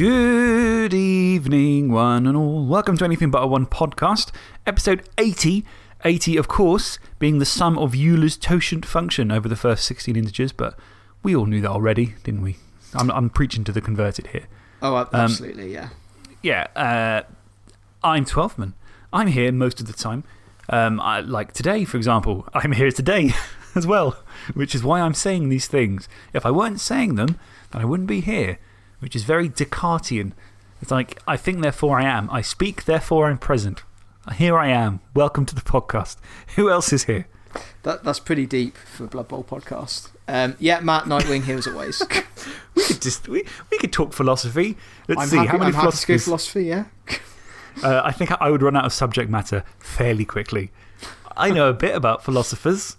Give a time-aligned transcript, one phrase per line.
[0.00, 2.64] Good evening, one and all.
[2.64, 4.30] Welcome to Anything But a One podcast,
[4.66, 5.62] episode 80.
[6.06, 10.52] 80, of course, being the sum of Euler's totient function over the first 16 integers,
[10.52, 10.74] but
[11.22, 12.56] we all knew that already, didn't we?
[12.94, 14.46] I'm, I'm preaching to the converted here.
[14.80, 15.90] Oh, absolutely, yeah.
[16.40, 17.30] Yeah, uh,
[18.02, 18.72] I'm Twelfthman.
[19.12, 20.24] I'm here most of the time.
[20.70, 23.32] Um, I, like today, for example, I'm here today
[23.74, 24.16] as well,
[24.54, 26.08] which is why I'm saying these things.
[26.32, 27.38] If I weren't saying them,
[27.70, 28.58] then I wouldn't be here,
[29.00, 30.34] which is very Descartesian.
[30.80, 32.30] It's like, I think, therefore I am.
[32.30, 33.82] I speak, therefore I'm present.
[34.36, 35.00] Here I am.
[35.14, 36.16] Welcome to the podcast.
[36.56, 37.26] Who else is here?
[37.82, 40.10] That, that's pretty deep for a Blood Bowl podcast.
[40.28, 42.00] Um, yeah, Matt Nightwing here as always.
[42.74, 44.76] we, could just, we, we could talk philosophy.
[45.08, 45.36] Let's I'm see.
[45.36, 46.24] happy, how many I'm happy to go philosophers?
[46.24, 46.84] philosophy, yeah.
[47.84, 50.70] Uh, I think I would run out of subject matter fairly quickly.
[51.36, 52.96] I know a bit about philosophers.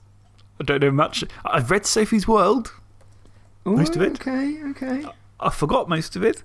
[0.59, 1.25] I don't know much.
[1.45, 2.73] I've read Sophie's World.
[3.65, 4.13] Most of it.
[4.13, 5.05] Okay, okay.
[5.41, 6.43] I forgot most of it.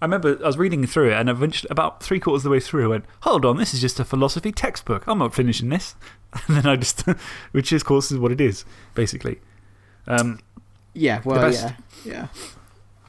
[0.00, 2.60] I remember I was reading through it, and eventually, about three quarters of the way
[2.60, 5.04] through, I went, Hold on, this is just a philosophy textbook.
[5.08, 5.94] I'm not finishing this.
[6.48, 7.02] And then I just,
[7.52, 9.40] which is, of course, is what it is, basically.
[10.06, 10.38] Um,
[10.94, 11.74] Yeah, well, best- yeah.
[12.12, 12.28] Yeah.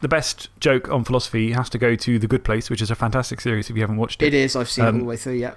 [0.01, 2.95] the best joke on philosophy has to go to The Good Place, which is a
[2.95, 4.27] fantastic series if you haven't watched it.
[4.27, 4.55] It is.
[4.57, 5.53] I've seen it Um, all the way through, yeah.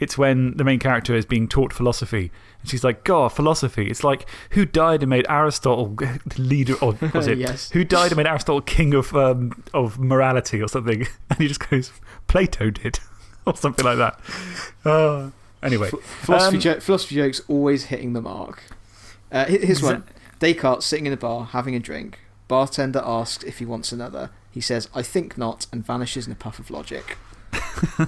[0.00, 2.32] It's when the main character is being taught philosophy.
[2.60, 3.90] And she's like, God, philosophy.
[3.90, 5.94] It's like, who died and made Aristotle
[6.38, 7.38] leader, or was it?
[7.38, 7.70] Yes.
[7.70, 11.06] Who died and made Aristotle king of, um, of morality or something?
[11.30, 11.92] And he just goes,
[12.26, 12.98] Plato did,
[13.46, 14.18] or something like that.
[14.84, 15.30] Uh,
[15.62, 15.90] anyway.
[15.90, 18.64] Philosophy, um, jo philosophy jokes always hitting the mark.
[19.30, 20.02] Uh, here's one
[20.40, 22.18] Descartes sitting in a bar having a drink.
[22.48, 24.30] Bartender asks if he wants another.
[24.50, 27.16] He says, I think not, and vanishes in a puff of logic.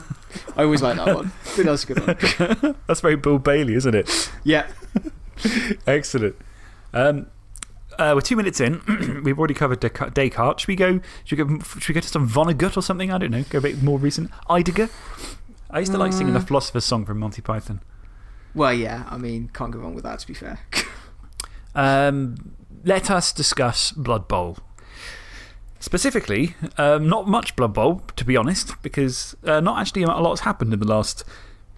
[0.57, 1.33] I always like that one.
[1.57, 2.77] That's a good one.
[2.87, 4.31] That's very Bill Bailey, isn't it?
[4.45, 4.67] Yeah.
[5.87, 6.37] Excellent.
[6.93, 7.27] Um,
[7.99, 8.81] uh, we're two minutes in.
[9.25, 10.15] We've already covered Descartes.
[10.15, 10.61] Descartes.
[10.61, 13.11] Should we, go, should, we go, should we go to some Vonnegut or something?
[13.13, 13.45] I don't know.
[13.51, 14.31] Go a bit more recent.
[14.49, 14.89] Heidegger?
[15.71, 16.45] I used to like singing the Uh.
[16.45, 17.81] Philosopher's Song from Monty Python.
[18.55, 20.59] Well, yeah, I mean, can't go wrong with that, to be fair.
[21.75, 24.59] Um, let us discuss Blood Bowl.
[25.83, 30.43] Specifically, um, not much Blood Bowl, to be honest, because uh, not actually a lot's
[30.43, 31.25] happened in the last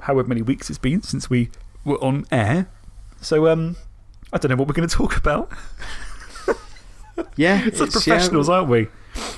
[0.00, 1.48] however many weeks it's been since we
[1.86, 2.68] were on air.
[3.22, 3.76] So um,
[4.30, 5.50] I don't know what we're going to talk about.
[7.36, 7.64] yeah.
[7.70, 8.88] Such yeah, professionals, aren't we?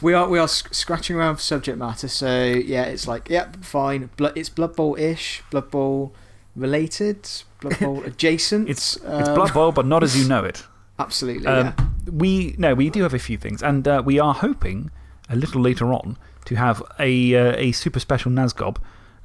[0.03, 3.63] We are, we are sc- scratching around for subject matter, so yeah, it's like, yep,
[3.65, 4.11] fine.
[4.17, 6.13] Blo it's Blood Bowl ish, Blood Bowl
[6.57, 7.29] related,
[7.61, 8.69] Blood Bowl adjacent.
[8.69, 10.65] It's, it's um, Blood Bowl, but not as you know it.
[10.99, 11.85] Absolutely, Um, yeah.
[12.11, 14.91] we, no, we do have a few things, and uh, we are hoping
[15.29, 18.79] a little later on to have a, uh, a super special Nazgob.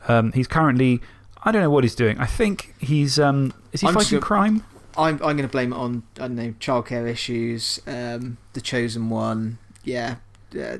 [0.08, 1.00] Um, he's currently,
[1.44, 2.18] I don't know what he's doing.
[2.20, 4.64] I think he's, um, is he I'm fighting crime?
[4.98, 9.10] I'm, I'm going to blame it on, I don't know, childcare issues, um, The Chosen
[9.10, 10.16] One, yeah,
[10.60, 10.78] uh,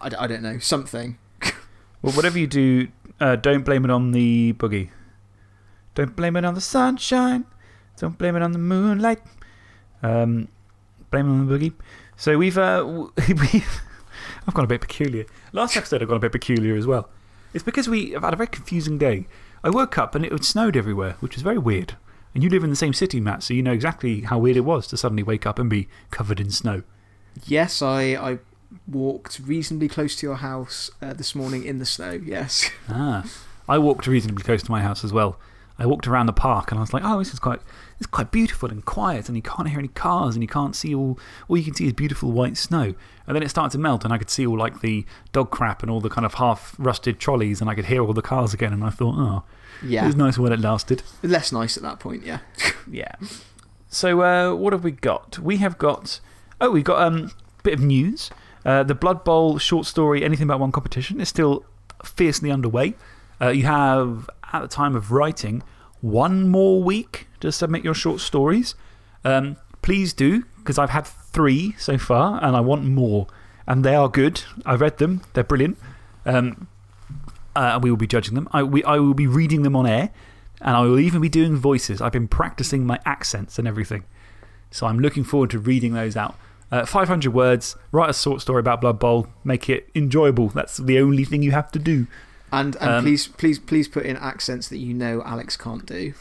[0.00, 1.18] I, I don't know, something.
[2.02, 2.88] Well, whatever you do,
[3.20, 4.88] uh, don't blame it on the boogie.
[5.94, 7.44] Don't blame it on the sunshine.
[7.98, 9.20] Don't blame it on the moonlight.
[10.02, 10.48] Um,
[11.10, 11.72] blame it on the boogie.
[12.16, 13.80] So we've, uh, we've
[14.46, 15.26] I've gone a bit peculiar.
[15.52, 17.08] Last episode, I've gone a bit peculiar as well.
[17.52, 19.26] It's because we have had a very confusing day.
[19.62, 21.96] I woke up and it had snowed everywhere, which was very weird.
[22.34, 24.60] And you live in the same city, Matt, so you know exactly how weird it
[24.60, 26.82] was to suddenly wake up and be covered in snow.
[27.44, 28.38] Yes, I, I
[28.86, 32.70] walked reasonably close to your house uh, this morning in the snow, yes.
[32.88, 33.24] Ah,
[33.68, 35.38] I walked reasonably close to my house as well.
[35.78, 37.60] I walked around the park and I was like, oh, this is quite,
[38.00, 40.94] it's quite beautiful and quiet, and you can't hear any cars, and you can't see
[40.94, 41.18] all,
[41.48, 42.94] all you can see is beautiful white snow.
[43.26, 45.82] And then it started to melt, and I could see all like the dog crap
[45.82, 48.54] and all the kind of half rusted trolleys, and I could hear all the cars
[48.54, 49.42] again, and I thought, oh,
[49.84, 50.04] yeah.
[50.04, 51.02] it was nice while it lasted.
[51.22, 52.38] Less nice at that point, yeah.
[52.90, 53.12] Yeah.
[53.88, 55.38] So, uh, what have we got?
[55.38, 56.20] We have got,
[56.58, 58.30] oh, we've got um, a bit of news.
[58.64, 61.66] Uh, the Blood Bowl short story, Anything About One competition, is still
[62.02, 62.94] fiercely underway.
[63.40, 65.62] Uh, you have, at the time of writing,
[66.00, 68.74] one more week to submit your short stories.
[69.24, 73.26] Um, please do, because I've had three so far and I want more.
[73.66, 74.42] And they are good.
[74.66, 75.78] I read them, they're brilliant.
[76.26, 76.68] Um,
[77.56, 78.48] uh, and we will be judging them.
[78.52, 80.10] I, we, I will be reading them on air,
[80.60, 82.00] and I will even be doing voices.
[82.00, 84.04] I've been practicing my accents and everything.
[84.70, 86.36] So I'm looking forward to reading those out.
[86.70, 90.48] Uh, 500 words, write a short story about Blood Bowl, make it enjoyable.
[90.48, 92.06] That's the only thing you have to do.
[92.52, 96.14] And, and Um, please, please, please put in accents that you know Alex can't do.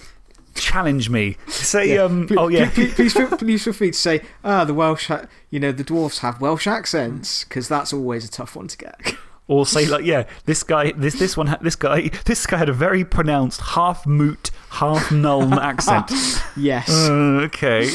[0.59, 1.37] Challenge me.
[1.47, 2.03] Say, Yeah.
[2.03, 2.69] um, oh, yeah.
[2.69, 5.83] Please, please, feel, please feel free to say, ah, the Welsh, ha- you know, the
[5.83, 9.15] dwarfs have Welsh accents, because that's always a tough one to get.
[9.49, 12.73] Or say, like, yeah, this guy, this, this one, this guy, this guy had a
[12.73, 16.11] very pronounced half moot, half null accent.
[16.55, 16.87] yes.
[16.87, 17.89] Uh, okay.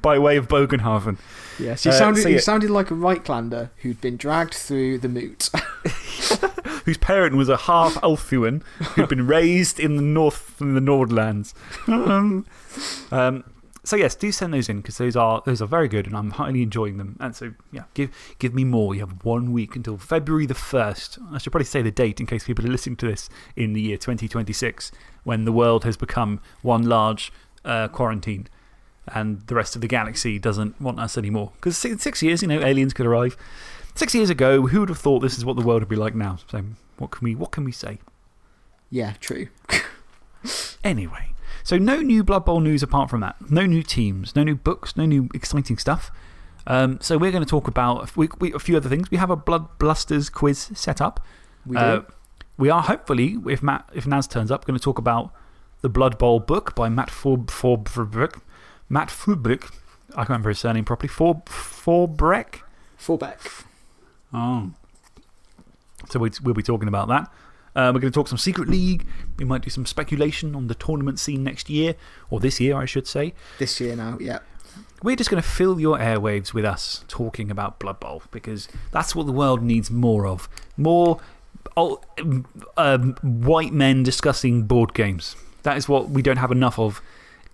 [0.00, 1.18] By way of Bogenhaven.
[1.58, 2.40] Yes, he, Uh, sounded, so he yeah.
[2.40, 5.50] sounded like a Reiklander who'd been dragged through the moot.
[6.84, 8.62] whose parent was a half Ulthuan
[8.94, 11.54] who'd been raised in the north, in the Nordlands.
[11.88, 12.46] um,
[13.10, 13.44] um,
[13.84, 16.32] so, yes, do send those in because those are, those are very good and I'm
[16.32, 17.16] highly enjoying them.
[17.20, 18.94] And so, yeah, give, give me more.
[18.94, 21.32] You have one week until February the 1st.
[21.32, 23.80] I should probably say the date in case people are listening to this in the
[23.80, 24.92] year 2026
[25.24, 27.32] when the world has become one large
[27.64, 28.46] uh, quarantine
[29.14, 31.52] and the rest of the galaxy doesn't want us anymore.
[31.56, 33.36] Because in six years, you know, aliens could arrive.
[33.94, 36.14] Six years ago, who would have thought this is what the world would be like
[36.14, 36.38] now?
[36.50, 36.62] So,
[36.98, 37.98] what can we, what can we say?
[38.90, 39.48] yeah, true.
[40.84, 41.34] Anyway,
[41.64, 43.50] so no new Blood Bowl news apart from that.
[43.50, 46.12] No new teams, no new books, no new exciting stuff.
[46.66, 49.10] Um, so, we're going to talk about we, we, a few other things.
[49.10, 51.20] We have a Blood Blusters quiz set up.
[51.66, 51.82] We do.
[51.82, 52.02] Uh,
[52.56, 55.32] we are hopefully, if, Matt, if Naz turns up, going to talk about
[55.80, 58.40] the Blood Bowl book by Matt Forb, Forbrick.
[58.88, 59.72] Matt Forbrick.
[60.10, 61.08] I can't remember his surname properly.
[61.08, 62.60] Forb, Forbreck?
[62.98, 63.64] Fallback.
[64.32, 64.70] Oh.
[66.10, 67.30] So we, we'll be talking about that.
[67.76, 69.06] Uh, we're going to talk some Secret League.
[69.38, 71.94] We might do some speculation on the tournament scene next year,
[72.30, 73.34] or this year, I should say.
[73.58, 74.40] This year now, yeah.
[75.02, 79.14] We're just going to fill your airwaves with us talking about Blood Bowl because that's
[79.14, 80.48] what the world needs more of.
[80.76, 81.20] More
[81.76, 82.00] oh,
[82.76, 85.36] um, white men discussing board games.
[85.62, 87.00] That is what we don't have enough of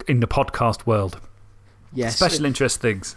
[0.08, 1.20] in the podcast world.
[1.93, 2.17] Yes.
[2.17, 3.17] Special interest things.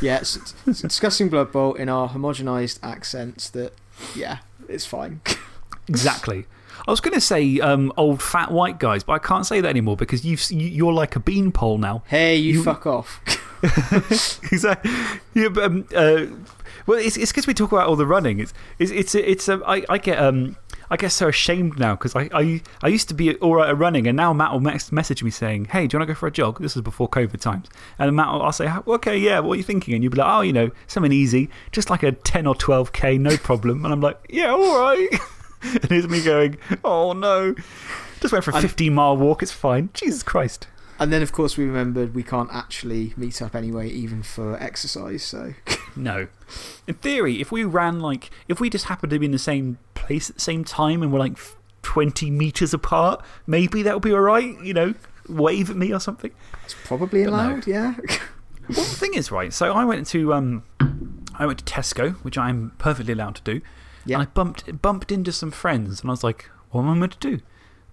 [0.00, 0.54] Yes.
[0.66, 3.72] it's discussing Blood Bowl in our homogenised accents that,
[4.14, 4.38] yeah,
[4.68, 5.20] it's fine.
[5.88, 6.46] Exactly.
[6.86, 9.68] I was going to say um, old fat white guys, but I can't say that
[9.68, 12.02] anymore because you've, you, you're like a beanpole now.
[12.06, 13.20] hey, you, You- fuck off.
[14.52, 14.90] exactly.
[15.34, 16.26] Yeah, but, um, uh,
[16.86, 18.40] well, it's because we talk about all the running.
[18.40, 20.56] It's, it's, it's, it's um, I, I, get, um,
[20.90, 23.78] I get so ashamed now because I, I, I used to be all right at
[23.78, 26.18] running, and now Matt will mes- message me saying, Hey, do you want to go
[26.18, 26.60] for a jog?
[26.60, 27.68] This is before COVID times.
[27.98, 29.94] And Matt will I'll say, Okay, yeah, what are you thinking?
[29.94, 33.20] And you'll be like, Oh, you know, something easy, just like a 10 or 12K,
[33.20, 33.84] no problem.
[33.84, 35.08] And I'm like, Yeah, all right.
[35.62, 37.54] and here's me going, Oh, no.
[38.20, 39.90] Just went for a And- 15 mile walk, it's fine.
[39.94, 40.66] Jesus Christ.
[41.00, 45.22] And then, of course, we remembered we can't actually meet up anyway, even for exercise.
[45.24, 45.54] So,
[45.96, 46.28] No.
[46.86, 49.78] In theory, if we ran like, if we just happened to be in the same
[49.94, 51.38] place at the same time and we're like
[51.82, 54.94] 20 metres apart, maybe that would be alright, you know,
[55.28, 56.30] wave at me or something.
[56.64, 57.36] it's probably But no.
[57.36, 57.94] allowed, yeah.
[58.68, 60.62] Well, the thing is, right, so I went to, um,
[61.36, 63.60] I went to Tesco, which I'm perfectly allowed to do,
[64.06, 64.18] Yeah.
[64.20, 67.18] and I bumped, bumped into some friends and I was like, what am I meant
[67.18, 67.40] to do?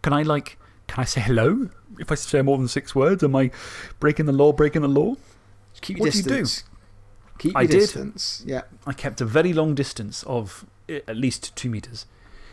[0.03, 1.69] Can I, like, can I say hello?
[1.99, 3.51] If I say more than six words, am I
[3.99, 5.15] breaking the law, breaking the law?
[5.73, 6.45] Just keep your What do you do?
[7.37, 7.79] Keep I did.
[7.79, 8.43] distance.
[8.45, 8.61] Yeah.
[8.85, 12.05] I kept a very long distance of eh, at least two metres.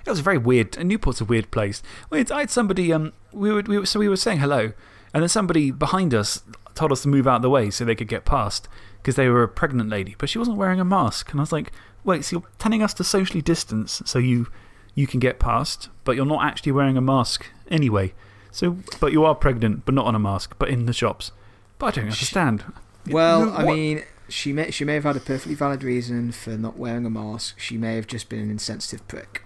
[0.04, 0.72] It was a very weird.
[0.84, 1.82] Newport's a weird place.
[2.12, 4.72] Had, I had somebody, um, we were, we were, so we were saying hello,
[5.14, 6.42] and then somebody behind us
[6.74, 8.68] told us to move out of the way so they could get past
[8.98, 11.30] because they were a pregnant lady, but she wasn't wearing a mask.
[11.30, 11.72] And I was like,
[12.04, 14.48] wait, so you're telling us to socially distance so you,
[14.94, 18.12] you can get past, but you're not actually wearing a mask anyway.
[18.54, 21.32] So, but you are pregnant, but not on a mask, but in the shops.
[21.78, 22.62] But I don't understand.
[23.10, 26.76] Well, I mean, she may, she may have had a perfectly valid reason for not
[26.78, 27.58] wearing a mask.
[27.58, 29.42] She may have just been an insensitive prick.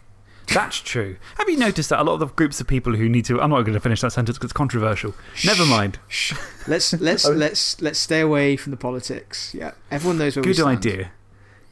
[0.52, 1.16] That's true.
[1.38, 3.40] Have you noticed that a lot of the groups of people who need to.
[3.40, 5.14] I'm not going to finish that sentence because it's controversial.
[5.42, 5.99] Never mind.
[6.09, 6.35] Shh.
[6.66, 9.54] Let's, let's, let's, let's stay away from the politics.
[9.54, 9.73] Yeah.
[9.90, 10.83] Everyone knows where we stand.
[10.83, 11.11] Good idea.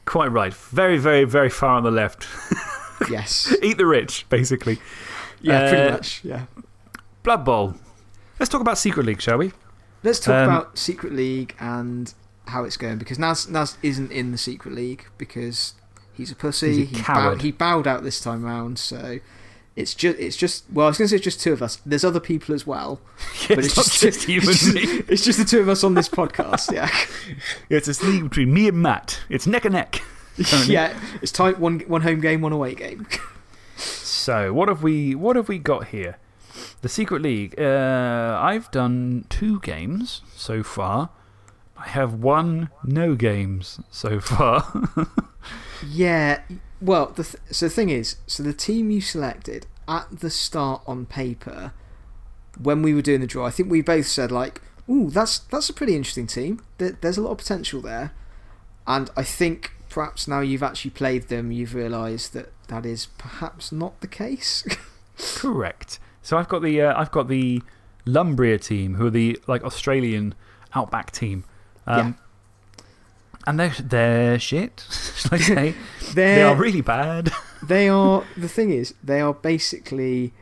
[0.05, 0.53] Quite right.
[0.55, 2.27] Very, very, very far on the left.
[3.11, 3.55] Yes.
[3.61, 4.79] Eat the rich, basically.
[5.41, 6.21] Yeah, pretty Uh, much.
[6.23, 6.45] Yeah.
[7.27, 7.75] Blood Bowl.
[8.39, 9.51] Let's talk about Secret League, shall we?
[10.01, 12.13] Let's talk um, about Secret League and
[12.45, 15.73] how it's going because Naz, Naz isn't in the Secret League because
[16.13, 16.85] he's a pussy.
[16.85, 17.31] He's a he, coward.
[17.31, 19.19] Bowed, he bowed out this time round, so.
[19.75, 21.81] It's just, it's just, well, I was going to say it's just two of us.
[21.85, 23.01] There's other people as well.
[23.49, 25.03] Yeah, but it's, it's just, just you it's and just, me.
[25.09, 26.89] it's just the two of us on this podcast, yeah.
[27.69, 29.19] Yeah, it's a league between me and Matt.
[29.27, 30.01] It's neck and neck.
[30.41, 30.73] Currently.
[30.73, 33.05] yeah, it's time one one home game, one away game.
[33.75, 36.17] So, what have we, what have we got here?
[36.81, 37.59] The Secret League.
[37.59, 41.09] Uh, I've done two games so far.
[41.77, 44.89] I have one no games so far.
[45.87, 46.41] yeah,
[46.81, 50.81] well, the th so the thing is, so the team you selected at the start
[50.87, 51.73] on paper,
[52.61, 55.69] when we were doing the draw, I think we both said like, "Ooh, that's that's
[55.69, 56.61] a pretty interesting team.
[56.77, 58.11] There, there's a lot of potential there,"
[58.85, 63.71] and I think perhaps now you've actually played them, you've realised that that is perhaps
[63.71, 64.63] not the case.
[65.35, 65.99] Correct.
[66.27, 67.63] So I've got the uh, I've got the
[68.05, 70.35] Lumbria team, who are the like Australian
[70.75, 71.45] outback team.
[71.85, 72.17] Um,
[73.45, 75.75] And they're, they're shit, shall I say?
[76.15, 77.31] They're, really bad.
[77.63, 78.25] They are.
[78.35, 80.33] The thing is, they are basically.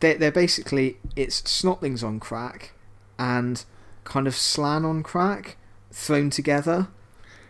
[0.00, 0.98] They're, they're basically.
[1.16, 2.72] It's snotlings on crack
[3.18, 3.64] and
[4.04, 5.56] kind of Slann on crack
[5.90, 6.88] thrown together.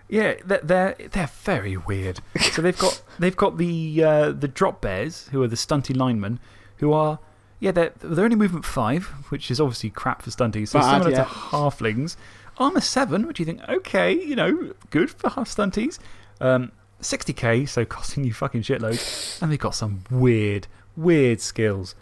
[0.09, 2.21] Yeah, they're, they're, they're very weird.
[2.53, 6.39] so they've got, they've got the, uh, the drop bears, who are the stunty linemen,
[6.77, 7.19] who are,
[7.61, 10.69] yeah, they're, they're only movement five, which is obviously crap for stunties.
[10.69, 11.25] So Bad, similar yeah.
[11.25, 12.17] to halflings.
[12.59, 15.99] Armor seven, which you think, okay, you know, good for half stunties.
[16.41, 19.41] Um, 60k, so costing you fucking shitloads.
[19.43, 21.95] And they've got some weird, weird skills.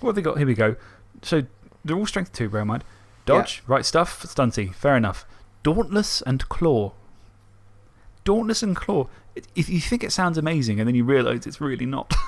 [0.00, 0.38] What have they got?
[0.38, 0.76] Here we go.
[1.22, 1.42] So
[1.84, 2.84] they're all strength two, bear in mind.
[3.24, 5.24] Dodge, right stuff, stunty, fair enough.
[5.62, 6.92] Dauntless and claw.
[8.24, 9.08] Dauntless and claw.
[9.54, 12.12] If you think it sounds amazing and then you realise it's really not.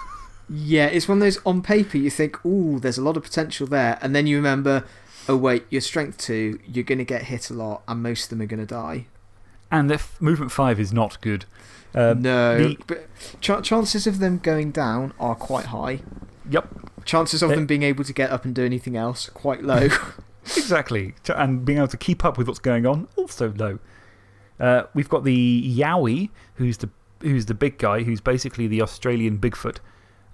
[0.49, 3.67] Yeah, it's one of those on paper you think, ooh, there's a lot of potential
[3.67, 3.99] there.
[4.03, 4.85] And then you remember,
[5.29, 8.29] oh, wait, you're strength two, you're going to get hit a lot, and most of
[8.31, 9.07] them are going to die.
[9.71, 11.47] and their f- movement five is not good.
[11.95, 12.59] Um, no.
[12.59, 13.09] the- but
[13.41, 16.01] ch chances of them going down are quite high.
[16.51, 16.69] Yep,
[17.05, 19.89] Chances of They- them being able to get up and do anything else, quite low.
[20.45, 21.15] exactly.
[21.29, 23.79] And being able to keep up with what's going on, also low.
[24.61, 29.39] Uh, we've got the Yowie, who's the, who's the big guy, who's basically the Australian
[29.39, 29.79] Bigfoot.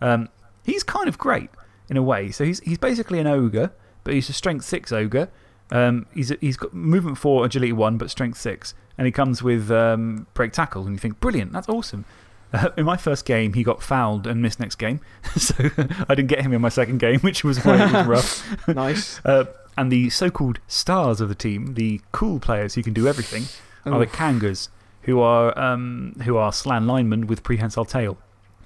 [0.00, 0.28] Um,
[0.64, 1.50] he's kind of great
[1.88, 2.30] in a way.
[2.30, 3.72] So he's, he's basically an ogre,
[4.04, 5.28] but he's a strength six ogre.
[5.70, 8.74] Um, he's, he's got movement four, agility one, but strength six.
[8.96, 10.82] And he comes with um, break tackle.
[10.82, 12.04] And you think, brilliant, that's awesome.
[12.52, 15.00] Uh, in my first game, he got fouled and missed next game.
[15.36, 15.54] so
[16.08, 18.68] I didn't get him in my second game, which was it was rough.
[18.68, 19.20] nice.
[19.24, 19.44] Uh,
[19.76, 23.44] and the so called stars of the team, the cool players who can do everything,
[23.86, 24.68] are the Kangas,
[25.02, 28.18] who are, um, who are Slann linemen with prehensile tail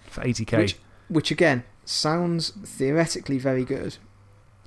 [0.07, 0.59] for 80k.
[0.59, 0.76] Which,
[1.08, 3.99] which, again, sounds theoretically very good.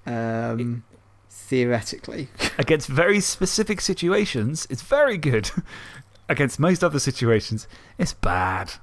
[0.06, 0.84] Um,
[1.30, 2.30] theoretically.
[2.58, 5.52] Against very specific situations, it's very good.
[6.30, 7.68] Against most other situations,
[7.98, 8.74] it's bad.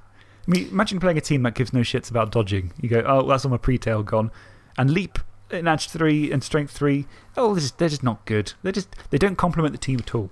[0.47, 2.73] I mean, imagine playing a team that gives no shits about dodging.
[2.81, 4.31] You go, oh, that's on my pre tail gone.
[4.77, 5.19] And leap
[5.51, 7.07] in edge three and strength three,
[7.37, 8.53] oh, this is, they're just not good.
[8.63, 10.31] They're just, they don't complement the team at all.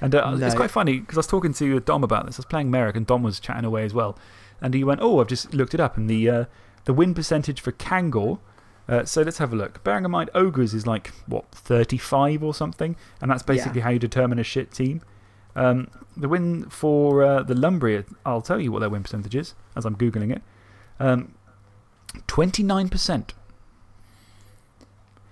[0.00, 2.36] And uh, it's quite funny because I was talking to Dom about this.
[2.36, 4.18] I was playing Merrick and Dom was chatting away as well.
[4.62, 5.98] And he went, oh, I've just looked it up.
[5.98, 6.44] And the, uh,
[6.84, 8.38] the win percentage for Kangor.
[8.88, 9.84] Uh, so let's have a look.
[9.84, 12.96] Bearing in mind, Ogres is like, what, 35 or something?
[13.20, 15.02] And that's basically how you determine a shit team.
[15.54, 19.54] Um, the win for uh, the Lumbria, I'll tell you what their win percentage is
[19.76, 20.42] as I'm Googling it.
[20.98, 21.34] Um,
[22.28, 23.30] 29%.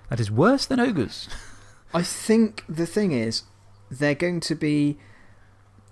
[0.08, 1.28] That is worse than Ogres.
[1.94, 3.44] I think the thing is,
[3.90, 4.98] they're going to be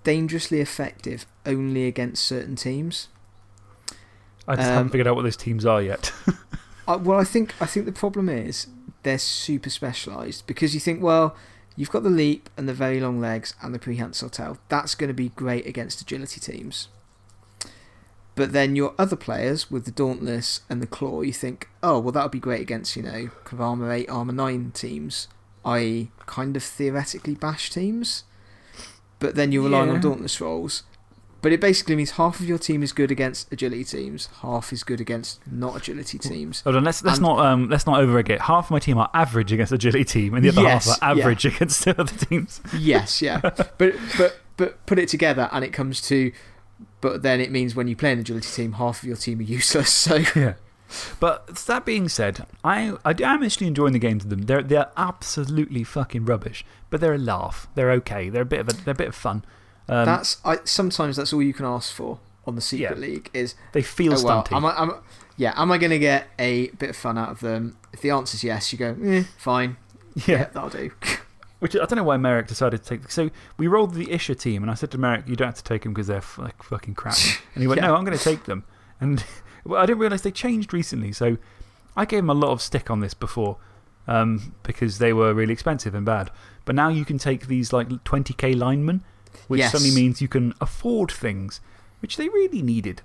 [0.03, 3.09] dangerously effective only against certain teams.
[4.49, 6.11] I just Um, haven't figured out what those teams are yet.
[6.87, 8.67] I, well, I think, I think the problem is
[9.03, 11.35] they're super specialised because you think, well,
[11.75, 14.57] you've got the leap and the very long legs and the prehensile tail.
[14.67, 16.87] That's going to be great against agility teams.
[18.35, 22.11] But then your other players with the Dauntless and the Claw, you think, oh, well,
[22.13, 25.27] that would be great against, you know, kind of Armour 8, Armour 9 teams,
[25.65, 28.23] i.e., kind of theoretically bash teams.
[29.19, 29.95] But then you're relying Yeah.
[29.95, 30.83] on Dauntless rolls.
[31.41, 34.83] But it basically means half of your team is good against agility teams, half is
[34.83, 36.61] good against not agility teams.
[36.61, 39.09] Hold on, let's, let's, And- not, um, let's not overegg Half of my team are
[39.13, 41.21] average against agility team, and the other Yes, half are yeah.
[41.21, 42.61] average against the other teams.
[42.77, 43.39] Yes, yeah.
[43.77, 46.31] but, but, but put it together and it comes to.
[47.01, 49.43] But then it means when you play an agility team, half of your team are
[49.43, 49.91] useless.
[49.91, 50.55] So, Yeah.
[51.19, 54.41] But that being said, I, I am actually enjoying the games of them.
[54.43, 57.67] They're, they're absolutely fucking rubbish, but they're a laugh.
[57.75, 58.29] They're okay.
[58.29, 59.45] They're a bit of, a, they're a bit of fun.
[59.89, 63.01] Um, that's I, sometimes that's all you can ask for on the Secret Yeah.
[63.01, 64.55] League is, they feel oh, well, stunty.
[64.55, 64.93] am I, am,
[65.37, 67.77] yeah, am I going to get a bit of fun out of them?
[67.93, 69.77] If the answer's yes, you go, eh, fine.
[70.27, 70.45] yeah.
[70.53, 70.91] that'll do.
[71.59, 73.11] Which I don't know why Merrick decided to take.
[73.11, 75.63] So we rolled the Isha team, and I said to Merrick, you don't have to
[75.63, 77.17] take them because they're like fucking crap.
[77.53, 77.87] And he went, Yeah.
[77.87, 78.63] no, I'm going to take them.
[79.01, 79.23] And
[79.65, 81.11] well, I didn't realise they changed recently.
[81.11, 81.37] So
[81.97, 83.57] I gave him a lot of stick on this before
[84.07, 86.31] um, because they were really expensive and bad.
[86.63, 89.03] But now you can take these like 20k linemen,
[89.47, 89.71] which Yes.
[89.71, 91.61] suddenly means you can afford things,
[92.01, 93.01] which they really needed.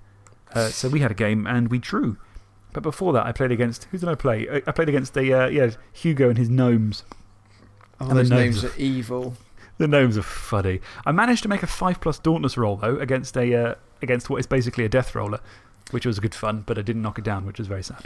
[0.53, 2.17] Uh, so we had a game and we drew.
[2.73, 3.85] But before that, I played against.
[3.91, 4.49] Who did I play?
[4.49, 7.05] I I played against a, uh, yeah, Hugo and his gnomes.
[8.01, 9.37] Oh, And the those gnomes names are evil.
[9.79, 10.81] The gnomes are funny.
[11.05, 14.39] I managed to make a 5 plus Dauntless roll, though, against, a, uh, against what
[14.39, 15.41] is basically a death roller,
[15.91, 18.05] which was good fun, but I didn't knock it down, which was very sad.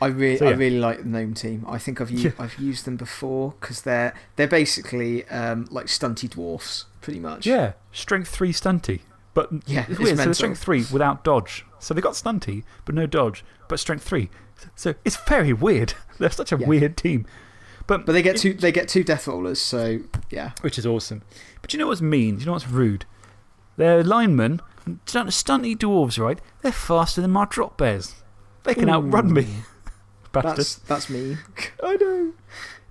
[0.00, 1.64] I, re So, I really like the Gnome team.
[1.68, 2.30] I think I've, u Yeah.
[2.38, 7.46] I've used them before because they're, they're basically um, like stunty dwarfs, pretty much.
[7.46, 9.00] Yeah, strength 3 stunty.
[9.34, 10.16] But Yeah, it's it's weird.
[10.18, 11.64] So they're strength 3 without dodge.
[11.78, 14.30] So they got stunty, but no dodge, but strength 3.
[14.76, 15.94] So it's very weird.
[16.18, 16.66] They're such a Yeah.
[16.66, 17.26] weird team.
[17.86, 19.98] But, But they get, two, they get two death rollers, so
[20.30, 20.52] yeah.
[20.62, 21.22] Which is awesome.
[21.60, 22.38] But you know what's mean?
[22.40, 23.04] You know what's rude?
[23.76, 24.60] They're linemen,
[25.04, 26.40] stunt- stunty dwarves, right?
[26.62, 28.14] They're faster than my drop bears.
[28.62, 29.46] They can outrun me.
[30.32, 31.36] That's, that's me.
[31.82, 32.32] I know.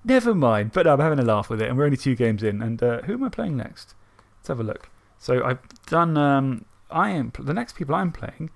[0.04, 0.72] Never mind.
[0.72, 2.62] But no, I'm having a laugh with it, and we're only two games in.
[2.62, 3.94] And uh, who am I playing next?
[4.44, 4.90] Let's have a look.
[5.18, 6.18] So I've done.
[6.18, 8.50] Um, I am, the next people I'm playing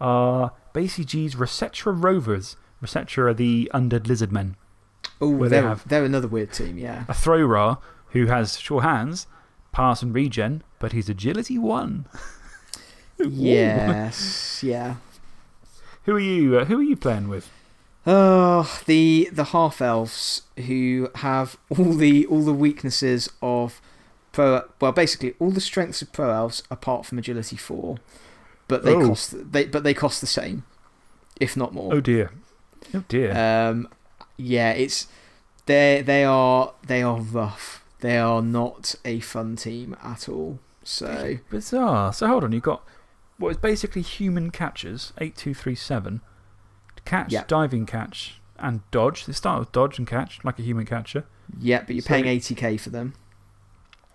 [0.00, 2.56] are BCG's Resetra Rovers.
[2.82, 4.56] Resetra are the undead lizard men.
[5.20, 7.04] Oh, they they're, they're another weird team, yeah.
[7.08, 7.76] A Thrower
[8.12, 9.26] who has sure hands,
[9.70, 12.06] pass and regen, but he's agility 1.
[13.18, 14.94] yes, yeah.
[16.04, 17.50] Who are you, uh, who are you playing with?
[18.06, 23.82] Oh, the, the half elves who have all the, all the weaknesses of
[24.34, 24.62] pro.
[24.80, 27.96] Well, basically, all the strengths of pro elves apart from agility 4.
[28.68, 29.08] But they, Oh.
[29.08, 30.64] cost, they, but they cost the same,
[31.40, 31.94] if not more.
[31.94, 32.30] Oh dear.
[32.94, 33.30] Oh dear.
[33.36, 33.88] Um,
[34.36, 35.06] yeah, it's
[35.66, 37.84] they they are they are rough.
[38.00, 40.58] They are not a fun team at all.
[40.82, 42.12] So Bizarre.
[42.12, 42.82] So hold on, you've got
[43.38, 46.20] what is basically human catchers 8237.
[47.04, 49.26] Catch, diving catch, and dodge.
[49.26, 51.24] They start with dodge and catch, like a human catcher.
[51.60, 53.12] yeah, but you're So- paying eighty k for them.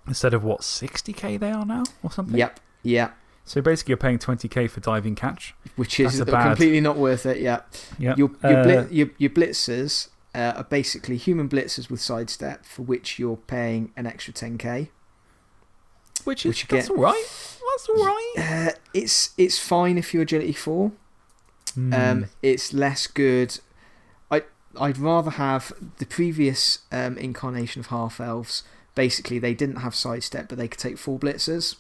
[0.10, 2.38] Instead of what, 60k they are now or something?
[2.38, 3.12] Yep, yeah,
[3.46, 5.56] So basically, you're paying 20k for diving catch.
[5.78, 7.40] which is bad- completely not worth it.
[7.40, 7.62] Yeah,
[7.98, 8.16] Yeah.
[8.18, 12.82] your your, Uh, bli your your blitzers uh, are basically human blitzers with sidestep, for
[12.84, 14.92] which you're paying an extra ten k.
[16.26, 17.60] which is which that's get- alright.
[17.72, 18.34] That's alright.
[18.38, 20.92] Uh, it's it's fine if you're agility four.
[21.76, 21.94] Hmm.
[21.94, 23.60] Um, it's less good.
[24.30, 24.44] I
[24.80, 28.64] I'd rather have the previous um, incarnation of half elves.
[29.00, 31.78] Basically, they didn't have sidestep, but they could take four blitzers,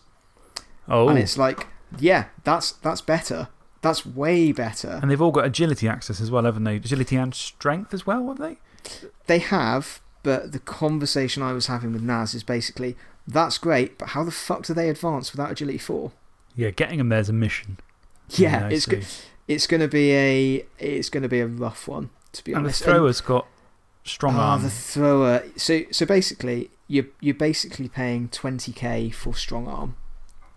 [0.88, 1.10] oh.
[1.10, 1.68] and it's like,
[2.00, 3.50] yeah, that's that's better.
[3.82, 5.00] That's way better.
[5.02, 6.78] And they've all got agility access as well, haven't they?
[6.78, 8.58] Agility and strength as well, haven't they?
[9.28, 12.96] They have, but the conversation I was having with Naz is basically,
[13.28, 16.14] that's great, but how the fuck do they advance without agility four?
[16.56, 17.80] Yeah, getting them there's a mission.
[18.30, 18.92] Yeah, it's see.
[18.96, 19.02] go
[19.50, 22.82] it's going to be a it's going to be a rough one to be honest.
[22.82, 23.46] And the thrower's got
[24.04, 24.64] strong Ah, arm.
[24.64, 25.44] the thrower.
[25.58, 29.96] So, so basically, you're, you're basically paying 20k for strong arm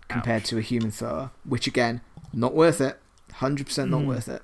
[0.09, 0.49] compared Ouch.
[0.49, 2.01] to a human thrower, which again,
[2.33, 2.99] not worth it.
[3.35, 4.05] 100% not Mm.
[4.07, 4.41] worth it.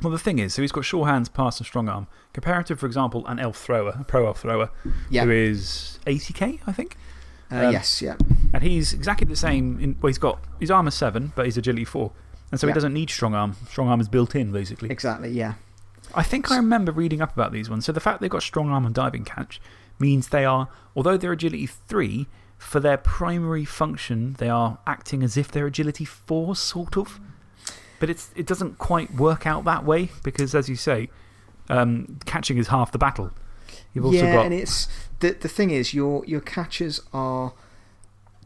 [0.00, 2.06] Well, the thing is, so he's got sure hands, pass, and strong arm.
[2.32, 4.70] Compared to, for example, an elf thrower, a pro elf thrower,
[5.10, 6.96] who is 80k, I think.
[7.50, 8.14] Uh, Um, yes, yeah.
[8.52, 9.80] And he's exactly the same.
[9.80, 12.12] In, well, he's got his armor 7, but he's agility 4.
[12.52, 13.56] And so he doesn't need strong arm.
[13.68, 14.88] Strong arm is built in, basically.
[14.90, 15.54] Exactly, yeah.
[16.14, 17.84] I think I remember reading up about these ones.
[17.84, 19.60] So the fact they've got strong arm and diving catch
[19.98, 22.26] means they are, although they're agility 3,
[22.58, 27.20] for their primary function, they are acting as if they're agility 4, sort of.
[28.00, 31.08] But it's, it doesn't quite work out that way because, as you say,
[31.68, 33.32] um, catching is half the battle.
[33.92, 34.46] You've also yeah, got.
[34.46, 34.88] and it's.
[35.20, 37.54] The, the thing is, your, your catchers are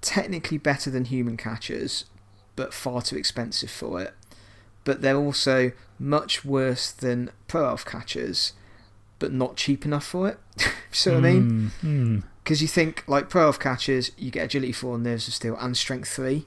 [0.01, 2.07] technically better than human catchers,
[2.57, 4.15] but far too expensive for it.
[4.85, 8.53] But they're also much worse than pro elf catchers,
[9.23, 10.39] but not cheap enough for it.
[10.91, 11.71] so what I mean?
[11.81, 12.19] Hmm, hmm.
[12.43, 15.57] Because you think, like pro elf catchers, you get agility 4 and nerves of steel
[15.61, 16.45] and strength 3.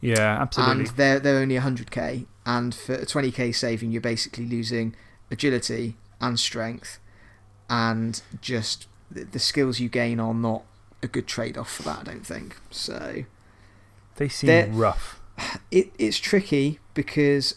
[0.00, 0.80] Yeah, absolutely.
[0.80, 2.26] And they're, they're only 100k.
[2.44, 4.96] And for a 20k saving, you're basically losing
[5.30, 6.98] agility and strength.
[7.70, 10.64] And just the, the skills you gain are not
[11.00, 12.56] a good trade off for that, I don't think.
[12.72, 13.22] So
[14.16, 15.20] they seem rough.
[15.70, 17.54] it, it's tricky because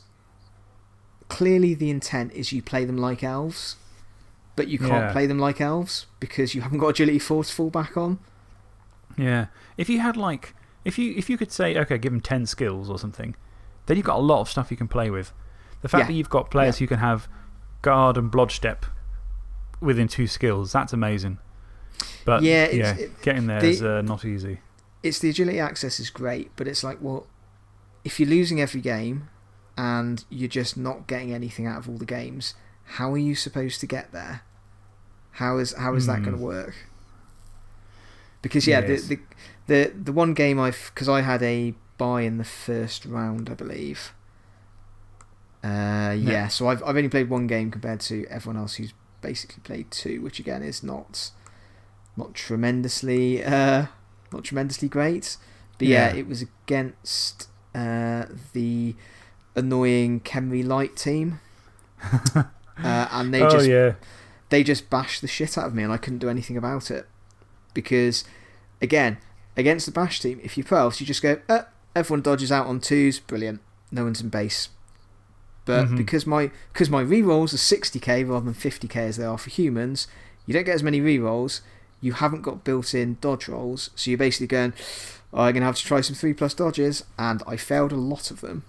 [1.29, 3.77] clearly the intent is you play them like elves.
[4.55, 5.11] But you can't Yeah.
[5.13, 8.19] play them like elves because you haven't got agility 4 to fall back on.
[9.17, 9.47] Yeah.
[9.77, 10.53] If you had, like.
[10.85, 13.35] If you, if you could say, okay, give them 10 skills or something,
[13.85, 15.31] then you've got a lot of stuff you can play with.
[15.81, 16.07] The fact Yeah.
[16.07, 17.27] that you've got players who can have
[17.81, 18.85] guard and blodge step
[19.81, 21.37] within two skills, that's amazing.
[22.25, 24.59] But Yeah, yeah, it- getting there the- is uh, not easy.
[25.03, 27.27] it's the agility access is great, but it's like, well,
[28.03, 29.27] if you're losing every game
[29.79, 32.53] and you're just not getting anything out of all the games,
[32.97, 34.41] how are you supposed to get there?
[35.33, 36.25] How is how is that Hmm.
[36.25, 36.75] going to work?
[38.41, 39.07] Because yeah, Yes.
[39.07, 39.21] the, the
[39.67, 43.53] the the one game I've because I had a buy in the first round, I
[43.53, 44.13] believe.
[45.63, 49.61] Uh, yeah, so I've I've only played one game compared to everyone else who's basically
[49.63, 51.31] played two, which again is not
[52.17, 53.87] not tremendously uh,
[54.31, 55.37] not tremendously great.
[55.77, 56.19] But yeah, Yeah.
[56.19, 58.95] it was against uh, the
[59.55, 61.39] annoying Khemri Light team.
[62.35, 62.43] uh,
[62.83, 63.95] and they oh, just yeah.
[64.49, 67.07] they just bashed the shit out of me and I couldn't do anything about it.
[67.73, 68.23] Because
[68.81, 69.17] again,
[69.57, 71.63] against the bash team, if pro elves, you just go, uh,
[71.95, 73.61] everyone dodges out on twos, brilliant.
[73.91, 74.69] No one's in base.
[75.65, 75.97] But Mhm.
[75.97, 80.07] because my because my rerolls are 60k rather than 50k as they are for humans,
[80.45, 81.61] you don't get as many rerolls.
[82.01, 84.73] You haven't got built in dodge rolls, so you're basically going,
[85.33, 87.97] oh, I'm going to have to try some 3 plus dodges, and I failed a
[87.97, 88.63] lot of them.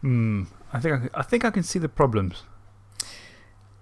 [0.00, 0.44] Hmm.
[0.72, 2.42] I, think I, can- I think I can see the problems.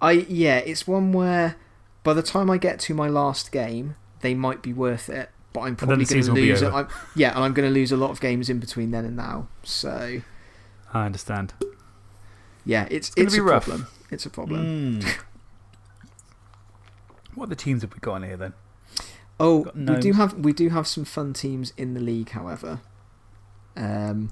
[0.01, 1.57] I yeah, it's one where
[2.03, 5.61] by the time I get to my last game, they might be worth it, but
[5.61, 6.61] I'm probably going to season will be lose.
[6.61, 6.71] it.
[6.73, 9.15] I'm, yeah, and I'm going to lose a lot of games in between then and
[9.15, 9.47] now.
[9.63, 10.21] So,
[10.93, 11.53] I understand.
[12.65, 13.65] yeah, it's, gonna it's, a rough.
[13.65, 13.87] problem.
[14.09, 15.01] It's a problem.
[15.01, 15.03] Mm.
[17.35, 18.53] what other teams have we got in here then?
[19.39, 22.81] Oh, we do, have, we do have some fun teams in the league, however.
[23.77, 24.31] Um,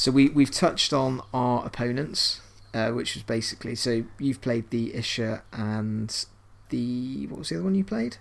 [0.00, 2.40] so we, we've touched on our opponents,
[2.72, 3.74] uh, which was basically.
[3.74, 6.24] So you've played the Isha and
[6.70, 7.26] the.
[7.26, 8.16] What was the other one you played?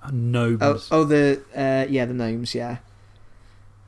[0.00, 0.62] Uh, Gnomes.
[0.62, 1.42] Oh, oh the.
[1.52, 2.76] Uh, yeah, the Gnomes, yeah.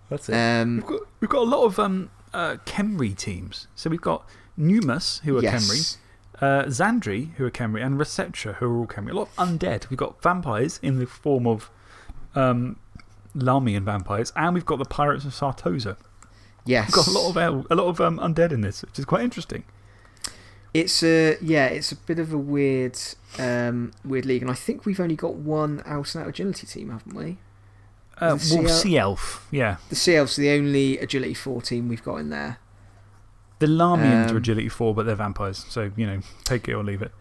[0.09, 0.35] That's it.
[0.35, 3.69] Um, we've, got, we've got a lot of um, uh, Khemri teams.
[3.77, 5.99] So we've got Numus, who are Khemri, yes.
[6.41, 9.13] uh, Xandri, who are Khemri, and Receptra, who are all Khemri.
[9.13, 9.89] A lot of undead.
[9.89, 11.71] We've got vampires in the form of
[12.35, 12.81] um,
[13.37, 15.97] Lamian vampires, and we've got the pirates of Sartosa.
[16.67, 16.87] Yes.
[16.89, 19.05] We've got a lot of, el- a lot of um, undead in this, which is
[19.05, 19.65] quite interesting.
[20.73, 22.97] It's a yeah, it's a bit of a weird,
[23.39, 26.91] um, weird league, and I think we've only got one out and out agility team,
[26.91, 27.39] haven't we?
[28.21, 29.79] Uh, well, Sea Elf, yeah.
[29.89, 32.59] The Sea Elves are the only agility four team we've got in there.
[33.59, 35.67] The Lamians Um, are agility 4, but they're vampires.
[35.69, 37.13] So, you know, take it or leave it.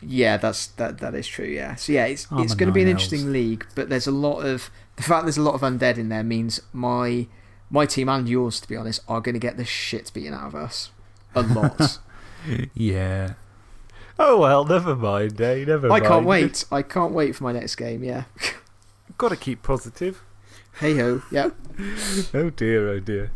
[0.00, 0.98] Yeah, that's that.
[0.98, 1.44] That is true.
[1.46, 1.74] Yeah.
[1.74, 4.70] So yeah, it's it's going to be an interesting league, but there's a lot of
[4.96, 7.26] the fact there's a lot of undead in there means my
[7.70, 10.46] my team and yours, to be honest, are going to get the shit beaten out
[10.48, 10.90] of us
[11.34, 11.98] a lot.
[12.74, 13.34] Yeah.
[14.18, 15.64] Oh, well, never mind, eh?
[15.64, 16.04] Never I mind.
[16.06, 16.64] can't wait.
[16.70, 18.02] I can't wait for my next game.
[18.04, 18.24] Yeah.
[19.18, 20.22] Got to keep positive.
[20.80, 21.22] hey ho.
[21.32, 21.50] Yeah.
[22.34, 23.32] Oh dear, oh dear.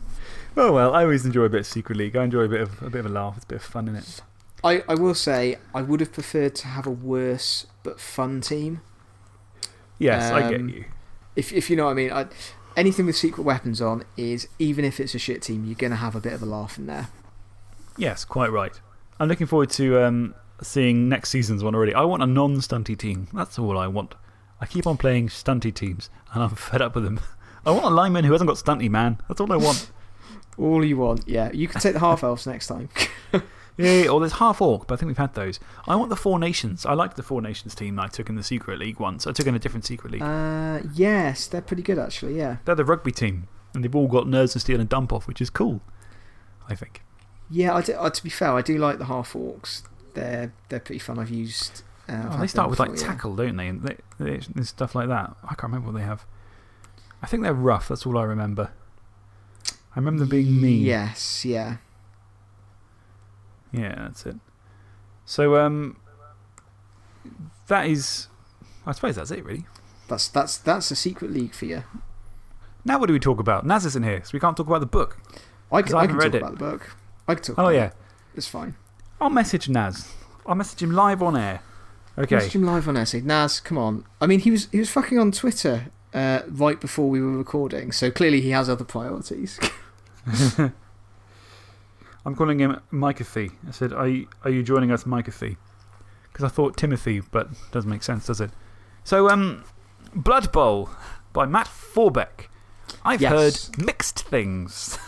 [0.57, 2.17] Oh well, I always enjoy a bit of Secret League.
[2.17, 3.37] I enjoy a bit of, a bit of a laugh.
[3.37, 4.21] It's a bit of fun in it.
[4.65, 8.81] I, I will say I would have preferred to have a worse but fun team.
[9.99, 10.85] Yes, I get Um, you.
[11.37, 12.13] If if you know what I mean.
[12.13, 12.27] I,
[12.77, 15.97] anything with secret weapons on is even if it's a shit team, you're going to
[15.97, 17.09] have a bit of a laugh in there.
[17.97, 18.81] Yes, quite right.
[19.21, 21.95] I'm looking forward to um, seeing next season's one already.
[21.95, 23.29] I want a non stunty team.
[23.33, 24.15] That's all I want.
[24.61, 27.21] I keep on playing stunty teams, and I'm fed up with them.
[27.65, 29.19] I want a lineman who hasn't got stunty, man.
[29.29, 29.91] That's all I want.
[30.59, 31.51] All you want, yeah.
[31.51, 32.91] You can take the half elves next time.
[33.79, 35.59] Yeah, or there's half orc, but I think we've had those.
[35.89, 36.85] I want the Four Nations.
[36.85, 39.27] I liked the Four Nations team that I took in the Secret League once.
[39.27, 40.23] I took in a different Secret League.
[40.23, 42.37] Uh, yes, they're pretty good actually.
[42.37, 45.27] Yeah, They're the rugby team, and they've all got nerves and steel and dump off,
[45.27, 45.81] which is cool,
[46.69, 47.03] I think.
[47.51, 47.75] yeah.
[47.75, 49.83] I do, uh, to be fair, I do like the half orcs.
[50.15, 51.19] They're they're pretty fun.
[51.19, 51.83] I've used.
[52.09, 53.13] Uh, Oh, they start with like before, yeah.
[53.13, 53.69] tackle, don't they?
[53.69, 55.35] And, they, they, and stuff like that.
[55.45, 56.27] I can't remember what they have.
[57.23, 58.73] I think they're rough, that's all I remember.
[59.71, 60.83] I remember them being mean.
[60.83, 61.77] Yes, yeah.
[63.73, 64.37] Yeah, that's it.
[65.25, 65.97] So, um,
[67.69, 68.29] that is.
[68.85, 69.65] I suppose that's it, really.
[70.09, 71.85] That's that's that's a secret league for you.
[72.85, 73.65] Now, what do we talk about?
[73.65, 75.19] Naz isn't here, so we can't talk about the book.
[75.71, 76.97] I can, I I can about the book.
[77.29, 77.59] I can talk.
[77.59, 77.87] Oh, yeah.
[77.87, 77.93] it.
[78.35, 78.75] it's fine.
[79.21, 80.13] I'll message Naz.
[80.45, 81.63] I'll message him live on air.
[82.19, 82.37] Okay.
[82.37, 83.21] Message him live on essay.
[83.21, 84.05] Naz, come on.
[84.21, 87.93] I mean, he was he was fucking on Twitter uh, right before we were recording,
[87.93, 89.59] so clearly he has other priorities.
[92.25, 93.51] I'm calling him Micathy.
[93.67, 95.57] I said, Are you, are you joining us, Micathy?
[96.25, 98.51] Because I thought Timothy, but doesn't make sense, does it?
[99.05, 99.65] So, um,
[100.15, 100.91] Blood Bowl
[101.33, 102.49] by Matt Forbeck.
[103.05, 103.33] I've Yes.
[103.67, 104.99] heard mixed things.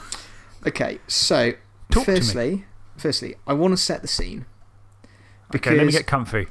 [0.66, 1.52] okay, so
[1.90, 2.64] Talk firstly,
[2.96, 4.46] firstly, I want to set the scene.
[5.50, 6.48] Because Okay, let me get comfy.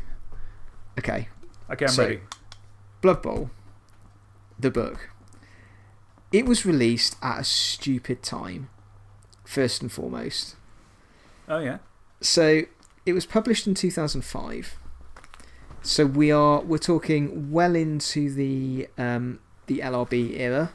[0.98, 1.28] okay,
[1.70, 2.22] Okay, I'm So- ready.
[3.02, 3.50] Blood Bowl,
[4.60, 5.10] the book.
[6.32, 8.70] It was released at a stupid time,
[9.54, 10.56] first and foremost.
[11.48, 11.78] Oh, yeah.
[12.22, 12.64] So
[13.06, 14.76] it was published in 2005.
[15.82, 20.72] So we are we're talking well into the um, the LRB era.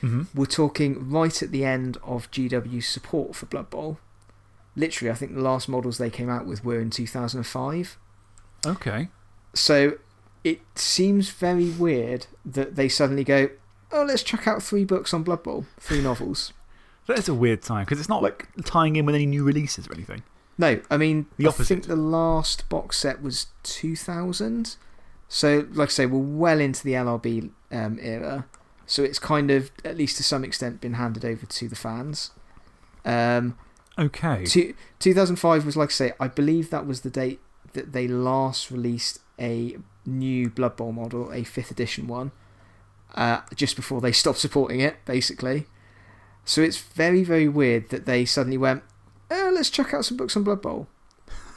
[0.00, 3.98] hmm We're talking right at the end of GW's support for Blood Bowl.
[4.74, 7.98] Literally, I think the last models they came out with were in 2005.
[8.66, 9.08] Okay.
[9.52, 9.98] So
[10.44, 13.50] it seems very weird that they suddenly go,
[13.92, 16.54] oh, let's check out three books on Blood Bowl, three novels.
[17.12, 19.86] That is a weird time because it's not like tying in with any new releases
[19.86, 20.22] or anything.
[20.58, 21.66] No, I mean, The I opposite.
[21.66, 24.76] think the last box set was 2000.
[25.28, 28.46] So, like I say, we're well into the LRB um, era.
[28.86, 32.32] So it's kind of, at least to some extent, been handed over to the fans.
[33.04, 33.56] Um,
[33.98, 34.44] Okay.
[34.46, 37.40] two, 2005 was, like I say, I believe that was the date
[37.74, 42.32] that they last released a new Blood Bowl model, a 5th edition one,
[43.14, 45.66] uh, just before they stopped supporting it, basically.
[46.44, 48.82] So it's very, very weird that they suddenly went,
[49.30, 50.88] oh, let's check out some books on Blood Bowl.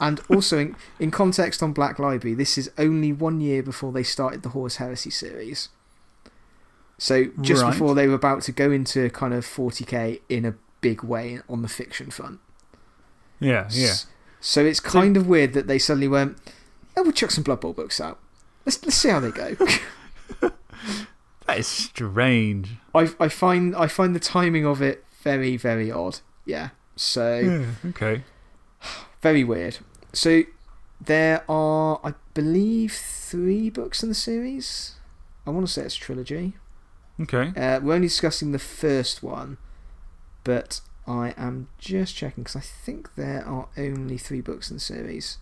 [0.00, 4.02] And also, in, in context on Black Library, this is only one year before they
[4.02, 5.70] started the Horus Heresy series.
[6.98, 7.72] So just Right.
[7.72, 11.62] before they were about to go into kind of 40k in a big way on
[11.62, 12.40] the fiction front.
[13.40, 13.88] Yeah, yeah.
[13.88, 14.06] S-
[14.40, 16.38] So it's kind of weird that they suddenly went,
[16.96, 18.18] oh, we'll chuck some Blood Bowl books out.
[18.64, 19.56] Let's, let's see how they go.
[21.46, 22.70] That is strange.
[22.94, 26.20] I, I, find, I find the timing of it very, very odd.
[26.44, 26.70] Yeah.
[26.96, 28.22] So, Yeah, okay.
[29.22, 29.78] very weird.
[30.12, 30.42] So,
[31.00, 34.94] there are, I believe, three books in the series.
[35.46, 36.54] I want to say it's a trilogy.
[37.20, 37.52] Okay.
[37.56, 39.58] Uh, we're only discussing the first one,
[40.44, 44.80] but I am just checking because I think there are only three books in the
[44.80, 45.38] series.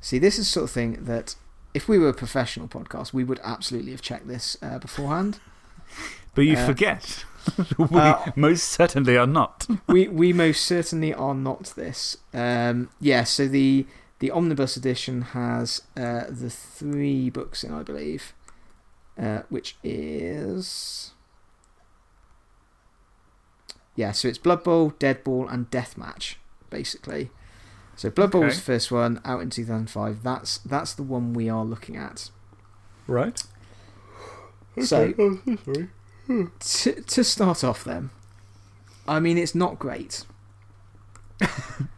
[0.00, 1.36] See, this is the sort of thing that
[1.74, 5.38] if we were a professional podcast, we would absolutely have checked this uh, beforehand.
[6.34, 7.26] But you Uh, forget.
[7.78, 9.66] we uh, most certainly are not.
[9.86, 12.16] we, we most certainly are not this.
[12.32, 13.84] Um, yeah, so the,
[14.20, 18.32] the omnibus edition has uh, the three books in, I believe,
[19.20, 21.10] uh, which is.
[23.94, 26.36] Yeah, so it's Blood Bowl, Dead Ball, and Deathmatch,
[26.70, 27.30] basically.
[27.96, 30.22] So Blood Bowl was the first one out in 2005.
[30.22, 32.30] That's, that's the one we are looking at.
[33.06, 33.42] Right.
[34.82, 35.12] So,
[36.28, 38.10] Oh, to, to start off, then,
[39.06, 40.24] I mean, it's not great.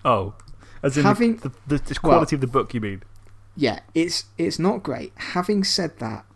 [0.04, 0.35] Oh.
[0.83, 3.02] As in Having- the, the, the quality of the book, you mean?
[3.57, 5.12] yeah, it's it's not great.
[5.16, 6.26] Having said that,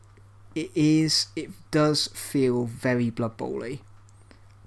[0.54, 3.80] it is it does feel very Blood Bowl-y.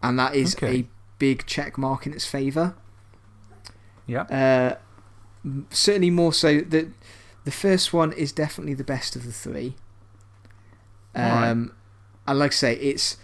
[0.04, 0.80] and that is Okay.
[0.82, 2.76] a big check mark in its favour.
[4.12, 4.78] Yeah.
[5.44, 6.88] Uh, certainly more so that
[7.46, 9.76] the first one is definitely the best of the three.
[11.18, 11.50] Alright.
[11.50, 11.74] Um,
[12.28, 13.18] and like I say, it's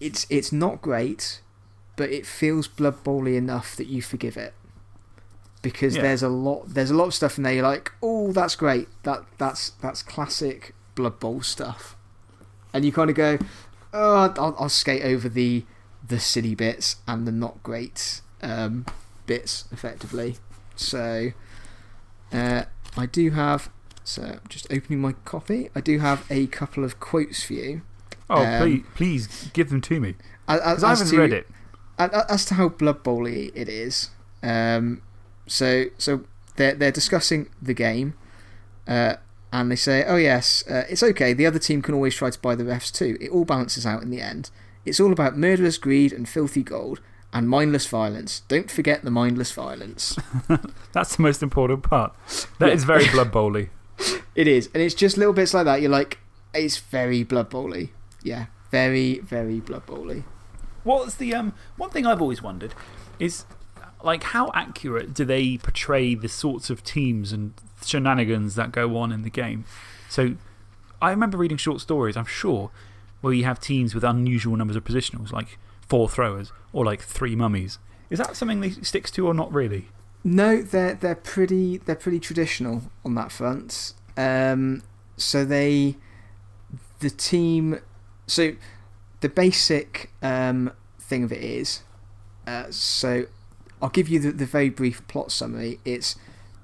[0.00, 1.40] it's it's not great,
[1.96, 4.54] but it feels Blood Bowl-y enough that you forgive it.
[5.62, 6.02] Because Yeah.
[6.02, 8.88] there's a lot there's a lot of stuff in there you're like, oh that's great.
[9.02, 11.96] That that's that's classic Blood Bowl stuff.
[12.72, 13.38] And you kind of go,
[13.92, 15.64] oh I'll, I'll skate over the
[16.06, 18.86] the silly bits and the not great um,
[19.26, 20.36] bits effectively.
[20.76, 21.32] So
[22.32, 22.64] uh,
[22.96, 23.70] I do have
[24.04, 25.68] so I'm just opening my copy.
[25.74, 27.82] I do have a couple of quotes for you.
[28.30, 30.14] Oh, Um, please, please give them to me.
[30.46, 31.48] Because I haven't to, read it.
[31.98, 34.10] As to how Blood Bowl it is.
[34.42, 35.02] Um,
[35.46, 38.14] so so they're, they're discussing the game.
[38.86, 39.16] Uh,
[39.52, 41.32] and they say, oh, yes, uh, it's okay.
[41.32, 43.16] The other team can always try to buy the refs too.
[43.20, 44.50] It all balances out in the end.
[44.84, 47.00] It's all about murderous greed and filthy gold
[47.36, 48.40] and mindless violence.
[48.48, 50.16] Don't forget the mindless violence.
[50.92, 52.14] That's the most important part.
[52.58, 52.74] That Yeah.
[52.74, 53.68] is very Blood Bowly.
[54.34, 54.68] It is.
[54.72, 55.80] And it's just little bits like that.
[55.82, 56.18] You're like,
[56.54, 57.90] it's very Blood Bowl-y.
[58.22, 60.24] Yeah, very, very Blood Bowl-y.
[60.84, 62.72] What's the um, one thing I've always wondered
[63.18, 63.44] is
[64.02, 69.12] like how accurate do they portray the sorts of teams and shenanigans that go on
[69.12, 69.64] in the game?
[70.08, 70.36] So
[71.02, 72.70] I remember reading short stories, I'm sure,
[73.20, 77.36] where you have teams with unusual numbers of positionals, like four throwers or like three
[77.36, 77.78] mummies.
[78.10, 79.88] Is that something they sticks to or not really?
[80.22, 83.94] No, they're, they're, pretty, they're pretty traditional on that front.
[84.16, 84.82] Um,
[85.16, 85.96] so they.
[87.00, 87.80] The team.
[88.26, 88.52] So
[89.20, 91.82] the basic um, thing of it is.
[92.46, 93.26] Uh, so
[93.82, 95.78] I'll give you the, the very brief plot summary.
[95.84, 96.16] It's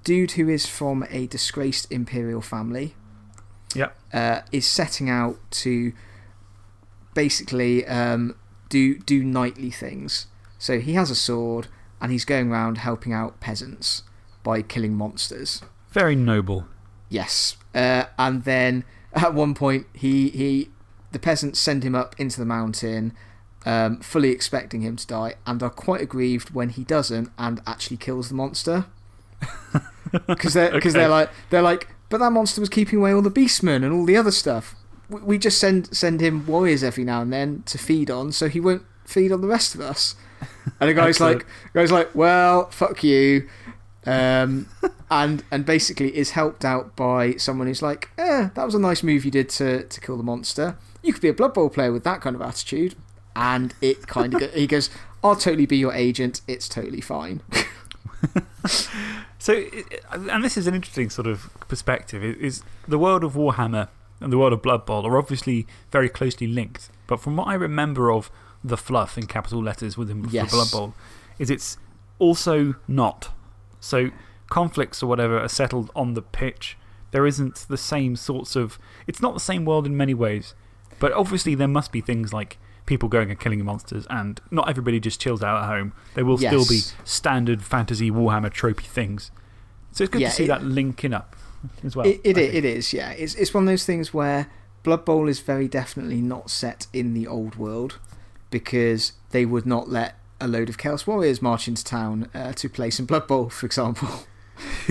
[0.05, 2.95] dude who is from a disgraced imperial family
[3.75, 3.97] Yep.
[4.13, 5.93] uh, is setting out to
[7.15, 8.35] basically um,
[8.73, 10.27] do, do knightly things.
[10.59, 11.69] So he has a sword
[12.01, 14.03] and he's going around helping out peasants
[14.43, 15.61] by killing monsters.
[15.91, 16.67] Very noble.
[17.11, 17.57] Yes.
[17.75, 20.71] Uh, and then at one point, he, he,
[21.13, 23.13] the peasants send him up into the mountain,
[23.67, 27.99] um, fully expecting him to die, and are quite aggrieved when he doesn't and actually
[27.99, 28.87] kills the monster.
[30.27, 30.91] Because they're, Okay.
[30.91, 34.05] they're, like, they're like, but that monster was keeping away all the beastmen and all
[34.05, 34.75] the other stuff.
[35.13, 38.49] We, we just send, send him warriors every now and then to feed on, so
[38.49, 40.15] he won't feed on the rest of us.
[40.81, 43.49] And the guy's like, guy's like, well, fuck you.
[44.05, 44.67] Um,
[45.11, 49.03] and and basically is helped out by someone who's like, eh, that was a nice
[49.03, 50.77] move you did to, to kill the monster.
[51.03, 52.97] You could be a Blood Bowl player with that kind of attitude.
[53.35, 54.91] And it kind of go, he goes,
[55.25, 56.43] I'll totally be your agent.
[56.47, 57.43] It's totally fine.
[59.43, 59.65] So,
[60.13, 63.89] and this is an interesting sort of perspective, is the world of Warhammer
[64.23, 66.91] and the world of Blood Bowl are obviously very closely linked.
[67.07, 68.31] But from what I remember of
[68.65, 70.51] the fluff in capital letters within Yes.
[70.51, 70.95] the Blood Bowl,
[71.39, 71.77] is it's
[72.19, 73.31] also not.
[73.81, 74.11] So,
[74.49, 76.77] conflicts or whatever are settled on the pitch.
[77.11, 78.79] There isn't the same sorts of.
[79.07, 80.55] It's not the same world in many ways.
[81.01, 85.01] But obviously, there must be things like people going and killing monsters, and not everybody
[85.01, 85.93] just chills out at home.
[86.15, 89.31] There will still be standard fantasy Warhammer tropey things.
[89.91, 91.35] So it's good Yeah, to see it- that linking up
[91.85, 92.07] as well.
[92.07, 92.55] it, it, I i- think.
[92.55, 93.11] it is, yeah.
[93.13, 94.49] It's, it's one of those things where
[94.83, 97.99] Blood Bowl is very definitely not set in the old world
[98.51, 102.69] because they would not let a load of Chaos Warriors march into town uh, to
[102.69, 104.09] play some Blood Bowl, for example.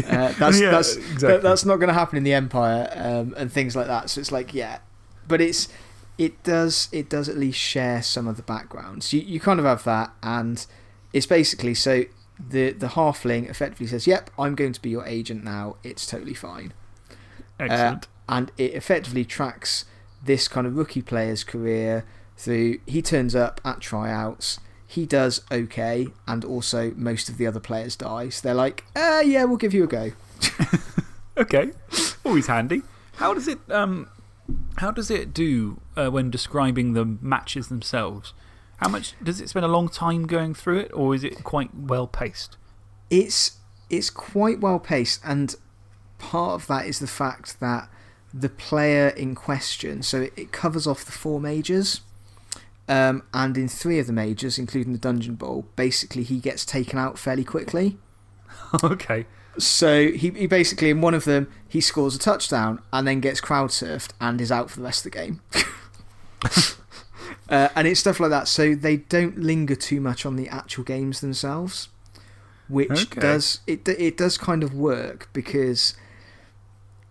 [0.05, 1.27] Uh, that's, Yeah, that's, exactly.
[1.29, 4.09] that- that's not going to happen in the Empire um, and things like that.
[4.09, 4.79] So it's like, yeah.
[5.27, 5.69] But it's
[6.17, 9.13] it does it does at least share some of the backgrounds.
[9.13, 10.65] You, you kind of have that, and
[11.13, 12.03] it's basically so
[12.49, 15.75] the, the halfling effectively says, Yep, I'm going to be your agent now.
[15.83, 16.73] It's totally fine.
[17.59, 18.07] Excellent.
[18.27, 19.85] and it effectively tracks
[20.23, 22.05] this kind of rookie player's career
[22.37, 22.79] through.
[22.87, 27.95] He turns up at tryouts, he does okay, and also most of the other players
[27.95, 28.29] die.
[28.29, 30.11] So they're like, uh, yeah, we'll give you a go.
[31.37, 31.71] Okay,
[32.25, 32.81] always handy.
[33.15, 34.09] How does it um,
[34.77, 38.33] how does it do uh, when describing the matches themselves?
[38.81, 41.69] How much does it spend a long time going through it, or is it quite
[41.75, 42.57] well paced?
[43.09, 43.57] It's,
[43.89, 45.55] it's quite well paced, and
[46.17, 47.89] part of that is the fact that
[48.33, 52.01] the player in question, so it, it covers off the four majors.
[52.87, 56.97] Um, and in three of the majors, including the Dungeon Bowl, basically he gets taken
[56.97, 57.97] out fairly quickly.
[58.83, 59.25] okay,
[59.57, 63.39] So he, he basically, in one of them, he scores a touchdown and then gets
[63.39, 65.41] crowd surfed and is out for the rest of the game.
[67.51, 68.47] uh, and it's stuff like that.
[68.47, 71.89] So they don't linger too much on the actual games themselves,
[72.67, 73.21] which Okay.
[73.21, 75.93] does it, it does kind of work because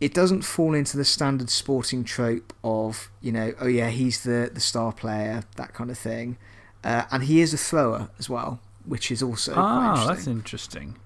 [0.01, 4.51] it doesn't fall into the standard sporting trope of, you know, oh yeah, he's the,
[4.53, 6.39] the star player, that kind of thing.
[6.83, 10.15] Uh, and he is a thrower as well, which is also ah, interesting.
[10.15, 10.97] that's interesting.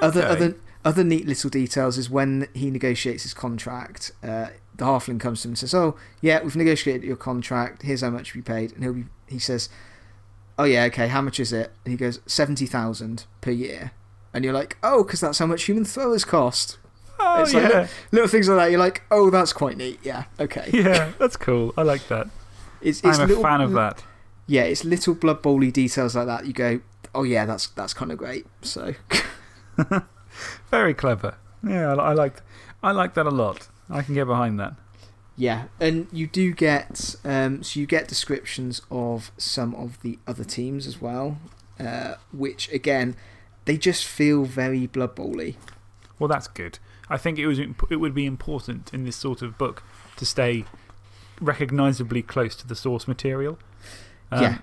[0.00, 4.12] Other other other neat little details is when he negotiates his contract.
[4.22, 7.82] Uh, the halfling comes to him and says, "Oh, yeah, we've negotiated your contract.
[7.82, 9.68] Here's how much we paid." And he'll be, he says,
[10.58, 11.08] "Oh yeah, okay.
[11.08, 13.92] How much is it?" And he goes, 70,000 per year."
[14.32, 16.78] And you're like, "Oh, because that's how much human throwers cost."
[17.20, 17.68] Oh, It's like yeah.
[17.68, 18.70] little, little things like that.
[18.72, 20.00] You're like, "Oh, that's quite neat.
[20.02, 21.72] Yeah, okay." yeah, that's cool.
[21.76, 22.28] I like that.
[22.80, 24.04] It's, it's I'm a little- fan of that.
[24.46, 26.46] Yeah, it's little blood bowly details like that.
[26.46, 26.80] You go,
[27.14, 28.94] "Oh yeah, that's that's kind of great." So.
[30.70, 31.36] Very clever.
[31.66, 32.42] Yeah, I, I like
[32.82, 33.68] I like that a lot.
[33.90, 34.74] I can get behind that.
[35.36, 40.44] Yeah, and you do get um, so you get descriptions of some of the other
[40.44, 41.38] teams as well,
[41.80, 43.16] uh, which again
[43.64, 45.56] they just feel very Blood Bowly.
[46.18, 46.78] Well, that's good.
[47.08, 49.82] I think it, was, it would be important in this sort of book
[50.16, 50.64] to stay
[51.40, 53.58] recognisably close to the source material.
[54.30, 54.58] Um, Yeah.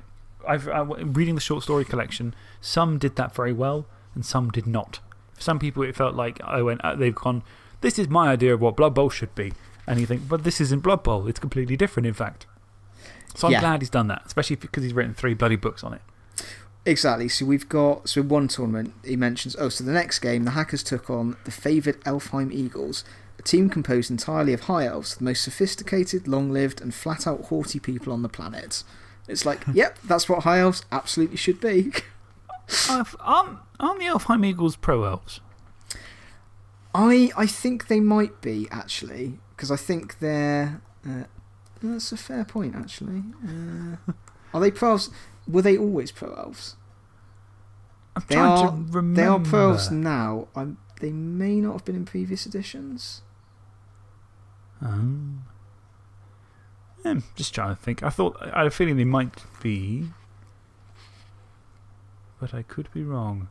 [0.48, 4.66] I've, I, reading the short story collection, some did that very well and some did
[4.66, 5.00] not.
[5.34, 7.44] For some people, it felt like I went, uh, they've gone,
[7.82, 9.54] this is my idea of what Blood Bowl should be.
[9.88, 11.28] And you think, but this isn't Blood Bowl.
[11.28, 12.46] It's completely different, in fact.
[13.36, 13.60] So I'm Yeah.
[13.62, 16.02] glad he's done that, especially because he's written three bloody books on it.
[16.86, 17.30] Exactly.
[17.30, 20.52] So we've got so in one tournament he mentions oh so the next game the
[20.52, 23.04] hackers took on the favoured Elfheim Eagles,
[23.38, 28.12] a team composed entirely of high elves, the most sophisticated, long-lived, and flat-out haughty people
[28.12, 28.84] on the planet.
[29.28, 31.92] It's like, yep, that's what high elves absolutely should be.
[32.90, 33.10] Aren't,
[33.80, 35.42] aren't the Elfheim Eagles pro elves?
[36.94, 40.82] I I think they might be actually because I think they're.
[41.08, 41.24] Uh,
[41.82, 43.24] that's a fair point actually.
[43.48, 43.98] Uh,
[44.54, 45.10] are they pro elves?
[45.48, 46.76] Were they always pro elves?
[48.16, 48.72] I'm They trying are.
[48.72, 49.22] to remember.
[49.22, 50.48] They are pro elves now.
[50.56, 53.22] I'm, they may not have been in previous editions.
[54.82, 55.44] Um,
[57.06, 58.04] I'm just trying to think.
[58.04, 60.10] I thought, I had a feeling they might be.
[62.40, 63.48] But I could be wrong.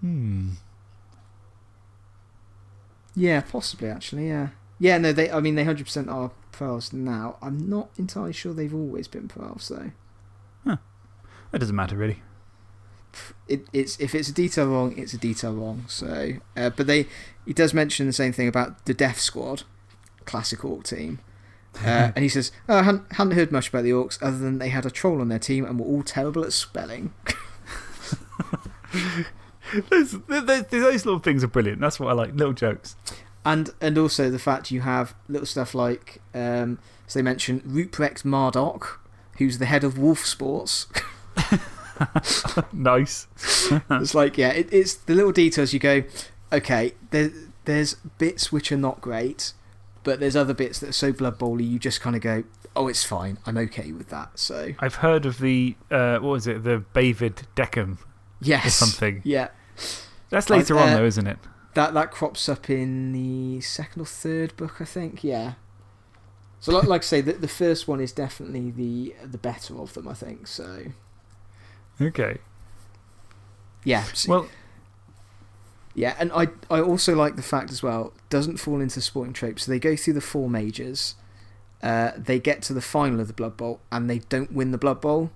[0.00, 0.50] Hmm.
[3.20, 4.28] Yeah, possibly actually.
[4.28, 4.48] Yeah.
[4.78, 4.98] Yeah.
[4.98, 5.30] No, they.
[5.30, 6.30] I mean, they hundred percent are
[6.60, 7.36] elves now.
[7.40, 9.92] I'm not entirely sure they've always been elves though.
[11.50, 12.22] That doesn't matter, really.
[13.48, 15.84] it, it's if it's a detail wrong, it's a detail wrong.
[15.88, 17.06] So, uh, but they
[17.44, 19.64] he does mention the same thing about the Death Squad,
[20.24, 21.18] classic orc team,
[21.84, 24.58] uh, and he says, oh, "I hadn't, hadn't heard much about the orcs other than
[24.58, 27.12] they had a troll on their team and were all terrible at spelling."
[29.90, 31.80] those, those, those little things are brilliant.
[31.80, 32.34] That's what I like.
[32.34, 32.96] Little jokes.
[33.44, 38.22] And and also the fact you have little stuff like um, so they mention Ruprecht
[38.22, 38.98] Mardok,
[39.38, 40.86] who's the head of Wolf Sports.
[42.72, 43.26] nice.
[43.90, 45.72] it's like yeah, it, it's the little details.
[45.72, 46.04] You go,
[46.52, 47.30] okay, there,
[47.64, 49.52] there's bits which are not great,
[50.04, 51.64] but there's other bits that are so blood bowly.
[51.64, 52.44] You just kind of go,
[52.76, 53.38] oh, it's fine.
[53.46, 54.38] I'm okay with that.
[54.38, 57.98] So I've heard of the, uh, what was it, the Bavid Deckham
[58.40, 59.20] yes, or something.
[59.24, 59.48] Yeah,
[60.30, 61.38] That's later Uh, on, though, isn't it?
[61.74, 65.22] that that crops up in the second or third book, I think.
[65.24, 65.54] Yeah.
[66.60, 69.94] So like, like I say, the, the first one is definitely the the better of
[69.94, 70.06] them.
[70.08, 70.86] I think so.
[72.00, 72.38] Okay.
[73.84, 74.04] Yeah.
[74.12, 74.48] so- Well,
[75.94, 79.64] Yeah, and I I also like the fact as well doesn't fall into sporting tropes.
[79.64, 81.14] So they go through the four majors,
[81.82, 84.78] uh, they get to the final of the Blood Bowl, and they don't win the
[84.78, 85.30] Blood Bowl.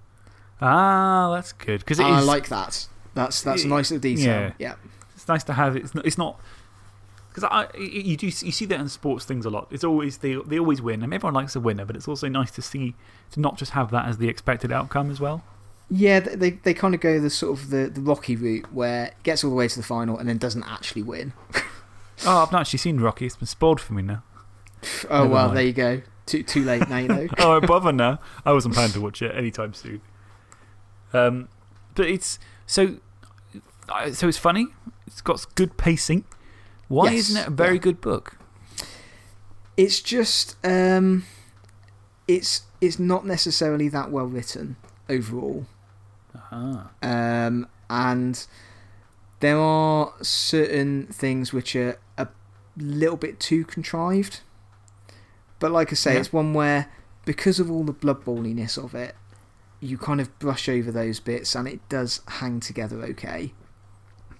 [0.60, 1.80] ah, that's good.
[1.80, 2.86] Because I like that.
[3.14, 4.26] That's that's a nice little detail.
[4.26, 4.52] Yeah.
[4.58, 4.74] Yeah,
[5.14, 5.84] It's nice to have it.
[5.84, 6.06] It's not.
[6.06, 6.40] It's not
[7.34, 9.66] because I, you, do, you see that in sports things a lot.
[9.72, 11.02] It's always, they, they always win.
[11.02, 12.94] I mean, everyone likes a winner, but it's also nice to see,
[13.32, 15.42] to not just have that as the expected outcome as well.
[15.90, 19.14] Yeah, they, they kind of go the sort of the, the Rocky route where it
[19.24, 21.32] gets all the way to the final and then doesn't actually win.
[22.24, 23.26] oh, I've not actually seen Rocky.
[23.26, 24.22] It's been spoiled for me now.
[25.10, 25.56] oh, Never well, mind.
[25.56, 26.02] there you go.
[26.26, 27.26] Too, too late now, you know.
[27.38, 28.20] oh, I bother now.
[28.46, 30.02] I wasn't planning to watch it anytime soon.
[31.12, 31.48] Um,
[31.96, 32.98] but it's so,
[34.12, 34.68] so it's funny.
[35.06, 36.24] It's got good pacing.
[36.88, 38.36] Why yes, isn't it a very good book?
[39.76, 41.24] It's just um,
[42.28, 44.76] it's, it's not necessarily that well written
[45.08, 45.66] overall.
[46.54, 46.88] -huh.
[47.02, 48.46] Um, and
[49.40, 52.28] there are certain things which are a
[52.76, 54.40] little bit too contrived.
[55.58, 56.90] But like I say, it's one where,
[57.24, 59.14] because of all the blood balliness of it,
[59.80, 63.52] you kind of brush over those bits and it does hang together okay.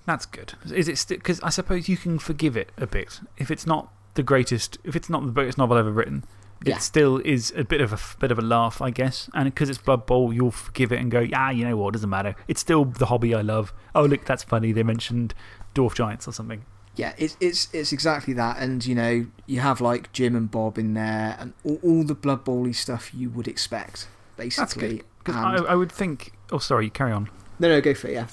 [0.07, 0.55] That's good.
[0.73, 4.23] Is it because I suppose you can forgive it a bit if it's not the
[4.23, 6.25] greatest, if it's not the greatest novel ever written.
[6.67, 9.29] It still is a bit of a, bit of a laugh, I guess.
[9.35, 12.09] And because it's Blood Bowl, you'll forgive it and go, yeah, you know what, doesn't
[12.09, 12.35] matter.
[12.49, 13.75] It's still the hobby I love.
[13.95, 14.73] Oh, look, that's funny.
[14.73, 15.35] They mentioned
[15.75, 16.65] Dwarf Giants or something.
[16.97, 18.59] Yeah, it's, it's, it's exactly that.
[18.61, 22.15] And, you know, you have like Jim and Bob in there and all, all the
[22.15, 24.63] Blood Bowl stuff you would expect, basically.
[24.63, 25.05] That's good.
[25.19, 26.33] Because I, I would think.
[26.51, 27.29] Oh, sorry, carry on.
[27.59, 28.29] No, no, go for it, yeah.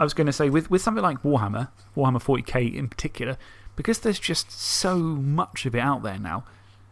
[0.00, 3.36] I was going to say, with, with something like Warhammer, Warhammer 40k in particular,
[3.76, 6.44] because there's just so much of it out there now.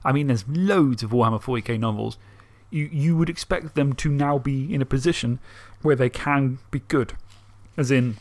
[0.05, 2.19] I mean, there's loads of Warhammer 40k novels.
[2.71, 5.41] You, you would expect them to now be in a position
[5.81, 7.15] where they can be good.
[7.79, 8.19] As in,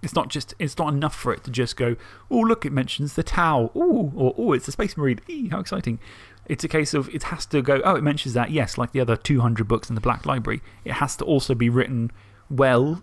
[0.00, 1.96] it's not, just, it's not enough for it to just go,
[2.30, 3.72] oh, look, it mentions the Tau.
[3.74, 5.18] Oh, or oh, it's a Space Marine.
[5.28, 5.98] Eee, how exciting.
[6.46, 8.52] It's a case of it has to go, oh, it mentions that.
[8.52, 10.62] Yes, like the other 200 books in the Black Library.
[10.84, 12.12] It has to also be written
[12.48, 13.02] well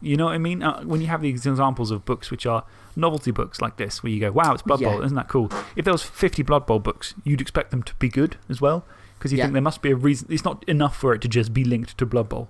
[0.00, 0.62] you know what I mean?
[0.62, 4.12] Uh, when you have these examples of books which are novelty books like this, where
[4.12, 5.50] you go, wow, it's Blood Bowl, isn't that cool?
[5.74, 8.84] If there was 50 Blood Bowl books, you'd expect them to be good as well,
[9.18, 10.28] because you think there must be a reason.
[10.30, 12.48] It's not enough for it to just be linked to Blood Bowl.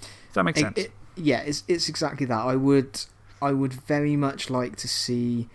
[0.00, 0.78] Does that make sense?
[0.78, 2.38] It, yeah, it's, it's exactly that.
[2.38, 3.00] I would,
[3.40, 5.48] I would very much like to see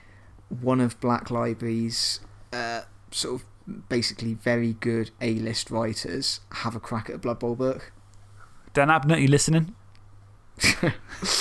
[0.50, 2.20] one of Black Library's
[2.52, 2.82] uh,
[3.12, 3.46] sort of
[3.90, 7.92] basically very good A list writers have a crack at a Blood Bowl book.
[8.74, 9.76] Dan Abnett, you listening?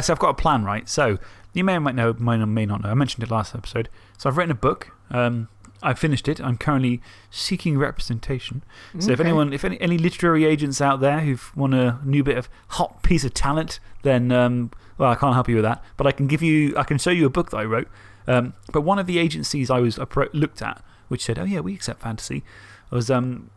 [0.00, 0.88] so I've got a plan, right?
[0.88, 1.18] So
[1.52, 2.90] you may or might know, may or may not know.
[2.90, 3.88] I mentioned it last episode.
[4.18, 4.92] So I've written a book.
[5.10, 5.48] Um,
[5.82, 6.40] I've finished it.
[6.40, 7.00] I'm currently
[7.30, 8.64] seeking representation.
[8.98, 12.38] So if anyone, if any, any literary agents out there who've won a new bit
[12.38, 15.84] of hot piece of talent, then um, well, I can't help you with that.
[15.96, 17.88] But I can give you, I can show you a book that I wrote.
[18.26, 21.74] Um, but one of the agencies I was looked at, which said, oh, yeah, we
[21.74, 22.42] accept fantasy,
[22.90, 23.50] was um,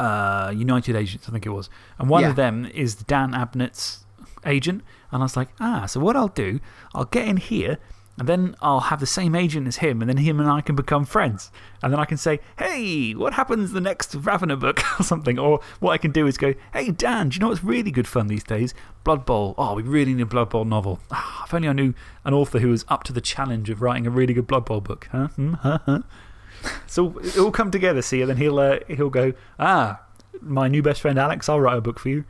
[0.00, 1.68] uh, United Agents, I think it was.
[1.98, 4.04] And one of them is Dan Abnett's
[4.44, 4.82] agent.
[5.10, 6.60] And I was like, ah, so what I'll do,
[6.94, 7.78] I'll get in here
[8.18, 10.74] and then I'll have the same agent as him, and then him and I can
[10.74, 11.52] become friends.
[11.82, 15.38] And then I can say, hey, what happens the next Ravenor book or something?
[15.38, 18.08] Or what I can do is go, hey, Dan, do you know what's really good
[18.08, 18.74] fun these days?
[19.04, 19.54] Blood Bowl.
[19.56, 20.98] Oh, we really need a Blood Bowl novel.
[21.12, 21.94] Oh, if only I knew
[22.24, 24.80] an author who was up to the challenge of writing a really good Blood Bowl
[24.80, 25.08] book.
[25.12, 25.28] Huh?
[25.28, 25.78] Hmm, huh?
[25.86, 26.00] Huh?
[26.86, 30.00] So it will come together, see, and then he'll, uh, he'll go, ah,
[30.40, 32.24] my new best friend Alex, I'll write a book for you.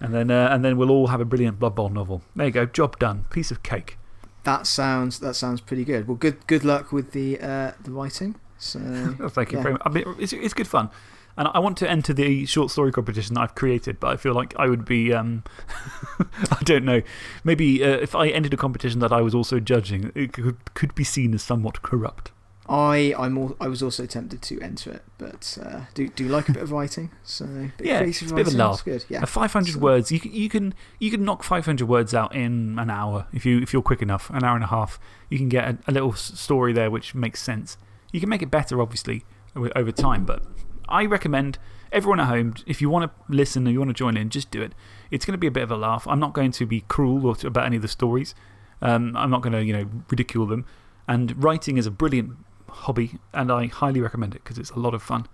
[0.00, 2.22] And then, uh, and then we'll all have a brilliant Blood Bowl novel.
[2.34, 3.24] There you go, job done.
[3.30, 3.98] Piece of cake.
[4.44, 6.06] That sounds, that sounds pretty good.
[6.06, 8.36] Well, good, good luck with the, uh, the writing.
[8.58, 8.80] So,
[9.20, 9.82] oh, thank you very much.
[9.84, 10.90] I mean, it's, it's good fun.
[11.38, 14.32] And I want to enter the short story competition that I've created, but I feel
[14.32, 15.44] like I would be um,
[16.18, 17.02] I don't know.
[17.44, 20.94] Maybe uh, if I entered a competition that I was also judging, it could, could
[20.94, 22.32] be seen as somewhat corrupt.
[22.68, 26.48] I, I'm all, I was also tempted to enter it, but uh, do, do like
[26.48, 27.10] a bit of writing.
[27.22, 28.84] So, yeah, it's a bit of a laugh.
[28.84, 29.04] Good.
[29.08, 29.24] Yeah.
[29.24, 29.78] 500 so.
[29.78, 33.46] words, you can, you, can, you can knock 500 words out in an hour if,
[33.46, 34.98] you, if you're quick enough, an hour and a half.
[35.30, 37.76] You can get a, a little story there which makes sense.
[38.12, 40.42] You can make it better, obviously, over time, but
[40.88, 41.58] I recommend
[41.92, 44.50] everyone at home, if you want to listen or you want to join in, just
[44.50, 44.72] do it.
[45.10, 46.06] It's going to be a bit of a laugh.
[46.06, 48.34] I'm not going to be cruel or about any of the stories.
[48.82, 50.66] Um, I'm not going to you know, ridicule them.
[51.08, 52.36] And writing is a brilliant
[52.76, 55.26] hobby, and I highly recommend it because it's a lot of fun.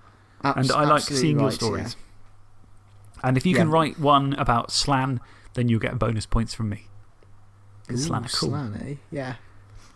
[0.43, 1.97] and I like seeing your stories.
[3.22, 5.20] And if you can write one about Slann,
[5.55, 6.86] then you'll get bonus points from me.
[7.86, 8.51] Because Slann cool.
[8.51, 8.95] Slann, eh?
[9.11, 9.34] Yeah.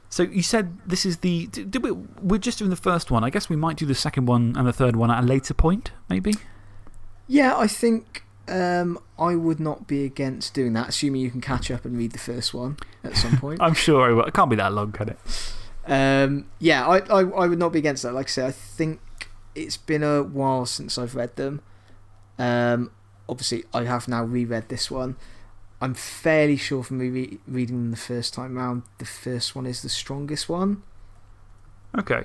[0.08, 1.46] So you said this is the.
[1.46, 3.24] Did we, we're just doing the first one.
[3.24, 5.54] I guess we might do the second one and the third one at a later
[5.54, 6.34] point, maybe?
[7.26, 11.70] Yeah, I think um, I would not be against doing that, assuming you can catch
[11.70, 13.60] up and read the first one at some point.
[13.60, 14.24] I'm sure I will.
[14.24, 15.18] It can't be that long, can it?
[15.86, 18.12] Um, yeah, I, I, I would not be against that.
[18.12, 19.00] Like I say, I think
[19.54, 21.60] it's been a while since I've read them.
[22.38, 22.90] Um,
[23.28, 25.16] obviously, I have now reread this one.
[25.80, 29.66] I'm fairly sure from me re reading them the first time round, the first one
[29.66, 30.82] is the strongest one.
[31.96, 32.24] Okay.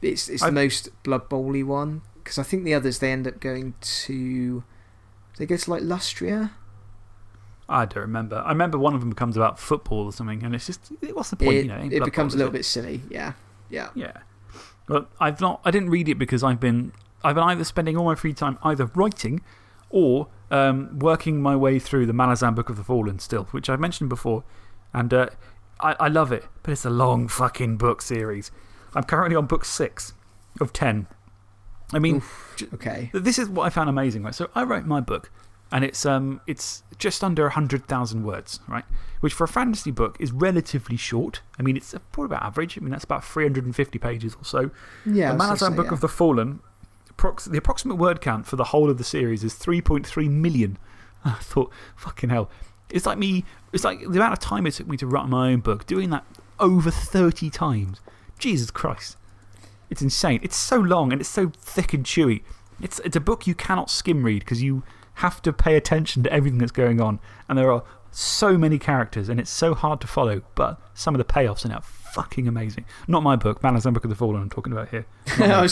[0.00, 2.02] It's, it's I- the most Blood Bowly one.
[2.22, 4.62] Because I think the others, they end up going to.
[5.38, 6.52] They go to like Lustria?
[7.72, 8.36] I don't remember.
[8.44, 11.36] I remember one of them becomes about football or something, and it's just, what's the
[11.36, 11.56] point?
[11.56, 12.58] It, you know, it becomes a little it?
[12.58, 13.00] bit silly.
[13.10, 13.32] Yeah.
[13.70, 13.88] Yeah.
[13.94, 14.18] Yeah.
[14.88, 16.92] Well, I've not, I didn't read it because I've been,
[17.24, 19.40] I've been either spending all my free time either writing
[19.90, 23.80] or um, working my way through the Malazan Book of the Fallen still, which I've
[23.80, 24.44] mentioned before.
[24.92, 25.28] And uh,
[25.80, 28.50] I, I love it, but it's a long fucking book series.
[28.94, 30.12] I'm currently on book six
[30.60, 31.06] of 10.
[31.94, 32.22] I mean,
[32.74, 33.10] Okay.
[33.14, 34.34] this is what I found amazing, right?
[34.34, 35.30] So I wrote my book,
[35.72, 38.84] and it's, um, it's just under 100,000 words, right?
[39.20, 41.40] Which for a fantasy book is relatively short.
[41.58, 42.78] I mean, it's probably about average.
[42.78, 44.70] I mean, that's about 350 pages or so.
[45.04, 45.32] Yeah.
[45.32, 46.60] the Malazan Book of the Fallen,
[47.16, 50.78] the approximate word count for the whole of the series is 3.3 million.
[51.24, 52.50] I thought, fucking hell.
[52.90, 55.52] It's like me, it's like the amount of time it took me to write my
[55.52, 56.24] own book, doing that
[56.60, 58.00] over 30 times.
[58.38, 59.16] Jesus Christ.
[59.88, 60.40] It's insane.
[60.42, 62.42] It's so long and it's so thick and chewy.
[62.80, 64.82] It's, it's a book you cannot skim read because you
[65.14, 67.20] have to pay attention to everything that's going on.
[67.48, 71.18] And there are so many characters and it's so hard to follow, but some of
[71.18, 72.84] the payoffs in it are fucking amazing.
[73.08, 75.06] Not my book, Malazan Book of the Fallen, I'm talking about here.
[75.38, 75.62] Not I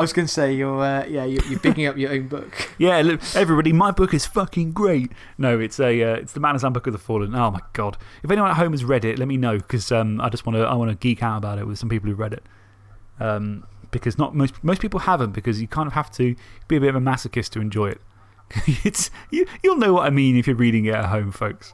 [0.00, 2.70] was going to say, you're, uh, yeah, you're, you're picking up your own book.
[2.78, 5.12] Yeah, look, everybody, my book is fucking great.
[5.38, 7.34] No, it's, a, uh, it's the Malazan Book of the Fallen.
[7.34, 7.96] Oh my god.
[8.24, 10.56] If anyone at home has read it, let me know because um, I just want
[10.56, 12.42] to I wanna geek out about it with some people who've read it.
[13.20, 16.34] Um, because not, most, most people haven't because you kind of have to
[16.66, 18.00] be a bit of a masochist to enjoy it.
[18.66, 21.72] it's, you, you'll know what I mean if you're reading it at home, folks.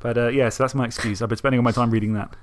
[0.00, 1.22] But uh, yeah, so that's my excuse.
[1.22, 2.34] I've been spending all my time reading that.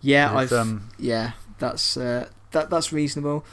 [0.00, 0.52] Yeah, I've.
[0.52, 3.44] um, yeah, that's, uh, that, that's reasonable.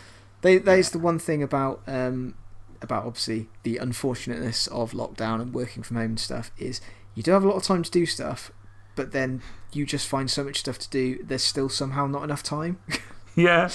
[0.42, 2.36] They, that is the one thing about, um,
[2.82, 6.82] about obviously the unfortunateness of lockdown and working from home and stuff is
[7.16, 8.52] you do have a lot of time to do stuff,
[8.96, 9.42] but then
[9.72, 12.80] you just find so much stuff to do, there's still somehow not enough time.
[13.36, 13.70] Yeah.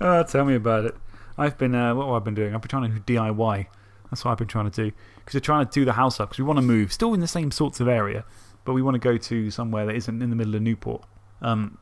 [0.00, 0.96] Oh, tell me about it.
[1.36, 2.54] I've been, uh, what have I been doing?
[2.54, 3.66] I've been trying to DIY.
[4.10, 4.92] That's what I've been trying to do.
[5.16, 6.92] Because we're trying to do the house up because we want to move.
[6.92, 8.24] Still in the same sorts of area,
[8.64, 11.04] but we want to go to somewhere that isn't in the middle of Newport.
[11.40, 11.78] Um,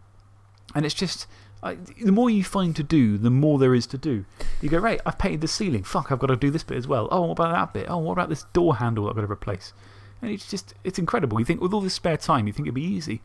[0.74, 1.26] and it's just,
[1.62, 4.24] I, the more you find to do, the more there is to do.
[4.60, 5.82] You go, right, I've painted the ceiling.
[5.82, 7.08] Fuck, I've got to do this bit as well.
[7.10, 7.90] Oh, what about that bit?
[7.90, 9.72] Oh, what about this door handle I've got to replace?
[10.20, 11.38] And it's just, it's incredible.
[11.38, 13.22] You think with all this spare time, you think it'd be easy.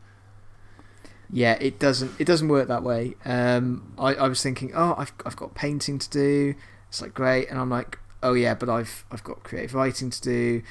[1.30, 2.12] Yeah, it doesn't.
[2.18, 3.14] It doesn't work that way.
[3.24, 6.54] Um, I, I was thinking, oh, I've I've got painting to do.
[6.88, 10.20] It's like great, and I'm like, oh yeah, but I've I've got creative writing to
[10.20, 10.62] do,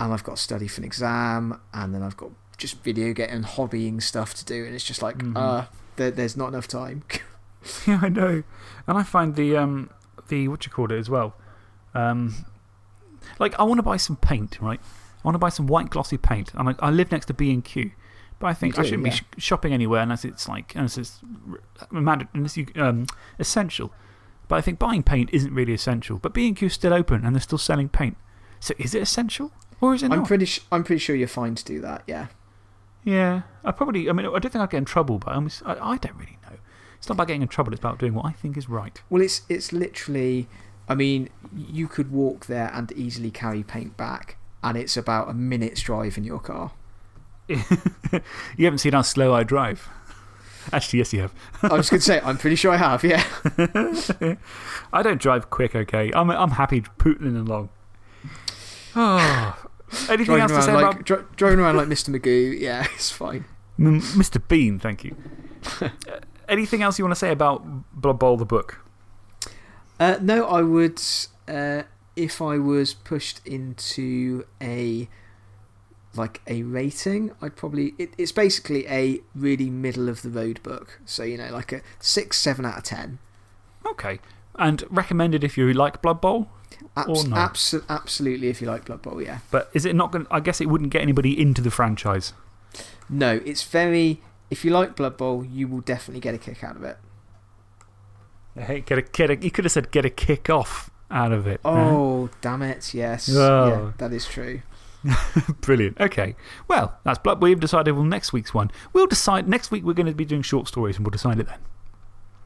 [0.00, 3.28] and I've got to study for an exam, and then I've got just video game
[3.30, 5.36] and hobbying stuff to do, and it's just like, Mhm.
[5.36, 7.02] uh, there, there's not enough time.
[7.86, 8.42] Yeah, I know.
[8.86, 9.88] And I find the, um,
[10.28, 11.34] the what you call it as well.
[11.94, 12.44] Um,
[13.38, 14.78] like, I want to buy some paint, right?
[14.82, 16.52] I want to buy some white glossy paint.
[16.54, 17.90] And I, I live next to B&Q.
[18.38, 19.12] But I think You I shouldn't yeah.
[19.12, 23.06] be sh shopping anywhere unless it's like, unless it's r- unless you, um,
[23.38, 23.90] essential.
[24.48, 26.18] But I think buying paint isn't really essential.
[26.18, 28.16] But B&Q is still open and they're still selling paint.
[28.60, 29.52] So is it essential?
[29.80, 30.28] Or is it I'm not?
[30.28, 30.48] pretty.
[30.70, 32.02] I'm pretty sure you're fine to do that.
[32.06, 32.28] Yeah.
[33.04, 33.42] Yeah.
[33.64, 35.96] I probably, I mean, I don't think I'd get in trouble, but I'm, I, I
[35.98, 36.56] don't really know.
[36.96, 39.00] It's not about getting in trouble, it's about doing what I think is right.
[39.10, 40.48] Well, it's it's literally.
[40.88, 45.34] I mean, you could walk there and easily carry paint back, and it's about a
[45.34, 46.72] minute's drive in your car.
[47.48, 47.58] you
[48.58, 49.88] haven't seen how slow I drive.
[50.72, 51.34] Actually, yes, you have.
[51.62, 53.04] I was going to say, I'm pretty sure I have.
[53.04, 53.24] Yeah.
[54.92, 56.10] I don't drive quick, okay?
[56.14, 57.68] I'm, I'm happy pootling along.
[58.96, 59.66] Oh.
[60.08, 62.08] Anything driving else to say like, about dri- driving around like Mr.
[62.14, 63.44] Magoo, yeah, it's fine.
[63.78, 64.42] M- Mr.
[64.46, 64.78] Bean?
[64.78, 65.16] Thank you.
[65.80, 65.88] Uh,
[66.48, 68.80] anything else you want to say about Blood Bowl the book?
[70.00, 71.00] Uh, no, I would,
[71.46, 71.82] uh,
[72.16, 75.08] if I was pushed into a
[76.16, 77.94] like a rating, I'd probably.
[77.98, 81.00] It, it's basically a really middle of the road book.
[81.04, 83.18] So, you know, like a 6, 7 out of 10.
[83.86, 84.20] Okay.
[84.56, 86.48] And recommended if you like Blood Bowl?
[86.96, 87.36] Abs- Or no?
[87.36, 89.38] abso- absolutely, if you like Blood Bowl, yeah.
[89.50, 92.32] But is it not going I guess it wouldn't get anybody into the franchise.
[93.08, 94.20] No, it's very.
[94.50, 96.98] If you like Blood Bowl, you will definitely get a kick out of it.
[98.56, 101.46] Hey, get a, get a, you could have said get a kick off out of
[101.46, 101.60] it.
[101.64, 103.28] Oh, damn it, yes.
[103.34, 103.68] Oh.
[103.68, 104.62] Yeah, that is true.
[105.60, 106.00] Brilliant.
[106.00, 106.36] Okay.
[106.68, 107.42] Well, that's Blood.
[107.42, 108.70] We've decided well, next week's one.
[108.92, 109.48] We'll decide.
[109.48, 111.58] Next week, we're going to be doing short stories and we'll decide it then.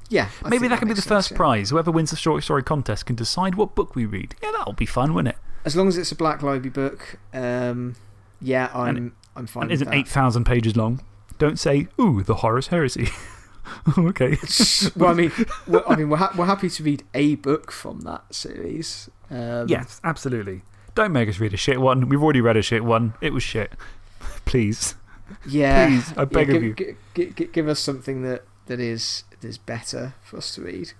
[0.09, 0.29] Yeah.
[0.45, 1.37] I Maybe that can be the first sense, yeah.
[1.37, 1.71] prize.
[1.71, 4.35] Whoever wins the short story contest can decide what book we read.
[4.43, 5.37] Yeah, that'll be fun, won't it?
[5.65, 7.97] As long as it's a Black Library book, um,
[8.41, 11.03] yeah, I'm, I'm fine And isn't 8,000 pages long.
[11.39, 13.09] Don't say, ooh, the Horus Heresy.
[13.99, 14.37] okay.
[14.97, 15.33] well, I mean,
[15.67, 19.11] we're, I mean we're, ha we're happy to read a book from that series.
[19.31, 20.63] Um, yes, absolutely.
[20.99, 22.09] Don't make us read a shit one.
[22.09, 23.15] We've already read a shit one.
[23.21, 23.71] It was shit.
[24.47, 24.97] Please.
[25.47, 25.87] Yeah.
[25.87, 26.75] Please, I yeah, beg give, of you.
[26.75, 30.63] gi- gi- gi- give us something that, that, is, that is better for us to
[30.63, 30.91] read.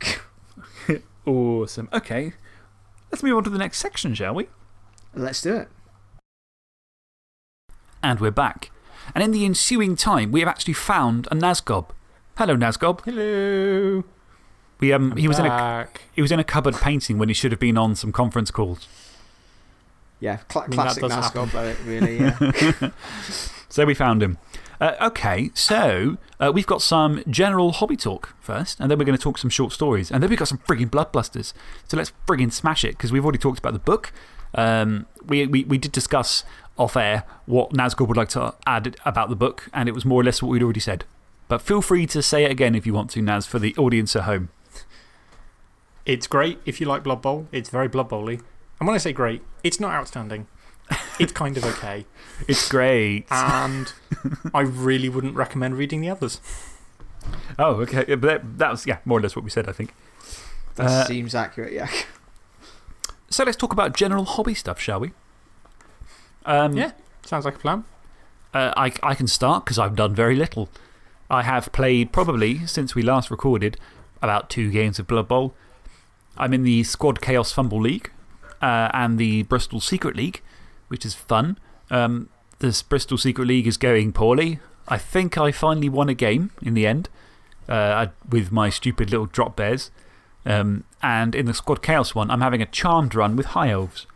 [1.27, 1.89] Awesome.
[1.93, 2.35] Okay.
[3.11, 4.47] Let's move on to the next section, shall we?
[5.15, 5.69] Let's do it.
[8.01, 8.71] And we're back.
[9.17, 11.91] And in the ensuing time, we have actually found a Nazgob.
[12.37, 13.05] Hello, Nazgob.
[13.05, 14.05] Hello.
[14.79, 17.35] We, um, I'm he, was in a, he was in a cupboard painting when he
[17.35, 18.87] should have been on some conference calls.
[20.21, 22.91] Yeah, cla mean, that classic does NASCAR, but really, yeah.
[23.69, 24.39] So we found him.
[24.81, 29.17] Uh, okay, so uh, we've got some general hobby talk first, and then we're going
[29.19, 31.53] to talk some short stories, and then we've got some frigging blood bloodbusters.
[31.87, 34.13] So let's frigging smash it, because we've already talked about the book.
[34.55, 36.45] Um, we, we, we did discuss
[36.79, 40.21] off air what Nazgul would like to add about the book, and it was more
[40.21, 41.05] or less what we'd already said.
[41.49, 44.15] But feel free to say it again if you want to, Naz, for the audience
[44.15, 44.51] at home.
[46.07, 47.49] It's great if you like Blood Bowl.
[47.53, 48.41] It's very Blood Bowly.
[48.81, 50.47] And when I say great, it's not outstanding.
[51.19, 52.07] It's kind of okay.
[52.49, 53.27] It's great.
[53.31, 53.93] And
[54.55, 56.41] I really wouldn't recommend reading the others.
[57.59, 58.05] oh, okay.
[58.09, 59.93] Yeah, But that, that was, yeah, more or less what we said, I think.
[60.77, 61.89] That Uh, seems accurate, yeah.
[63.29, 65.11] So let's talk about general hobby stuff, shall we?
[66.47, 66.93] Um, Yeah,
[67.27, 67.85] sounds like a plan.
[68.55, 70.69] Uh, I, I can start because I've done very little.
[71.29, 73.77] I have played probably since we last recorded
[74.23, 75.55] about two games of Blood Bowl.
[76.39, 78.11] I'm in the Squad Chaos FUMBBL League
[78.63, 80.43] uh, and the Bristol Secret League,
[80.89, 81.59] which is fun.
[81.91, 82.29] Um,
[82.59, 84.59] this Bristol Secret League is going poorly.
[84.89, 87.09] I think I finally won a game in the end
[87.69, 89.91] uh, with my stupid little drop bears.
[90.47, 94.07] Um, and in the Squad Chaos one, I'm having a charmed run with High Elves,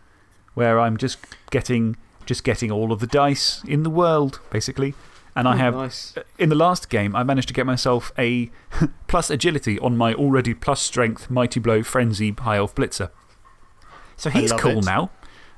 [0.55, 1.19] where I'm just
[1.51, 4.95] getting, just getting all of the dice in the world, basically.
[5.35, 6.15] And I have Nice.
[6.39, 8.51] in the last game, I managed to get myself a
[9.09, 13.11] plus agility on my already plus strength Mighty Blow Frenzy High Elf Blitzer.
[14.17, 14.85] So he's cool it.
[14.85, 15.11] now.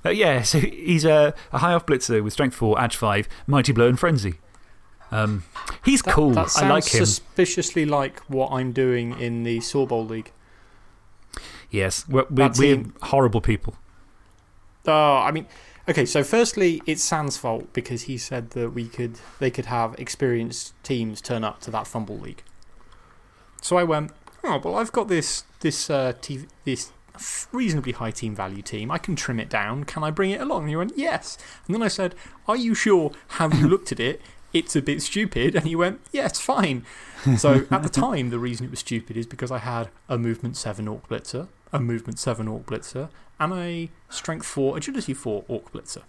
[0.05, 3.72] Uh, yeah, so he's a, a High Elf Blitzer with strength 4, Edge 5, Mighty
[3.72, 4.34] Blow, and Frenzy.
[5.11, 5.44] Um,
[5.84, 6.30] he's That, cool.
[6.32, 7.05] That I like him.
[7.05, 10.32] suspiciously like what I'm doing in the Saw Bowl League.
[11.70, 13.76] Yes, we're, we're, we're horrible people.
[14.86, 15.46] Oh, I mean,
[15.88, 19.94] okay, so firstly, it's Sans fault because he said that we could, they could have
[19.98, 22.42] experienced teams turn up to that FUMBBL League.
[23.62, 26.92] So I went, oh, well, I've got this, this, uh, TV, this
[27.52, 28.90] reasonably high team value team.
[28.90, 29.84] I can trim it down.
[29.84, 30.62] Can I bring it along?
[30.62, 31.38] And he went, yes.
[31.66, 32.14] And then I said,
[32.48, 33.12] are you sure?
[33.28, 34.20] Have you looked at it?
[34.52, 35.54] It's a bit stupid.
[35.54, 36.84] And he went, yes, fine.
[37.36, 40.56] So at the time, the reason it was stupid is because I had a Movement
[40.56, 43.08] 7 Orc Blitzer, a Movement 7 Orc Blitzer,
[43.40, 46.02] and a Strength 4, Agility 4 Orc Blitzer.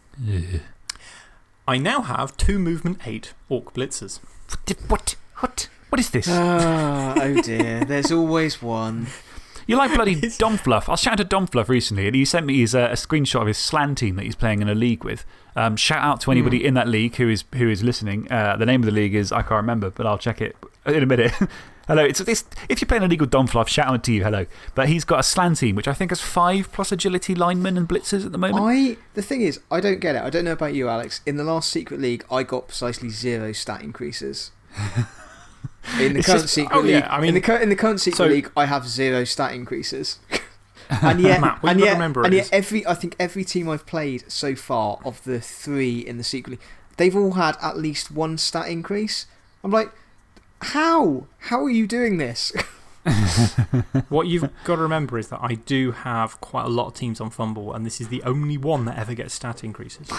[1.67, 4.19] I now have two Movement 8 Orc Blitzers.
[4.87, 5.15] What?
[5.37, 5.69] What?
[5.89, 6.27] What is this?
[6.29, 7.85] Ah, oh dear.
[7.85, 9.07] There's always one.
[9.67, 10.87] You like bloody Domfluff.
[10.87, 13.47] I was chatting to Domfluff recently, and he sent me his, uh, a screenshot of
[13.47, 15.25] his Slann team that he's playing in a league with.
[15.55, 18.31] Um, shout out to anybody in that league who is, who is listening.
[18.31, 20.55] Uh, the name of the league is, I can't remember, but I'll check it
[20.85, 21.31] in a minute.
[21.87, 22.03] hello.
[22.03, 24.45] It's, it's, if you're playing a league with Domfluff, shout out to you, hello.
[24.75, 27.89] But he's got a Slann team, which I think has five plus agility linemen and
[27.89, 28.65] blitzers at the moment.
[28.65, 30.21] I, the thing is, I don't get it.
[30.21, 31.21] I don't know about you, Alex.
[31.25, 34.51] In the last Secret League, I got precisely zero stat increases.
[35.99, 37.75] In the It's current just- Secret oh, League, yeah, I mean- in, the, in the
[37.75, 40.19] current Secret so- League, I have zero stat increases.
[40.89, 44.55] and yet, Matt, and yet, and yet every, I think every team I've played so
[44.55, 46.61] far, of the three in the Secret League,
[46.97, 49.25] they've all had at least one stat increase.
[49.63, 49.91] I'm like,
[50.61, 51.25] how?
[51.39, 52.51] How are you doing this?
[54.09, 57.19] what you've got to remember is that I do have quite a lot of teams
[57.21, 60.09] on FUMBBL, and this is the only one that ever gets stat increases.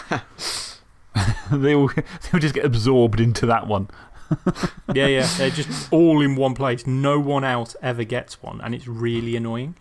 [1.52, 1.90] they all,
[2.30, 3.88] they'll just get absorbed into that one.
[4.94, 5.28] yeah, yeah.
[5.36, 6.86] They're just all in one place.
[6.86, 9.76] No one else ever gets one, and it's really annoying.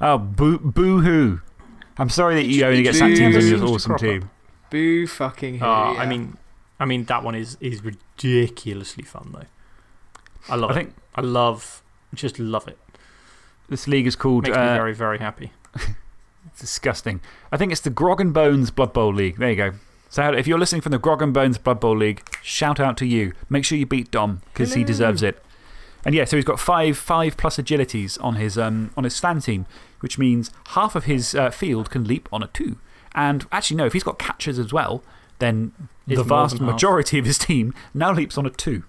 [0.00, 1.40] Oh, boo, boo hoo.
[1.98, 3.16] I'm sorry that you only get sack Boo.
[3.16, 4.30] teams on your Never seems awesome team.
[4.70, 5.64] Boo fucking who?
[5.64, 6.00] Oh, yeah.
[6.00, 6.38] I mean,
[6.78, 9.46] I mean, that one is, is ridiculously fun, though.
[10.48, 10.76] I love I it.
[10.76, 11.82] think I love,
[12.14, 12.78] just love it.
[13.68, 14.44] this league is called.
[14.44, 15.52] Makes me uh, very, very happy.
[16.46, 17.20] It's disgusting.
[17.52, 19.36] I think it's the Grog and Bones Blood Bowl League.
[19.36, 19.72] There you go.
[20.10, 23.06] So if you're listening from the Grog and Bones Blood Bowl League, shout out to
[23.06, 23.32] you.
[23.48, 25.42] Make sure you beat Dom because he deserves it.
[26.04, 29.42] And yeah, so he's got five, five plus agilities on his, um, on his stand
[29.44, 29.66] team,
[30.00, 32.78] which means half of his uh, field can leap on a two.
[33.14, 35.04] And actually, no, if he's got catchers as well,
[35.38, 35.72] then
[36.08, 36.66] It's the vast half.
[36.66, 38.82] majority of his team now leaps on a two,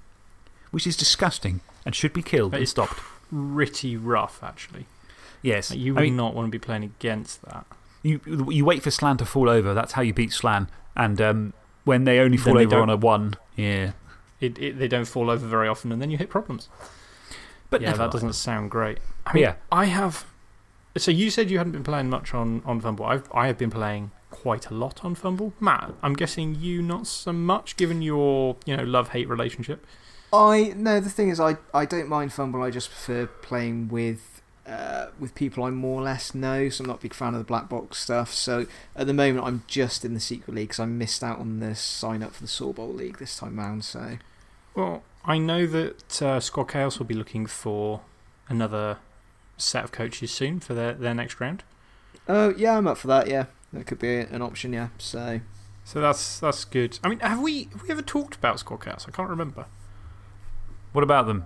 [0.72, 3.00] which is disgusting and should be killed and stopped.
[3.30, 4.88] Pretty rough, actually.
[5.44, 5.70] Yes.
[5.70, 7.66] Like, you I mean, not want to be playing against that.
[8.04, 9.74] You, you wait for Slann to fall over.
[9.76, 10.68] That's how you beat Slann.
[10.96, 11.54] And um,
[11.86, 13.92] when they only fall they over on a one, yeah.
[14.40, 16.68] It, it, they don't fall over very often, and then you hit problems.
[17.70, 18.12] But yeah, never that mind.
[18.14, 18.98] doesn't sound great.
[19.26, 19.56] I But mean, yeah.
[19.72, 20.26] I have.
[20.98, 23.06] So you said you hadn't been playing much on, on FUMBBL.
[23.08, 25.54] I've, I have been playing quite a lot on FUMBBL.
[25.60, 29.86] Matt, I'm guessing you not so much, given your you know, love hate relationship.
[30.34, 31.00] I no.
[31.00, 32.62] The thing is, I I don't mind FUMBBL.
[32.66, 36.70] I just prefer playing with uh, with people I more or less know.
[36.70, 38.34] So I'm not a big fan of the black box stuff.
[38.34, 41.60] So at the moment, I'm just in the secret league because I missed out on
[41.60, 43.84] the sign up for the Saw Bowl League this time round.
[43.84, 44.18] So
[44.76, 48.02] Well, I know that uh, Squad Chaos will be looking for
[48.50, 48.98] another
[49.58, 51.64] set of coaches soon for their, their next round.
[52.28, 53.28] oh yeah, I'm up for that.
[53.28, 54.74] Yeah, that could be an option.
[54.74, 54.90] Yeah.
[54.98, 55.42] So
[55.84, 57.00] So that's, that's good.
[57.04, 59.06] I mean, have we, have we ever talked about Squad Chaos?
[59.08, 59.66] I can't remember.
[60.94, 61.46] What about them?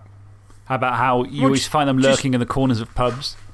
[0.66, 3.36] How about how you Well, always find them lurking in the corners of pubs?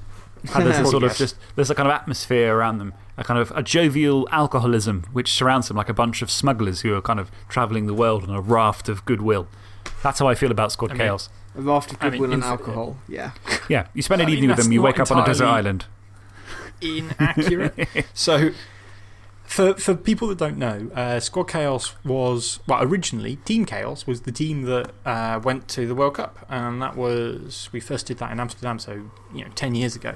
[0.49, 3.23] How there's a Well, sort of just, there's a kind of atmosphere around them, a
[3.23, 7.01] kind of a jovial alcoholism which surrounds them like a bunch of smugglers who are
[7.01, 9.47] kind of travelling the world on a raft of goodwill.
[10.01, 11.29] That's how I feel about Squad I mean- Chaos.
[11.55, 12.97] a raft of I mean, goodwill and alcohol.
[13.07, 13.31] Yeah.
[13.69, 15.45] Yeah, you spend an I mean, evening with them, you wake up on a desert
[15.45, 15.85] island.
[16.81, 18.05] Inaccurate.
[18.13, 18.49] so,
[19.51, 24.21] for, for people that don't know, uh, Squad Chaos was, well, originally, Team Chaos was
[24.21, 26.45] the team that uh, went to the World Cup.
[26.47, 30.15] And that was, we first did that in Amsterdam, so, you know, 10 years ago.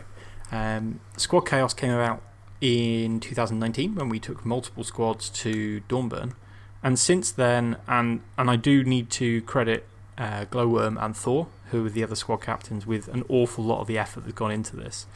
[0.54, 2.22] Um, Squad Chaos came about
[2.62, 6.34] in 2019 when we took multiple squads to Dornbirn.
[6.82, 9.86] And since then, and, and I do need to credit
[10.18, 13.88] uh, Glowworm and Thor, who were the other squad captains, with an awful lot of
[13.88, 15.08] the effort that's gone into this.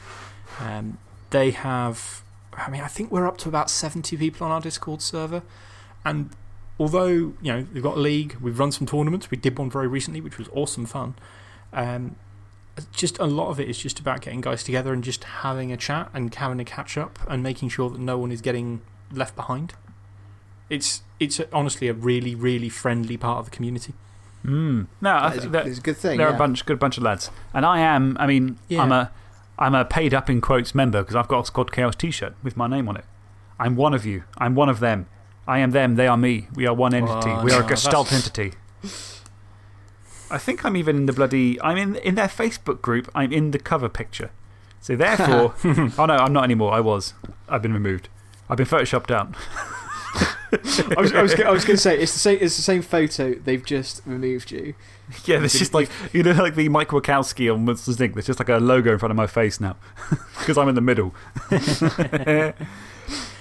[0.59, 0.97] Um,
[1.29, 2.21] they have,
[2.53, 5.43] I mean, I think we're up to about 70 people on our Discord server.
[6.03, 6.31] And
[6.79, 9.87] although, you know, we've got a league, we've run some tournaments, we did one very
[9.87, 11.15] recently, which was awesome fun.
[11.73, 12.15] Um,
[12.93, 15.77] just a lot of it is just about getting guys together and just having a
[15.77, 18.81] chat and having a catch up and making sure that no one is getting
[19.11, 19.73] left behind.
[20.69, 23.93] It's, it's honestly a really, really friendly part of the community.
[24.45, 24.87] Mm.
[25.01, 26.17] No, I That is, a, that- is a good thing.
[26.17, 26.35] they're yeah.
[26.35, 27.29] a bunch, good bunch of lads.
[27.53, 28.83] And I am, I mean, Yeah.
[28.83, 29.11] I'm, a,
[29.59, 32.33] I'm a paid up in quotes member because I've got a Squad Chaos t shirt
[32.41, 33.05] with my name on it.
[33.59, 34.23] I'm one of you.
[34.37, 35.07] I'm one of them.
[35.45, 35.95] I am them.
[35.95, 36.47] They are me.
[36.55, 37.29] We are one entity.
[37.29, 38.57] Oh, we are a gestalt that's- entity.
[40.31, 41.59] I think I'm even in the bloody.
[41.61, 43.09] I'm in, in their Facebook group.
[43.13, 44.31] I'm in the cover picture.
[44.79, 45.55] So therefore.
[45.97, 46.71] oh no, I'm not anymore.
[46.71, 47.13] I was.
[47.49, 48.09] I've been removed.
[48.49, 49.35] I've been photoshopped out.
[50.51, 53.35] I was, was, I was going to say, it's the, same, it's the same photo,
[53.35, 54.73] they've just removed you.
[55.25, 58.13] Yeah, there's just like, you know, like the Mike Wazowski on Monsters Inc.
[58.13, 59.75] There's just like a logo in front of my face now
[60.39, 61.15] because I'm in the middle.
[61.51, 62.53] oh,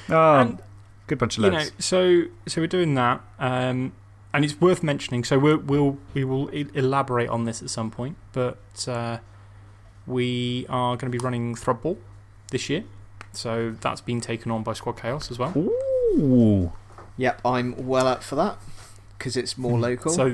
[0.09, 0.63] And-
[1.07, 3.21] good bunch of you know, so, so we're doing that.
[3.39, 3.93] Um,
[4.33, 5.25] and it's worth mentioning.
[5.25, 8.17] So we'll, we'll, we will e- elaborate on this at some point.
[8.33, 8.59] But
[8.89, 9.19] uh,
[10.07, 11.97] we are going to be running Thrudball
[12.51, 12.85] this year.
[13.33, 15.53] So that's been taken on by Squad Chaos as well.
[15.57, 16.73] Ooh.
[17.17, 18.59] Yep, I'm well up for that
[19.19, 20.13] because it's more local.
[20.13, 20.33] So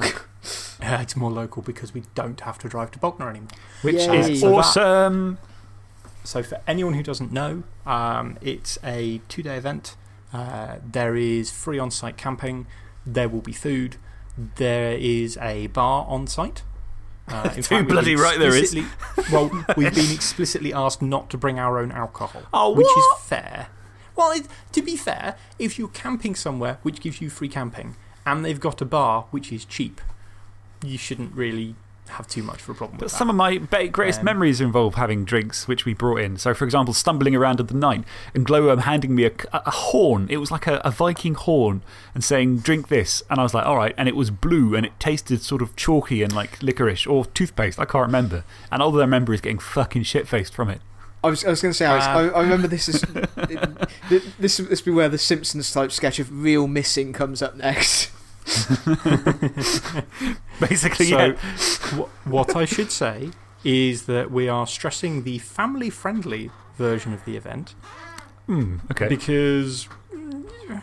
[0.83, 3.49] uh, it's more local because we don't have to drive to Bognor anymore.
[3.83, 4.33] Which Yay.
[4.33, 5.39] is So that- awesome.
[6.27, 9.95] So, for anyone who doesn't know, um, it's a two day event.
[10.33, 12.67] Uh, there is free on site camping,
[13.07, 13.97] there will be food,
[14.57, 16.63] there is a bar on site.
[17.27, 18.77] Uh, Too fact, bloody right there is.
[19.33, 23.19] Well, we've been explicitly asked not to bring our own alcohol, Oh, which what?
[23.19, 23.69] is fair.
[24.15, 28.45] Well, it, to be fair, if you're camping somewhere which gives you free camping and
[28.45, 30.03] they've got a bar which is cheap,
[30.83, 31.75] you shouldn't really
[32.11, 33.17] have too much of a problem But with that.
[33.19, 36.37] some of my ba- greatest Um, memories involve having drinks which we brought in.
[36.37, 38.05] So, for example, stumbling around at the night
[38.35, 40.27] and Glowworm handing me a, a, a horn.
[40.29, 41.83] It was like a, a Viking horn
[42.15, 43.23] and saying, drink this.
[43.31, 43.95] And I was like, all right.
[43.97, 47.79] And it was blue and it tasted sort of chalky and like licorice or toothpaste.
[47.81, 48.45] I can't remember.
[48.71, 50.83] And all that I remember is getting fucking shit faced from it.
[51.25, 53.01] I was, I was going to say, Alex, Uh, I, I remember this is.
[54.11, 58.11] this, this, this be where the Simpsons type sketch of Real Missing comes up next.
[60.61, 61.33] Basically, So, yeah.
[61.97, 63.31] wh- what I should say
[63.65, 67.75] is that we are stressing the family friendly version of the event
[68.47, 69.09] Hmm, okay.
[69.09, 70.83] because mm,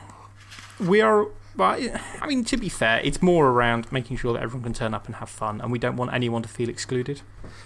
[0.79, 1.27] we are.
[1.57, 1.77] Well,
[2.21, 5.05] I mean, to be fair, it's more around making sure that everyone can turn up
[5.07, 7.21] and have fun, and we don't want anyone to feel excluded.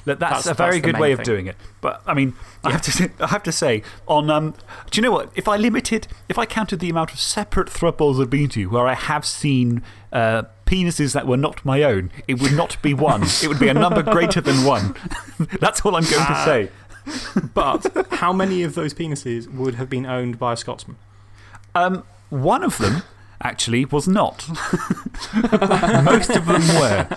[0.05, 1.55] Look, that's, That's- a very that's good way of doing it.
[1.81, 2.33] But, I mean,
[2.63, 4.55] I, have to, say- I have to say, on, um,
[4.89, 5.31] do you know what?
[5.35, 8.87] If I limited, if I counted the amount of separate Thrudballs I've been to where
[8.87, 13.21] I have seen uh, penises that were not my own, it would not be one.
[13.21, 14.95] it would be a number greater than one.
[15.59, 16.43] that's all I'm going to Ah.
[16.45, 16.69] say.
[17.53, 20.97] But how many of those penises would have been owned by a Scotsman?
[21.75, 23.03] Um, one of them,
[23.45, 24.47] actually, was not.
[26.03, 27.07] Most of them were.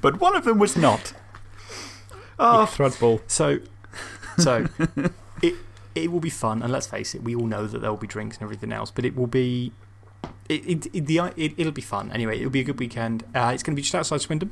[0.00, 1.12] but one of them was not.
[2.38, 3.20] Oh, Thrudball.
[3.26, 3.58] So,
[4.38, 4.66] so
[5.42, 5.54] it,
[5.94, 8.06] it will be fun, and let's face it, we all know that there will be
[8.06, 9.72] drinks and everything else, but it will be.
[10.48, 12.10] It, it, it, the, it, it'll be fun.
[12.12, 13.24] Anyway, it'll be a good weekend.
[13.34, 14.50] Uh, it's going to be just outside Swindon,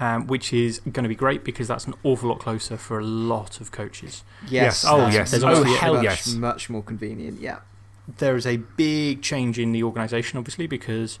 [0.00, 3.04] um, which is going to be great because that's an awful lot closer for a
[3.04, 4.24] lot of coaches.
[4.48, 4.84] Yes.
[4.86, 5.30] Oh, that's- yes.
[5.32, 6.32] that's Oh, hell much, yes.
[6.34, 7.60] Much more convenient, yeah.
[8.06, 11.18] There is a big change in the organisation, obviously, because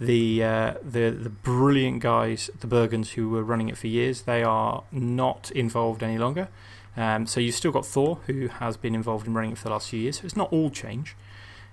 [0.00, 4.42] the, uh, the, the brilliant guys, the Bergens, who were running it for years, they
[4.42, 6.48] are not involved any longer.
[6.96, 9.70] Um, so you've still got Thor, who has been involved in running it for the
[9.70, 10.20] last few years.
[10.20, 11.16] So it's not all change,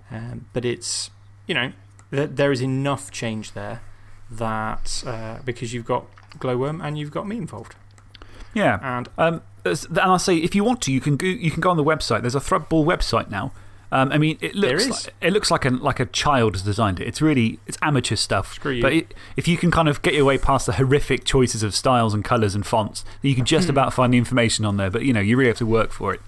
[0.09, 1.11] um, but it's,
[1.47, 1.73] you know,
[2.11, 3.81] th there is enough change there
[4.29, 6.05] that uh, because you've got
[6.39, 7.75] Glowworm and you've got me involved.
[8.53, 8.79] Yeah.
[8.81, 11.69] And um, and I'll say, if you want to, you can go, you can go
[11.69, 12.21] on the website.
[12.21, 13.51] There's a Thrudball website now.
[13.93, 17.01] Um, I mean, it looks, like, it looks like, a, like a child has designed
[17.01, 17.07] it.
[17.07, 18.53] It's really it's amateur stuff.
[18.53, 18.81] Screw you.
[18.81, 21.75] But it, if you can kind of get your way past the horrific choices of
[21.75, 23.71] styles and colours and fonts, you can just Hmm.
[23.71, 24.89] about find the information on there.
[24.89, 26.21] But you know, you really have to work for it.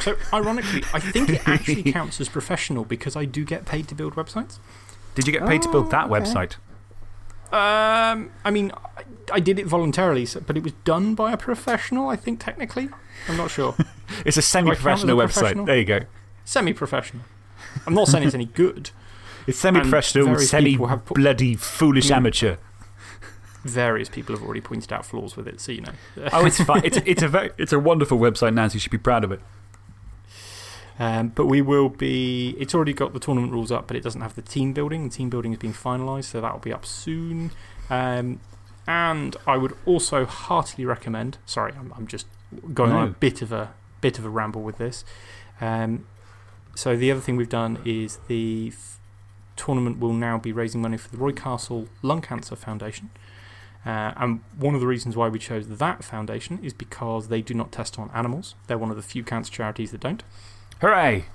[0.00, 3.94] So, ironically, I think it actually counts as professional because I do get paid to
[3.94, 4.58] build websites.
[5.14, 6.24] Did you get paid to build that Oh, okay.
[6.24, 6.56] website?
[7.52, 9.02] Um, I mean, I,
[9.34, 12.88] I did it voluntarily, so, but it was done by a professional, I think, technically.
[13.28, 13.74] I'm not sure.
[14.24, 15.32] It's a semi professional website.
[15.34, 15.64] professional?
[15.66, 16.00] There you go.
[16.44, 17.24] Semi professional.
[17.86, 18.90] I'm not saying it's any good.
[19.46, 22.16] It's semi professional, various semi people have bloody foolish Mm.
[22.16, 22.56] amateur.
[23.62, 25.92] Various people have already pointed out flaws with it, so you know.
[26.32, 26.80] Oh, it's fine.
[26.82, 28.76] it's, it's, a very, it's a wonderful website, Nancy.
[28.76, 29.40] You should be proud of it.
[30.98, 32.54] Um, but we will be.
[32.58, 35.04] It's already got the tournament rules up, but it doesn't have the team building.
[35.08, 37.50] The team building is being finalised, so that will be up soon.
[37.90, 38.40] Um,
[38.86, 41.38] and I would also heartily recommend.
[41.46, 42.26] Sorry, I'm, I'm just
[42.72, 45.04] going on a bit of a, bit of a ramble with this.
[45.60, 46.06] Um,
[46.74, 48.98] so, the other thing we've done is the f-
[49.56, 53.10] tournament will now be raising money for the Roy Castle Lung Cancer Foundation.
[53.86, 57.52] Uh, and one of the reasons why we chose that foundation is because they do
[57.54, 58.54] not test on animals.
[58.66, 60.22] They're one of the few cancer charities that don't.
[60.80, 61.26] Hooray!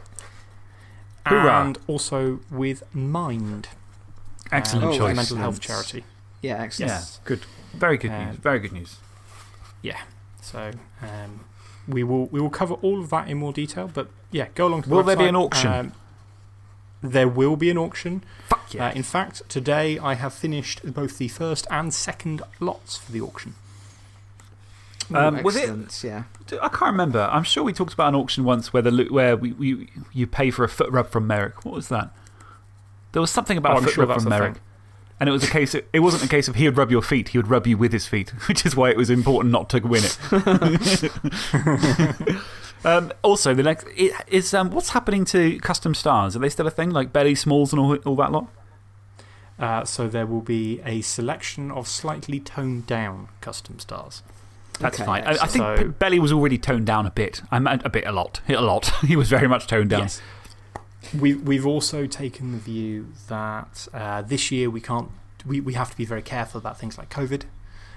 [1.27, 1.61] Hoorah.
[1.65, 3.69] And also with Mind.
[4.51, 5.15] Excellent uh, Oh, choice.
[5.15, 6.03] mental health charity.
[6.41, 6.91] Yeah, excellent.
[6.91, 7.41] Yeah, good.
[7.73, 8.35] Very good Um, news.
[8.37, 8.97] Very good news.
[9.83, 9.99] Yeah.
[10.41, 10.71] So
[11.03, 11.41] um,
[11.89, 13.89] we, will, we will cover all of that in more detail.
[13.93, 15.71] But yeah, go along to the Will there be an auction?
[15.71, 15.93] Um,
[17.01, 18.23] there will be an auction.
[18.49, 18.87] Fuck yeah.
[18.87, 23.21] Uh, in fact, today I have finished both the first and second lots for the
[23.21, 23.55] auction.
[25.13, 26.23] Um, was it- yeah.
[26.61, 27.27] I can't remember.
[27.31, 30.51] I'm sure we talked about an auction once where, the, where we, we, you pay
[30.51, 31.63] for a foot rub from Merrick.
[31.65, 32.09] What was that?
[33.11, 34.53] There was something about Oh, a I'm foot sure rub from a Merrick.
[34.55, 34.63] thing.
[35.19, 37.01] And it was a case of, it wasn't a case of he would rub your
[37.01, 39.69] feet, he would rub you with his feet, which is why it was important not
[39.71, 40.17] to win it.
[42.85, 46.35] um, also, the next, it, is, um, what's happening to custom stars?
[46.35, 46.91] Are they still a thing?
[46.91, 48.47] Like Belly Smalls and all, all that lot?
[49.57, 54.23] Uh, so there will be a selection of slightly toned down custom stars.
[54.79, 55.23] That's Okay, fine.
[55.25, 57.41] I, I think So- Belly was already toned down a bit.
[57.51, 58.39] I meant a bit, a lot.
[58.47, 58.89] A lot.
[59.01, 60.03] he was very much toned down.
[60.03, 60.21] Yes.
[61.17, 65.09] We, we've also taken the view that uh, this year we can't,
[65.45, 67.43] we, we have to be very careful about things like COVID.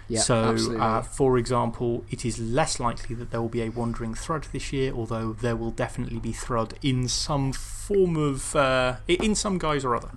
[0.09, 0.81] Yeah, so, absolutely.
[0.81, 4.73] uh, for example, it is less likely that there will be a wandering Thrud this
[4.73, 9.85] year, although there will definitely be Thrud in some form of, uh, in some guise
[9.85, 10.11] or other.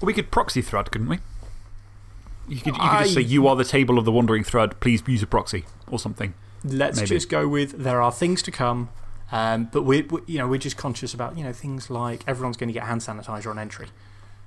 [0.00, 1.18] We could proxy Thrud, couldn't we?
[2.48, 5.02] You could, you could just say, You are the table of the Wandering Thrud, please
[5.06, 6.34] use a proxy or something.
[6.64, 7.08] Let's Maybe.
[7.08, 8.88] just go with there are things to come.
[9.32, 12.56] Um, but we're, we, you know, we're just conscious about you know, things like everyone's
[12.58, 13.88] going to get hand sanitizer on entry.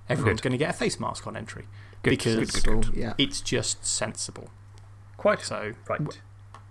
[0.07, 1.65] Everyone's going to get a face mask on entry.
[2.03, 2.95] Good, because good, good, good.
[2.95, 3.13] yeah.
[3.17, 4.49] it's just sensible.
[5.17, 5.41] Quite.
[5.41, 6.01] So, Right.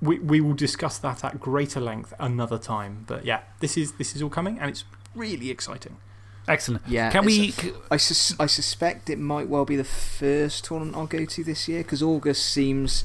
[0.00, 3.04] we, we will discuss that at greater length another time.
[3.08, 4.84] But yeah, this is, this is all coming and it's
[5.16, 5.96] really exciting.
[6.46, 6.82] Excellent.
[6.86, 7.48] Yeah, Can we.
[7.48, 11.42] it's I, sus I suspect it might well be the first tournament I'll go to
[11.42, 13.04] this year because August seems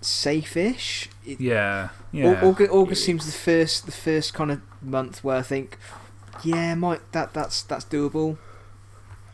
[0.00, 1.08] safe ish.
[1.24, 1.90] Yeah.
[2.12, 2.40] Yeah.
[2.42, 5.78] August, August seems the first, the first kind of month where I think,
[6.42, 8.38] yeah, might, that, that's, that's doable.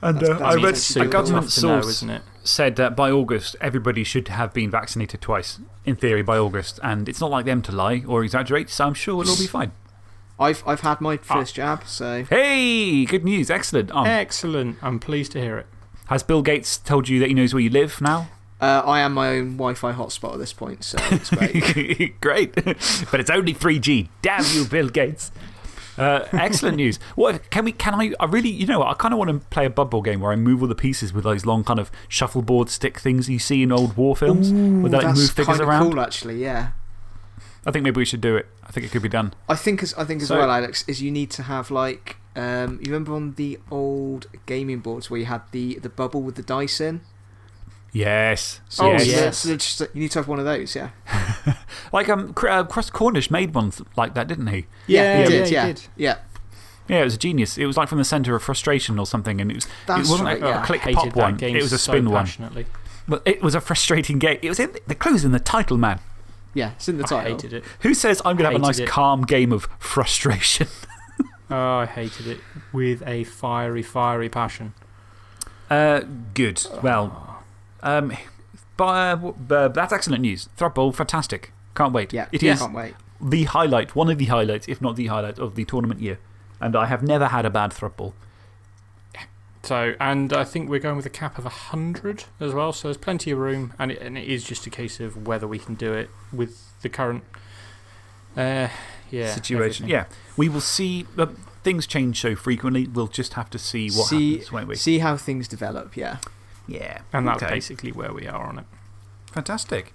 [0.02, 2.22] and that's- uh, that's I read a government tough to know, source isn't it?
[2.44, 6.78] said that by August, everybody should have been vaccinated twice, in theory, by August.
[6.82, 9.46] And it's not like them to lie or exaggerate, so I'm sure it'll all be
[9.46, 9.72] fine.
[10.38, 12.24] I've, I've had my first jab, so.
[12.24, 13.50] Hey, good news.
[13.50, 13.90] Excellent.
[13.90, 14.76] Um, Excellent.
[14.82, 15.66] I'm pleased to hear it.
[16.08, 18.28] has Bill Gates told you that he knows where you live now?
[18.60, 22.18] Uh, I am my own Wi Fi hotspot at this point, so it's great.
[22.22, 22.54] Great.
[22.54, 24.08] but it's only 3G.
[24.22, 25.30] Damn you, Bill Gates.
[25.98, 26.98] Uh, excellent news.
[27.16, 29.64] What, can, we, can I, I really, you know, I kind of want to play
[29.66, 32.68] a bubble game where I move all the pieces with those long kind of shuffleboard
[32.70, 34.50] stick things you see in old war films.
[34.52, 35.90] where they like, That's move figures around.
[35.90, 36.72] cool, actually, yeah.
[37.66, 38.46] I think maybe we should do it.
[38.62, 39.34] I think it could be done.
[39.48, 42.16] I think as, I think as So- well, Alex, is you need to have like.
[42.34, 46.34] Um, you remember on the old gaming boards where you had the, the bubble with
[46.34, 47.00] the dice in?
[47.96, 48.60] Yes.
[48.78, 49.02] Oh, yes.
[49.02, 49.20] so yes.
[49.20, 50.90] they're- so they're just, you need to have one of those, yeah.
[51.92, 54.66] Like um, uh, Cross Cornish made one like that, didn't he?
[54.86, 55.66] Yeah, he yeah, did, he yeah.
[55.66, 55.82] did.
[55.96, 56.18] Yeah,
[56.88, 57.56] Yeah, it was a genius.
[57.56, 59.40] It was like from the centre of frustration or something.
[59.40, 60.62] And it, was, That's it wasn't right, a, yeah.
[60.62, 62.24] a click pop one, it was a so spin one.
[62.24, 62.66] passionately.
[63.08, 64.38] But it was a frustrating game.
[64.42, 66.00] It was in the clues in the title, man.
[66.54, 67.32] yeah, it's in the I title.
[67.32, 67.64] hated it.
[67.80, 68.88] Who says I'm going to have a nice it.
[68.88, 70.66] calm game of frustration?
[71.48, 72.40] Oh, I hated it
[72.72, 74.74] with a fiery, fiery passion.
[75.70, 76.00] Uh,
[76.34, 76.60] good.
[76.82, 77.35] Well,
[77.86, 78.12] um,
[78.76, 80.48] but, uh, w- uh, that's excellent news.
[80.58, 81.52] Thrudball, fantastic.
[81.74, 82.12] Can't wait.
[82.12, 82.52] Yeah, It yeah.
[82.54, 82.94] is Can't wait.
[83.20, 86.18] the highlight, one of the highlights, if not the highlight of the tournament year.
[86.60, 88.12] And I have never had a bad Thrudball.
[89.62, 92.96] So, and I think we're going with a cap of 100 as well, so there's
[92.96, 95.74] plenty of room, and it, and it is just a case of whether we can
[95.74, 97.24] do it with the current
[98.36, 98.68] uh,
[99.10, 99.86] yeah, situation.
[99.86, 99.88] everything.
[99.88, 100.04] Yeah.
[100.36, 101.06] We will see.
[101.18, 101.26] Uh,
[101.64, 104.76] things change so frequently, we'll just have to see what See- happens, won't we?
[104.76, 106.18] See how things develop, yeah.
[106.68, 107.00] Yeah.
[107.12, 107.52] And that's okay.
[107.54, 108.64] basically where we are on it.
[109.32, 109.92] Fantastic.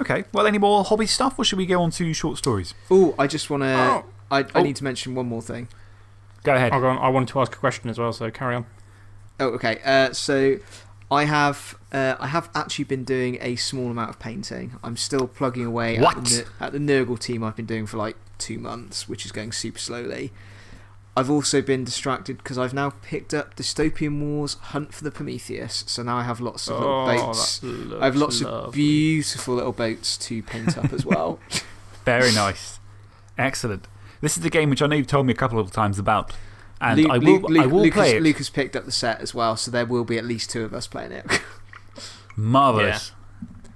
[0.00, 0.24] Okay.
[0.32, 2.74] Well, any more hobby stuff, or should we go on to short stories?
[2.90, 3.74] Oh, I just want to.
[3.74, 4.04] Oh.
[4.30, 4.62] I, I Oh.
[4.62, 5.68] need to mention one more thing.
[6.42, 6.72] Go ahead.
[6.72, 8.66] I'll go I wanted to ask a question as well, so carry on.
[9.40, 9.78] Oh, okay.
[9.84, 10.56] Uh, so
[11.10, 14.72] I have uh, I have actually been doing a small amount of painting.
[14.82, 17.96] I'm still plugging away at the, Ner- at the Nurgle team I've been doing for
[17.98, 20.32] like two months, which is going super slowly.
[21.16, 25.84] I've also been distracted because I've now picked up Dystopian Wars Hunt for the Prometheus.
[25.86, 27.62] So now I have lots of little Oh, boats.
[28.00, 31.38] I have looks lots of beautiful little boats to paint up as well.
[32.04, 32.80] Very nice.
[33.38, 33.86] Excellent.
[34.20, 36.32] This is the game which I know you've told me a couple of times about.
[36.80, 38.22] And Lu- I will, Lu- I will Lucas, play it.
[38.22, 40.74] Lucas picked up the set as well, so there will be at least two of
[40.74, 41.24] us playing it.
[42.36, 43.12] Marvellous.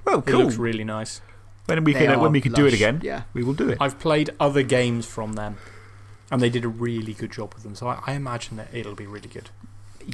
[0.04, 0.40] Well, It cool.
[0.44, 1.20] looks really nice.
[1.66, 3.22] when we They can, uh, when we can do it lush, again, Yeah.
[3.32, 3.78] we will do it.
[3.80, 5.56] I've played other games from them,
[6.30, 8.94] and they did a really good job with them, so I, I imagine that it'll
[8.94, 9.50] be really good.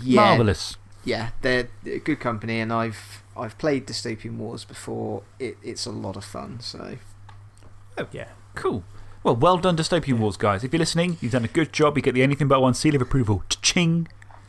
[0.03, 0.21] Yeah.
[0.21, 0.77] Marvellous.
[1.05, 5.23] Yeah, they're a good company, and I've I've played Dystopian Wars before.
[5.39, 6.61] It, it's a lot of fun.
[6.61, 6.97] So
[7.99, 8.29] Oh, Yeah.
[8.55, 8.85] Cool.
[9.23, 10.63] Well, well done, Dystopian Wars, guys.
[10.65, 11.97] If you're listening, you've done a good job.
[11.97, 13.43] You get the Anything But One seal of approval.
[13.63, 14.07] Ching.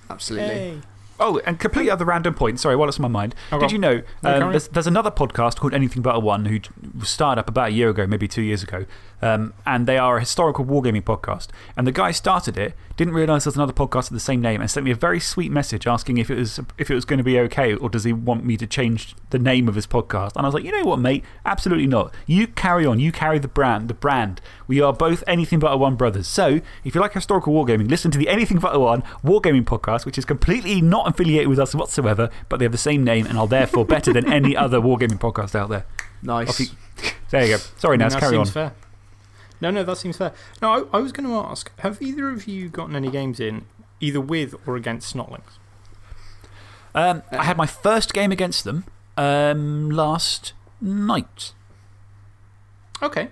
[0.10, 0.82] absolutely.
[1.18, 2.60] Oh, and completely other random point.
[2.60, 3.36] Sorry, while it's on my mind.
[3.52, 6.60] Oh, Did you know um, there's, there's another podcast called Anything But a One who
[7.06, 8.86] started up about a year ago, maybe two years ago.
[9.26, 11.48] Um, and they are a historical wargaming podcast.
[11.76, 14.70] And the guy started it, didn't realise there's another podcast with the same name, and
[14.70, 17.24] sent me a very sweet message asking if it was, if it was going to
[17.24, 20.34] be okay or does he want me to change the name of his podcast.
[20.36, 21.24] And I was like, you know what, mate?
[21.46, 22.14] Absolutely not.
[22.28, 23.00] You carry on.
[23.00, 23.88] You carry the brand.
[23.88, 24.42] The brand.
[24.68, 26.28] We are both Anything But a One brothers.
[26.28, 30.06] So if you like historical wargaming, listen to the Anything But a One wargaming podcast,
[30.06, 33.38] which is completely not affiliated with us whatsoever, but they have the same name and
[33.40, 35.86] are therefore better than any other wargaming podcast out there.
[36.22, 36.60] Nice.
[36.60, 36.68] You-
[37.32, 37.64] There you go.
[37.78, 38.46] Sorry, I mean, that carry on.
[38.46, 38.74] fair.
[39.66, 40.32] No, no, that seems fair.
[40.62, 43.66] No, I, I was going to ask have either of you gotten any games in,
[44.00, 45.58] either with or against Snotlings?
[46.94, 48.86] Um, I had my first game against them
[49.18, 51.54] um, last night.
[53.02, 53.30] Okay.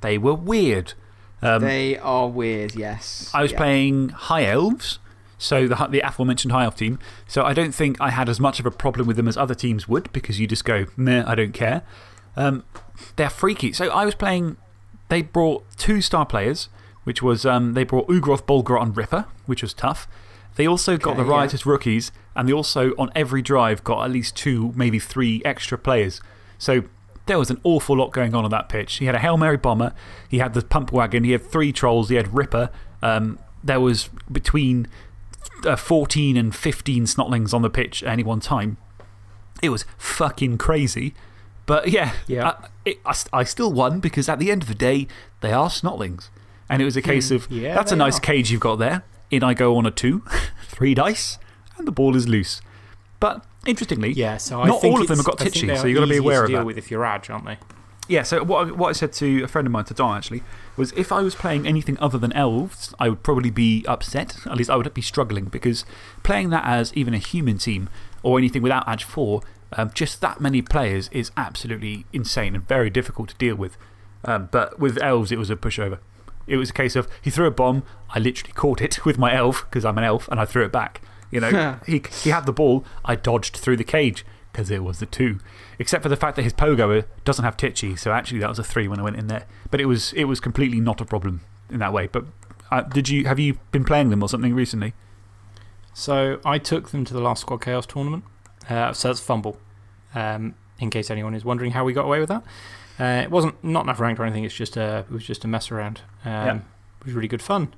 [0.00, 0.94] They were weird.
[1.42, 2.74] Um, they are weird.
[2.74, 3.30] Yes.
[3.32, 3.58] I was Yeah.
[3.58, 4.98] playing High Elves,
[5.38, 6.98] so the, the aforementioned High Elf team.
[7.28, 9.54] So I don't think I had as much of a problem with them as other
[9.54, 11.82] teams would because you just go, meh, I don't care.
[12.36, 12.64] Um,
[13.16, 13.72] they're freaky.
[13.72, 14.56] So I was playing,
[15.10, 16.68] they brought two star players,
[17.04, 20.08] which was um, they brought Ugroth, Bolgrot, and Ripper, which was tough.
[20.56, 21.36] They also got Okay, the yeah.
[21.36, 25.78] Riotous rookies, and they also, on every drive, got at least two, maybe three extra
[25.78, 26.20] players.
[26.58, 26.84] So
[27.26, 28.96] there was an awful lot going on on that pitch.
[28.96, 29.94] He had a Hail Mary bomber,
[30.28, 32.70] he had the pump wagon, he had three trolls, he had Ripper.
[33.02, 34.88] Um, there was between
[35.64, 38.76] uh, 14 and 15 snotlings on the pitch at any one time.
[39.62, 41.14] It was fucking crazy.
[41.70, 42.48] But yeah, Yeah.
[42.48, 45.06] I, it, I, I still won because at the end of the day,
[45.40, 46.28] they are snotlings.
[46.68, 47.36] And it was a case hmm.
[47.36, 48.22] of, Yeah, that's a nice are.
[48.22, 49.04] cage you've got there.
[49.30, 50.24] In I go on a two,
[50.66, 51.38] three dice,
[51.78, 52.60] and the ball is loose.
[53.20, 56.06] But interestingly, Yeah, so I not all of them have got titchy, so you've got
[56.06, 56.66] to be aware to of deal that.
[56.66, 57.58] with if you're Adge, aren't they?
[58.08, 60.42] Yeah, so what I, what I said to a friend of mine, to Don actually,
[60.76, 64.44] was if I was playing anything other than elves, I would probably be upset.
[64.44, 65.84] At least I would be struggling because
[66.24, 67.88] playing that as even a human team
[68.24, 69.40] or anything without Edge 4,
[69.72, 73.76] um, just that many players is absolutely insane and very difficult to deal with.
[74.24, 75.98] Um, but with elves, it was a pushover.
[76.46, 79.34] It was a case of he threw a bomb, I literally caught it with my
[79.34, 81.00] elf because I'm an elf and I threw it back.
[81.30, 84.98] You know, he, he had the ball, I dodged through the cage because it was
[84.98, 85.38] the two.
[85.78, 88.64] Except for the fact that his pogo doesn't have titchy, so actually that was a
[88.64, 89.46] three when I went in there.
[89.70, 92.08] But it was, it was completely not a problem in that way.
[92.08, 92.24] But
[92.70, 94.92] uh, did you, have you been playing them or something recently?
[95.94, 98.24] So I took them to the last Squad Chaos tournament.
[98.70, 99.56] Uh, so that's FUMBBL,
[100.14, 102.44] um, in case anyone is wondering how we got away with that.
[102.98, 105.48] Uh, it wasn't not enough ranked or anything, it's just a, it was just a
[105.48, 106.02] mess around.
[106.24, 106.56] Um, Yeah.
[107.00, 107.74] It was really good fun.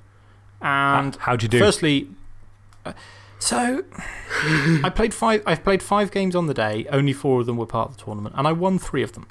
[0.61, 1.59] And How'd you do?
[1.59, 2.09] firstly,
[2.85, 2.93] uh,
[3.39, 3.83] so
[4.83, 7.65] I played five, I've played five games on the day, only four of them were
[7.65, 9.27] part of the tournament, and I won three of them.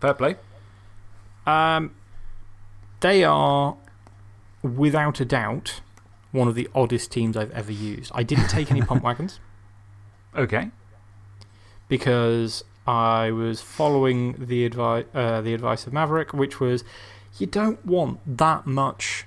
[0.00, 0.36] Fair play.
[1.46, 1.94] Um,
[3.00, 3.76] they are,
[4.62, 5.80] without a doubt,
[6.32, 8.10] one of the oddest teams I've ever used.
[8.14, 9.40] I didn't take any pump wagons
[10.36, 10.70] Okay.
[11.88, 16.84] because I was following the, advi uh, the advice of Maverick, which was
[17.38, 19.24] you don't want that much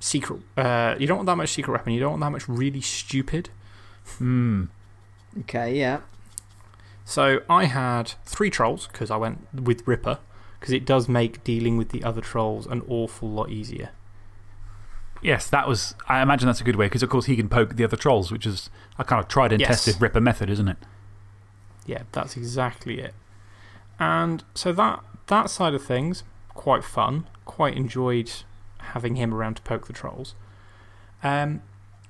[0.00, 0.40] secret.
[0.56, 1.92] Uh, you don't want that much secret weapon.
[1.92, 3.50] You don't want that much really stupid.
[4.18, 4.64] Hmm.
[5.40, 6.00] Okay, yeah.
[7.04, 10.18] So I had three trolls because I went with Ripper
[10.58, 13.90] because it does make dealing with the other trolls an awful lot easier.
[15.24, 15.94] Yes, that was.
[16.06, 18.30] I imagine that's a good way because, of course, he can poke the other trolls,
[18.30, 18.68] which is
[18.98, 19.82] a kind of tried and Yes.
[19.82, 20.76] tested Ripper method, isn't it?
[21.86, 23.14] Yeah, that's exactly it.
[23.98, 27.26] And so that, that side of things, quite fun.
[27.46, 28.30] Quite enjoyed
[28.78, 30.34] having him around to poke the trolls.
[31.22, 31.62] Um,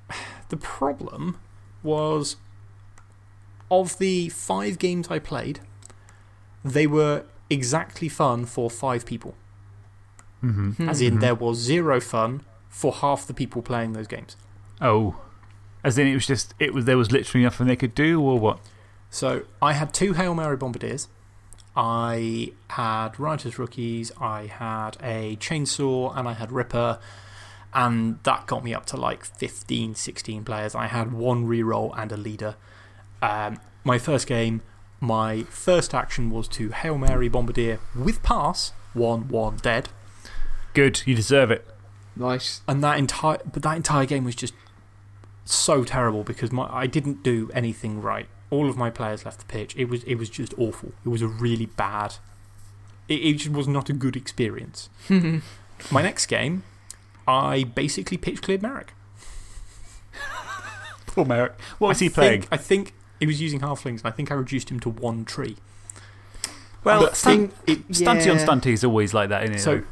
[0.49, 1.39] the problem
[1.83, 2.35] was
[3.71, 5.61] of the five games I played,
[6.65, 9.35] they were exactly fun for five people.
[10.43, 10.89] -hmm.
[10.89, 12.41] As in, there was zero fun
[12.75, 14.35] for half the people playing those games.
[14.81, 15.15] Oh.
[15.81, 18.37] As in, it was just, it was, there was literally nothing they could do, or
[18.37, 18.59] what?
[19.09, 21.07] So I had two Hail Mary Bombardiers.
[21.73, 26.99] I had Riotous Rookies, I had a Chainsaw, and I had Ripper.
[27.73, 30.75] And that got me up to like 15, 16 players.
[30.75, 32.55] I had one reroll and a leader.
[33.21, 34.61] Um, my first game,
[34.99, 39.89] my first action was to Hail Mary Bombardier with pass, 1 1 dead.
[40.73, 41.65] Good, you deserve it.
[42.15, 42.61] Nice.
[42.67, 44.53] And that entire, but that entire game was just
[45.43, 48.27] so terrible because my, I didn't do anything right.
[48.49, 49.75] All of my players left the pitch.
[49.75, 50.93] It was, it was just awful.
[51.05, 52.15] It was a really bad,
[53.07, 54.89] it, it just was not a good experience.
[55.91, 56.63] my next game,
[57.27, 58.93] I basically pitch cleared Merrick.
[61.07, 61.59] Poor Merrick.
[61.79, 62.41] What was I he playing?
[62.41, 65.25] Think, I think he was using halflings and I think I reduced him to one
[65.25, 65.57] tree.
[66.83, 68.45] well, but stunt, thing- stunty on yeah.
[68.45, 69.59] stunty is always like that, isn't it?
[69.59, 69.83] So,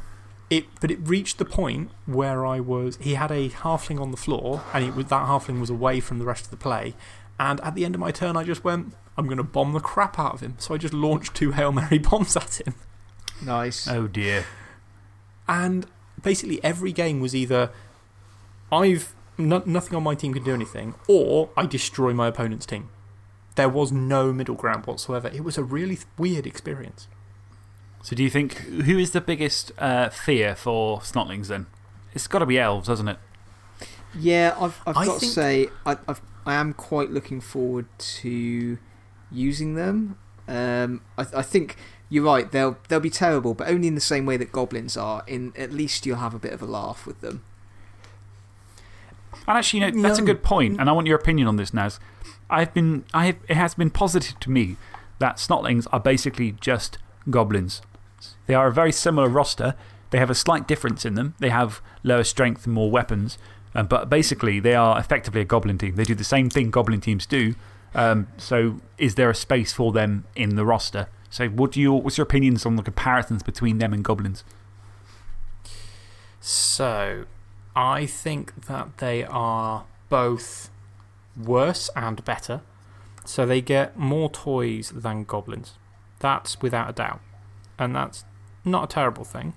[0.50, 2.96] it, but it reached the point where I was.
[3.00, 6.18] He had a halfling on the floor, and it was, that halfling was away from
[6.18, 6.94] the rest of the play.
[7.38, 9.80] And at the end of my turn, I just went, I'm going to bomb the
[9.80, 10.56] crap out of him.
[10.58, 12.74] So I just launched two Hail Mary bombs at him.
[13.44, 13.88] Nice.
[13.88, 14.44] oh dear.
[15.48, 15.86] And
[16.22, 17.70] basically, every game was either
[18.70, 22.90] I've no, nothing on my team can do anything, or I destroy my opponent's team.
[23.56, 25.28] There was no middle ground whatsoever.
[25.28, 27.08] It was a really weird experience.
[28.04, 31.68] So, do you think, who is the biggest uh, fear for Snotlings then?
[32.12, 33.16] It's got to be elves, hasn't it?
[34.14, 38.76] Yeah, I've, I've I got to say, I, I've, I am quite looking forward to
[39.32, 40.18] using them.
[40.46, 41.76] Um, I, I think
[42.10, 45.24] you're right, they'll, they'll be terrible, but only in the same way that goblins are.
[45.26, 47.42] In At least you'll have a bit of a laugh with them.
[49.48, 50.26] And actually, you know, that's a No.
[50.26, 51.98] good point, and I want your opinion on this, Naz.
[52.50, 54.76] I've been, I have, it has been posited to me
[55.20, 56.98] that Snotlings are basically just
[57.30, 57.80] goblins.
[58.46, 59.74] They are a very similar roster.
[60.10, 61.34] They have a slight difference in them.
[61.38, 63.38] They have lower strength and more weapons,
[63.74, 65.96] um, but basically, they are effectively a goblin team.
[65.96, 67.54] They do the same thing goblin teams do.
[67.94, 71.08] Um, so, is there a space for them in the roster?
[71.30, 74.44] So, what do you, what's your opinions on the comparisons between them and goblins?
[76.40, 77.24] So,
[77.74, 80.70] I think that they are both
[81.36, 82.60] worse and better.
[83.24, 85.74] So, they get more toys than goblins.
[86.20, 87.20] That's without a doubt.
[87.78, 88.24] And that's
[88.64, 89.54] not a terrible thing.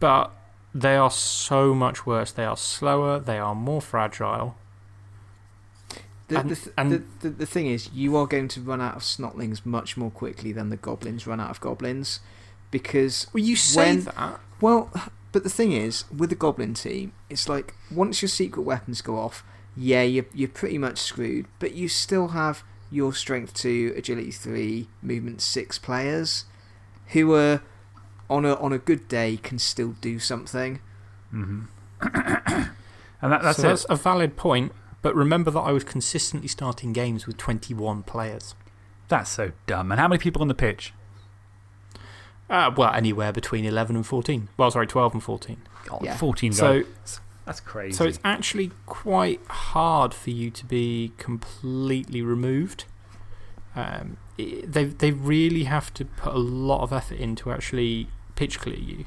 [0.00, 0.30] But
[0.74, 2.32] they are so much worse.
[2.32, 4.56] They are slower, they are more fragile.
[6.28, 8.80] The, And- the, th and- the, the, the thing is, you are going to run
[8.80, 12.20] out of snotlings much more quickly than the goblins run out of goblins.
[12.70, 14.40] Because, Well, you say When- that.
[14.60, 14.90] well,
[15.32, 19.18] but the thing is, with the goblin team, it's like once your secret weapons go
[19.18, 19.44] off,
[19.76, 24.88] yeah, you're, you're pretty much screwed, but you still have your strength 2, agility 3,
[25.02, 26.44] movement 6 players
[27.08, 27.62] who are,
[28.28, 30.80] on a, on a good day, can still do something.
[31.32, 31.66] -hmm.
[33.20, 34.72] and that, that's so that's a valid point.
[35.02, 38.54] But remember that I was consistently starting games with 21 players.
[39.08, 39.92] That's so dumb.
[39.92, 40.94] And how many people on the pitch?
[42.48, 44.48] Uh, well, anywhere between 11 and 14.
[44.56, 45.56] Well, sorry, 12 and 14.
[45.84, 46.16] God, Yeah.
[46.16, 46.58] 14 guys.
[46.58, 46.82] So,
[47.44, 47.92] that's crazy.
[47.92, 52.86] so it's actually quite hard for you to be completely removed.
[53.76, 58.08] Um, it, they, they really have to put a lot of effort in to actually
[58.36, 59.06] pitch clear you.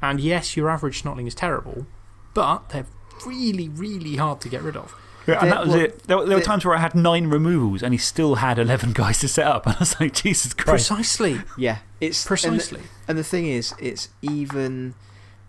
[0.00, 1.86] And yes, your average Snotling is terrible,
[2.34, 2.86] but they're
[3.26, 4.94] really, really hard to get rid of.
[5.26, 6.02] Yeah, and that was well, it.
[6.04, 8.92] There, were- there were times where I had nine removals and he still had 11
[8.92, 9.66] guys to set up.
[9.66, 10.88] And I was like, Jesus Christ.
[10.88, 11.40] Precisely.
[11.56, 12.80] Yeah, it's and the- Precisely.
[13.06, 14.94] And the thing is, it's even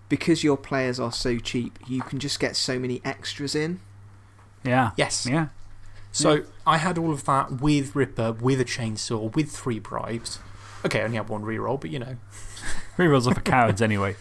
[0.10, 3.80] because your players are so cheap, you can just get so many extras in.
[4.64, 4.92] Yeah.
[4.96, 5.26] Yes.
[5.26, 5.48] Yeah.
[6.16, 10.40] So I had all of that with Ripper, with a chainsaw, with three bribes.
[10.86, 12.18] Okay, I only had one reroll, but you know.
[12.98, 14.16] Rerolls are for cowards anyway.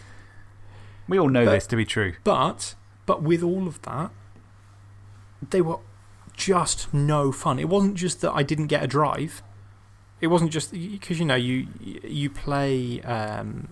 [1.07, 2.15] We all know But- this to be true.
[2.23, 2.73] But,
[3.05, 4.09] but with all of that,
[5.51, 5.77] they were
[6.35, 7.59] just no fun.
[7.59, 9.43] It wasn't just that I didn't get a drive.
[10.19, 13.01] It wasn't just because, you know, you, you play.
[13.01, 13.67] Um,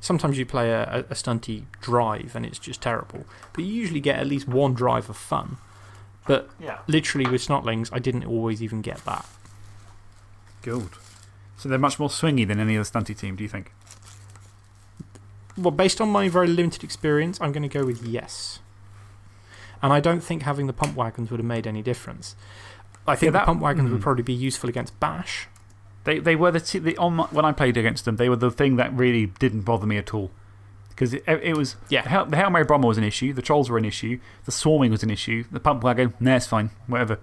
[0.00, 4.00] sometimes you play a, a, a stunty drive and it's just terrible, but you usually
[4.00, 5.58] get at least one drive of fun.
[6.26, 6.78] But Yeah.
[6.86, 9.26] literally with Snotlings, I didn't always even get that.
[10.62, 10.90] Good.
[11.56, 13.72] So they're much more swingy than any other stunty team, do you think?
[15.56, 18.58] Well, based on my very limited experience, I'm going to go with yes.
[19.82, 22.36] And I don't think having the pump wagons would have made any difference.
[23.06, 23.92] I think that- the pump wagons mm.
[23.92, 25.48] would probably be useful against Bash.
[26.04, 28.50] They, they were the, the on my, when I played against them, they were the
[28.50, 30.30] thing that really didn't bother me at all.
[30.96, 31.76] Because it, it was.
[31.88, 32.02] Yeah.
[32.02, 34.50] The Hail, the Hail Mary Bomber was an issue, the Trolls were an issue, the
[34.50, 37.18] Swarming was an issue, the Pump Wagon, nah, it's fine, whatever.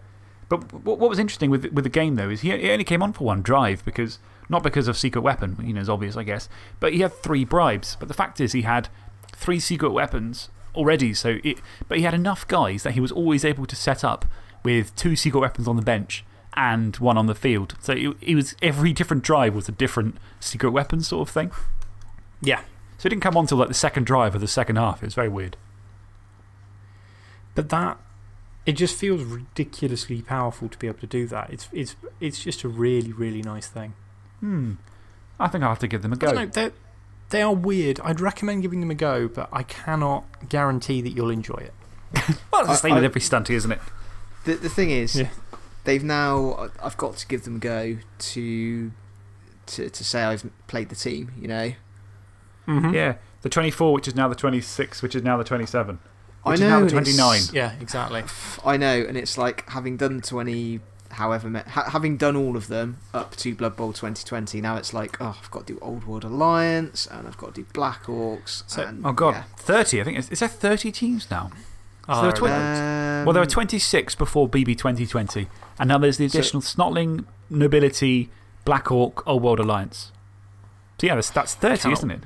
[0.47, 3.03] But what, what was interesting with, with the game, though, is he, he only came
[3.03, 4.19] on for one drive because.
[4.49, 6.49] Not because of Secret Weapon, you know, it's obvious, I guess.
[6.81, 7.95] But he had three bribes.
[7.97, 8.89] But the fact is, he had
[9.31, 11.13] three secret weapons already.
[11.13, 14.25] So it, but he had enough guys that he was always able to set up
[14.61, 16.25] with two secret weapons on the bench
[16.55, 17.75] and one on the field.
[17.79, 21.51] So it, it was every different drive was a different secret weapon sort of thing.
[22.41, 22.61] Yeah.
[23.03, 25.03] So it didn't come on till like the second drive of the second half.
[25.03, 25.57] It was very weird.
[27.53, 27.97] But that,
[28.65, 31.49] it just feels ridiculously powerful to be able to do that.
[31.49, 33.93] It's, it's, it's just a really, really nice thing.
[34.39, 34.75] Hmm.
[35.37, 36.61] I think I'll have to give them a I don't go.
[36.61, 36.71] know,
[37.29, 37.99] they're, weird.
[38.05, 41.73] I'd recommend giving them a go, but I cannot guarantee that you'll enjoy it.
[42.53, 43.81] Well, it's the I- same with I- every stunty, isn't it?
[44.45, 45.27] The, the thing is, Yeah.
[45.83, 46.69] they've now.
[46.81, 48.91] I've got to give them a go to,
[49.65, 51.73] to, to say I've played the team, you know?
[52.67, 52.93] -hmm.
[52.93, 53.15] Yeah.
[53.41, 55.99] The 24, which is now the 26, which is now the 27.
[56.45, 56.65] I Which know.
[56.65, 57.41] is now the 29.
[57.53, 58.23] Yeah, exactly.
[58.65, 60.79] I know, and it's like having done 20,
[61.11, 64.93] however, ma- ha having done all of them up to Blood Bowl 2020, now it's
[64.93, 68.03] like, oh, I've got to do Old World Alliance, and I've got to do Black
[68.05, 68.63] Orcs.
[68.67, 69.35] So- and, Oh, God.
[69.35, 69.43] yeah.
[69.57, 70.17] 30, I think.
[70.19, 71.49] Is, is there 30 teams now?
[72.09, 75.47] Oh, there are there are Um, well, there were 26 before BB 2020.
[75.79, 78.29] And now there's the So- additional Snotling, Nobility,
[78.65, 80.11] Black Orc, Old World Alliance.
[80.99, 82.23] So, yeah, that's, that's 30, Cannot- isn't it?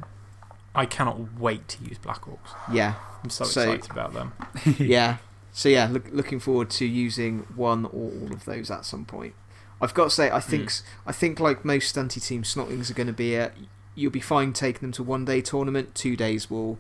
[0.78, 2.54] I cannot wait to use Black Orcs.
[2.72, 2.94] Yeah,
[3.24, 4.34] I'm so, So- excited about them.
[4.78, 5.18] yeah.
[5.52, 9.34] So, yeah, look, looking forward to using one or all of those at some point.
[9.82, 12.94] I've got to say, I think, s I think like most stunty teams, Snotlings are
[12.94, 13.52] going to be a.
[13.96, 16.78] You'll be fine taking them to one day tournament, two days will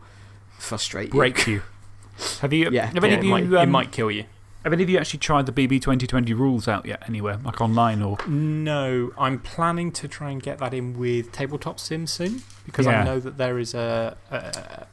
[0.59, 1.13] frustrate you.
[1.13, 1.63] Break you.
[2.41, 2.69] Have you.
[2.71, 2.85] Yeah.
[2.87, 3.31] Have any of you.
[3.31, 4.25] might, it um, might kill you.
[4.63, 7.37] Have any of you actually tried the BB 2020 rules out yet anywhere?
[7.43, 8.17] Like online or.
[8.27, 13.01] No, I'm planning to try and get that in with Tabletop Sim soon because Yeah.
[13.01, 14.17] I know that there is a.
[14.29, 14.87] a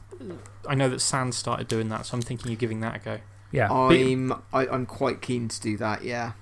[0.67, 3.17] I know that Sand started doing that, so I'm thinking of giving that a go.
[3.51, 3.71] Yeah.
[3.71, 6.33] I'm, I, I'm quite keen to do that, yeah.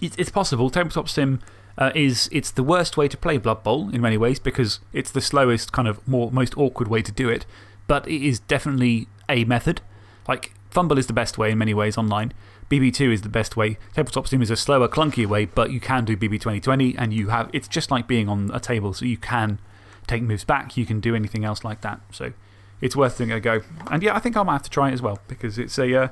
[0.00, 0.70] It's, it's possible.
[0.70, 1.40] Tabletop Sim
[1.78, 5.10] uh, is it's the worst way to play Blood Bowl in many ways because it's
[5.10, 7.46] the slowest, kind of more, most awkward way to do it.
[7.86, 9.80] But it is definitely a method.
[10.28, 12.32] Like, FUMBBL is the best way in many ways online.
[12.70, 13.76] BB2 is the best way.
[13.94, 17.28] Tabletop Sim is a slower, clunkier way, but you can do BB 2020 and you
[17.28, 17.50] have.
[17.52, 19.58] It's just like being on a table, so you can
[20.06, 22.00] take moves back, you can do anything else like that.
[22.10, 22.32] So
[22.80, 23.60] it's worth giving it a go.
[23.90, 25.94] And yeah, I think I might have to try it as well because it's a.
[25.94, 26.08] Uh,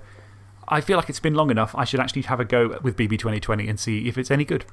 [0.68, 1.74] I feel like it's been long enough.
[1.74, 4.64] I should actually have a go with BB 2020 and see if it's any good.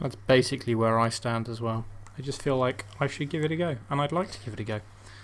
[0.00, 1.84] That's basically where I stand as well.
[2.18, 4.54] I just feel like I should give it a go, and I'd like to give
[4.54, 4.80] it a go.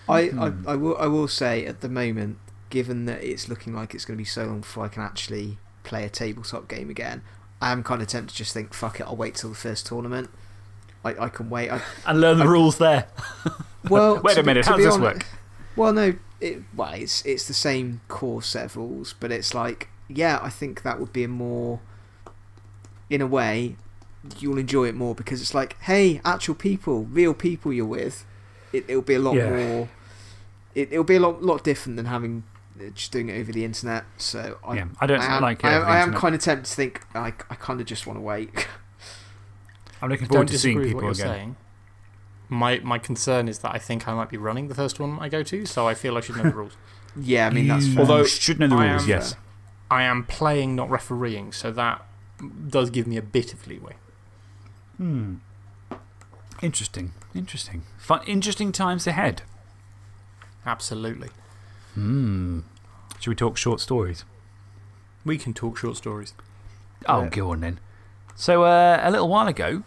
[0.08, 0.40] I, Hmm.
[0.40, 2.38] I, I, will, I will say at the moment,
[2.70, 5.58] given that it's looking like it's going to be so long before I can actually
[5.84, 7.22] play a tabletop game again,
[7.60, 9.86] I am kind of tempted to just think, fuck it, I'll wait till the first
[9.86, 10.30] tournament.
[11.04, 11.70] I, I can wait.
[11.70, 13.06] I, And learn the I- rules there.
[13.88, 15.24] well, Wait a minute, to how does this work?
[15.76, 19.88] Well, no, it, well, it's, it's the same core set of rules, but it's like,
[20.08, 21.80] yeah, I think that would be a more,
[23.08, 23.76] in a way,
[24.38, 28.24] you'll enjoy it more because it's like, hey, actual people, real people you're with.
[28.72, 29.50] It, it'll be a lot Yeah.
[29.50, 29.88] more,
[30.74, 32.42] it, it'll be a lot, lot different than having,
[32.94, 34.04] just doing it over the internet.
[34.16, 35.66] So I, yeah, I don't I am, like it.
[35.66, 38.18] I, am- I am kind of tempted to think, I, I kind of just want
[38.18, 38.50] to wait.
[40.02, 41.36] I'm looking forward to seeing disagree people what you're again.
[41.38, 41.56] saying.
[42.48, 45.28] My, my concern is that I think I might be running the first one I
[45.28, 46.76] go to, so I feel I should know the rules.
[47.18, 48.00] yeah, I mean, that's You fair.
[48.02, 49.34] Although should know the I rules, am- yes.
[49.90, 52.04] I am playing, not refereeing, so that
[52.68, 53.94] does give me a bit of leeway.
[54.98, 55.36] Hmm.
[56.62, 57.12] Interesting.
[57.34, 57.82] Interesting.
[57.98, 59.42] Fun, interesting times ahead.
[60.64, 61.28] Absolutely.
[61.96, 62.60] Hmm.
[63.18, 64.24] Should we talk short stories?
[65.24, 66.34] We can talk short stories.
[67.08, 67.28] Oh, Yeah.
[67.30, 67.80] go on then.
[68.34, 69.82] So, uh, a little while ago,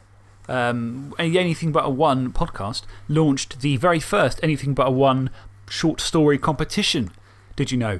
[0.48, 5.30] um, Anything But a One podcast launched the very first Anything But a One
[5.70, 7.12] short story competition.
[7.56, 8.00] Did you know?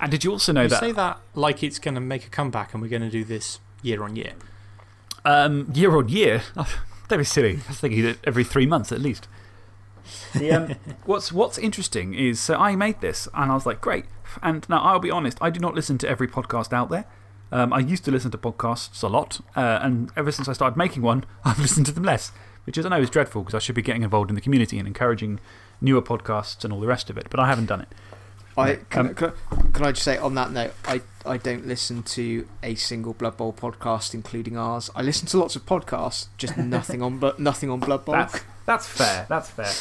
[0.00, 2.30] And did you also know You that say that like it's going to make a
[2.30, 4.32] comeback and we're going to do this year on year.
[5.24, 6.42] um, year on year?
[7.08, 7.60] That'd be silly.
[7.64, 9.28] I was thinking every three months at least.
[10.34, 10.74] The, um,
[11.04, 14.04] what's, what's interesting is so I made this and I was like, great.
[14.42, 17.06] And now I'll be honest, I do not listen to every podcast out there.
[17.52, 20.76] Um, I used to listen to podcasts a lot, uh, and ever since I started
[20.76, 22.32] making one, I've listened to them less
[22.66, 24.78] which is, I know is dreadful because I should be getting involved in the community
[24.78, 25.38] and encouraging
[25.80, 27.88] newer podcasts and all the rest of it, but I haven't done it.
[28.58, 29.32] I, can, um, can,
[29.72, 33.36] can I just say on that note, I, I don't listen to a single Blood
[33.36, 34.90] Bowl podcast, including ours.
[34.96, 38.14] I listen to lots of podcasts, just nothing on, nothing on Blood Bowl.
[38.14, 39.26] That's, that's fair.
[39.28, 39.72] That's fair.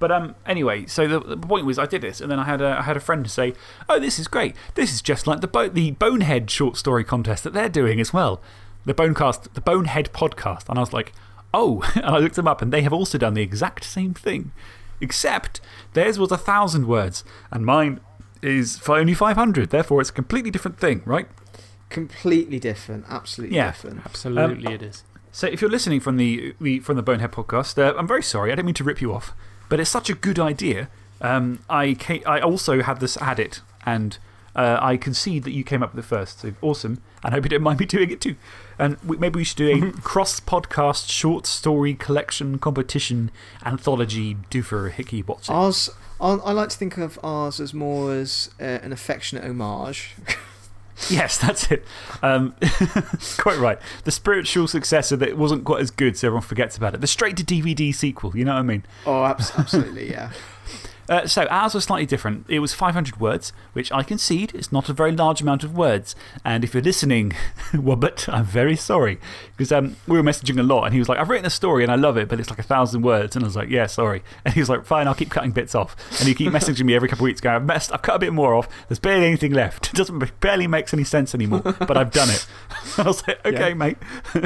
[0.00, 2.60] But um, anyway, so the, the point was I did this, and then I had,
[2.60, 3.54] a, I had a friend say,
[3.88, 4.54] Oh, this is great.
[4.74, 8.12] This is just like the, bo the Bonehead short story contest that they're doing as
[8.12, 8.40] well.
[8.84, 10.68] The, Bonecast, the Bonehead podcast.
[10.68, 11.12] And I was like,
[11.52, 11.82] Oh.
[11.96, 14.52] And I looked them up, and they have also done the exact same thing.
[15.00, 15.60] Except
[15.94, 18.00] theirs was a thousand words, and mine
[18.42, 19.70] is for only 500.
[19.70, 21.28] Therefore, it's a completely different thing, right?
[21.88, 23.68] Completely different, absolutely Yeah.
[23.72, 24.02] different.
[24.04, 25.04] Absolutely, it is.
[25.32, 28.52] So, if you're listening from the, the, from the Bonehead podcast, uh, I'm very sorry.
[28.52, 29.32] I don't mean to rip you off,
[29.68, 30.88] but it's such a good idea.
[31.20, 34.18] Um, I, ca I also had, this, had it, and
[34.54, 36.40] uh, I concede that you came up with it first.
[36.40, 37.02] So, awesome.
[37.24, 38.36] And I hope you don't mind me doing it too.
[38.78, 43.30] And we, maybe we should do a cross podcast short story collection competition
[43.64, 45.54] anthology do for Hickey Watson.
[45.54, 45.90] Ours,
[46.20, 50.14] I, I like to think of ours as more as uh, an affectionate homage.
[51.10, 51.84] Yes, that's it.
[52.22, 52.54] Um,
[53.38, 53.78] quite right.
[54.04, 57.00] The spiritual successor that wasn't quite as good, so everyone forgets about it.
[57.00, 58.84] The straight to DVD sequel, you know what I mean?
[59.06, 60.32] oh, absolutely, yeah.
[61.08, 62.44] Uh, so ours was slightly different.
[62.48, 66.14] It was 500 words, which I concede is not a very large amount of words.
[66.44, 67.32] And if you're listening,
[67.74, 69.18] Wobbit, I'm very sorry.
[69.56, 71.82] Because um, we were messaging a lot, and he was like, I've written a story
[71.82, 73.34] and I love it, but it's like a thousand words.
[73.36, 74.22] And I was like, yeah, sorry.
[74.44, 75.96] And he was like, fine, I'll keep cutting bits off.
[76.20, 78.18] And he keep messaging me every couple of weeks going, I've, messed, I've cut a
[78.18, 78.68] bit more off.
[78.88, 79.88] There's barely anything left.
[79.92, 82.46] It doesn't, barely makes any sense anymore, but I've done it.
[82.98, 83.74] I was like, okay, Yeah.
[83.74, 83.96] mate.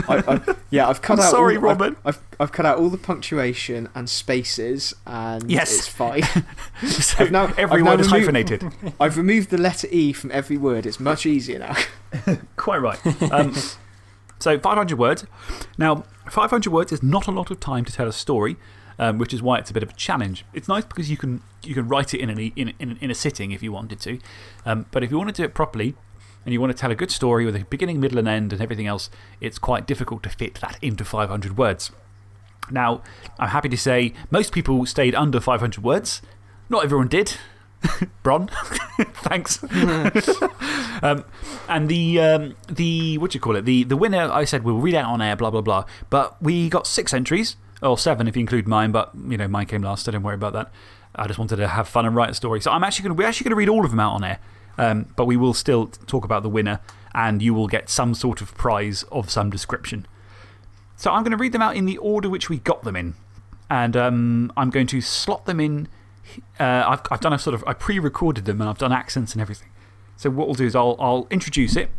[0.09, 1.31] I, I, yeah, I've cut I'm out.
[1.31, 5.77] sorry, all, I've- I've, I've, cut out all the punctuation and spaces, and Yes.
[5.77, 6.23] it's fine.
[6.89, 8.95] So I've now- every I've now word is removed- hyphenated.
[9.01, 10.85] I've removed the letter E from every word.
[10.87, 11.77] It's much easier now.
[12.57, 13.23] Quite right.
[13.33, 13.55] Um,
[14.39, 15.25] so 500 words.
[15.79, 18.57] Now, 500 words is not a lot of time to tell a story,
[18.99, 20.45] um, which is why it's a bit of a challenge.
[20.53, 23.15] It's nice because you can, you can write it in, an, in, in, in a
[23.15, 24.19] sitting if you wanted to.
[24.67, 25.95] Um, but if you want to do it properly
[26.45, 28.61] and you want to tell a good story with a beginning, middle, and end and
[28.61, 29.09] everything else,
[29.41, 31.93] it's quite difficult to fit that into 500 words.
[32.71, 33.03] Now,
[33.39, 36.23] I'm happy to say most people stayed under 500 words.
[36.73, 37.37] Not everyone did.
[38.23, 38.49] Bron,
[39.13, 39.63] thanks.
[41.03, 41.23] um,
[41.69, 43.67] and the, um, the, what do you call it?
[43.67, 45.85] The, the winner, I said, we'll read out on air, blah, blah, blah.
[46.09, 49.67] But we got six entries, or seven if you include mine, but you know, mine
[49.67, 50.73] came last, so don't worry about that.
[51.15, 52.63] I just wanted to have fun and write a story.
[52.63, 54.25] So I'm actually going to, we're actually going to read all of them out on
[54.25, 54.39] air.
[54.79, 56.81] Um, but we will still talk about the winner,
[57.15, 60.07] and you will get some sort of prize of some description.
[60.97, 63.13] So I'm going to read them out in the order which we got them in.
[63.69, 65.89] And um, I'm going to slot them in.
[66.59, 69.33] Uh, I've, I've done a sort of, I pre recorded them and I've done accents
[69.33, 69.69] and everything.
[70.17, 71.91] So what we'll do is I'll, I'll introduce it,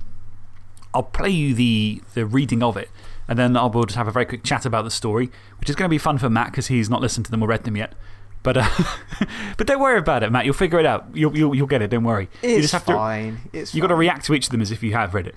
[0.94, 2.90] I'll play you the, the reading of it,
[3.28, 5.76] and then I'll, we'll just have a very quick chat about the story, which is
[5.76, 7.76] going to be fun for Matt because he's not listened to them or read them
[7.76, 7.94] yet.
[8.44, 8.70] But, uh,
[9.58, 10.46] but don't worry about it, Matt.
[10.46, 11.06] You'll figure it out.
[11.14, 11.90] You'll, you'll, you'll get it.
[11.90, 12.30] Don't worry.
[12.42, 12.94] It's you just have to.
[12.94, 13.40] fine.
[13.54, 15.36] It's You've got to react to each of them as if you have read it.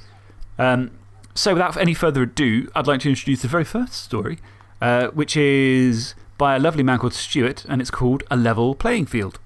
[0.59, 0.91] Um,
[1.35, 4.39] so, without any further ado, I'd like to introduce the very first story,
[4.81, 9.07] uh, which is by a lovely man called Stuart, and it's called A Level Playing
[9.07, 9.39] Field.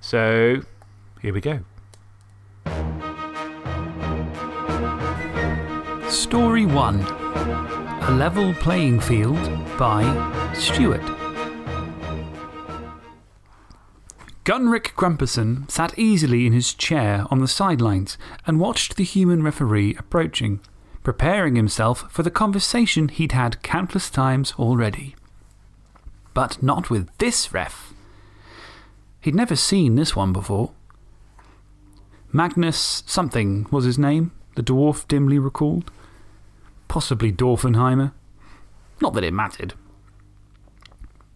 [0.00, 0.62] So,
[1.22, 1.60] here we go.
[6.08, 9.38] Story 1 A Level Playing Field
[9.78, 11.02] by Stuart.
[14.44, 19.96] Gunrick Grumperson sat easily in his chair on the sidelines and watched the human referee
[19.98, 20.60] approaching,
[21.02, 25.14] preparing himself for the conversation he'd had countless times already.
[26.34, 27.94] But not with this ref.
[29.20, 30.72] He'd never seen this one before.
[32.32, 35.90] Magnus something was his name, the dwarf dimly recalled.
[36.88, 38.12] Possibly Dorfenheimer.
[39.00, 39.74] Not that it mattered.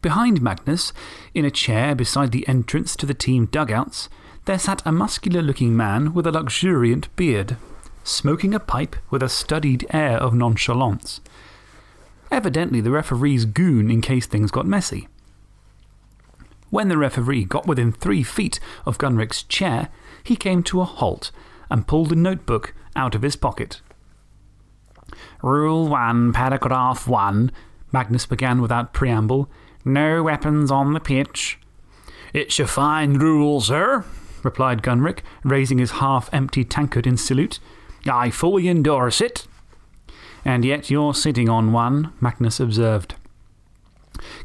[0.03, 0.93] Behind Magnus,
[1.35, 4.09] in a chair beside the entrance to the team dugouts,
[4.45, 7.57] there sat a muscular looking man with a luxuriant beard,
[8.05, 11.21] smoking a pipe with a studied air of nonchalance.
[12.31, 15.09] Evidently the referee's goon in case things got messy.
[16.71, 19.89] When the referee got within three feet of Gunrick's chair,
[20.23, 21.31] he came to a halt
[21.71, 23.81] and pulled a notebook out of his pocket.
[25.43, 27.51] Rule 1, paragraph 1,
[27.93, 29.49] Magnus began without preamble.
[29.85, 31.59] No weapons on the pitch.
[32.35, 34.05] It's a fine rule, sir,
[34.43, 37.59] replied Gunrick, raising his half empty tankard in salute.
[38.07, 39.47] I fully endorse it.
[40.49, 43.17] And yet you're sitting on one, Magnus observed.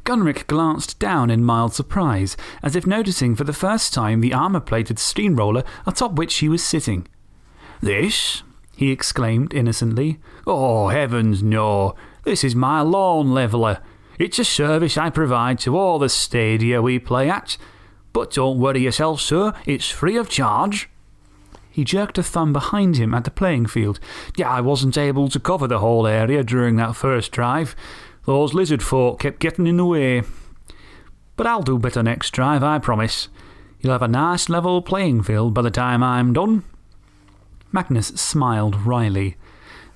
[0.04, 4.60] Gunrick glanced down in mild surprise, as if noticing for the first time the armour
[4.60, 7.08] plated steamroller atop which he was sitting.
[7.80, 8.44] This?
[8.76, 10.20] he exclaimed innocently.
[10.46, 11.96] Oh, heavens, no.
[12.26, 13.80] This is my lawn leveller.
[14.20, 17.58] It's a service I provide to all the stadia we play at.
[18.12, 20.90] But don't worry yourself, sir, it's free of charge.
[21.74, 24.00] He jerked a thumb behind him at the playing field.
[24.38, 27.76] Yeah, I wasn't able to cover the whole area during that first drive.
[28.26, 30.22] Those lizard folk kept getting in the way.
[31.36, 33.28] But I'll do better next drive, I promise.
[33.80, 36.64] You'll have a nice level playing field by the time I'm done.
[37.72, 39.36] Magnus smiled wryly.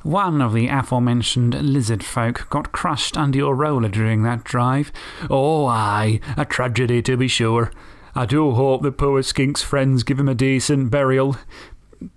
[0.02, 4.92] One of the aforementioned lizard folk got crushed under your roller during that drive.
[5.30, 7.72] Oh, aye, a tragedy to be sure.
[8.18, 11.38] I do hope the poor skink's friends give him a decent burial.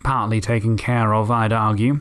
[0.02, 2.01] Partly taken care of, I'd argue.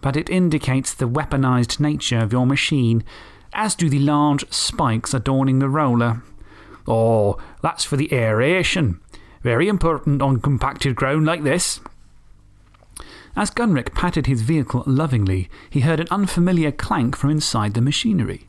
[0.00, 3.04] But it indicates the weaponized nature of your machine,
[3.52, 6.24] as do the large spikes adorning the roller.
[6.88, 9.00] Oh, that's for the aeration.
[9.44, 11.78] Very important on compacted ground like this.
[13.36, 18.47] As Gunrick patted his vehicle lovingly, he heard an unfamiliar clank from inside the machinery.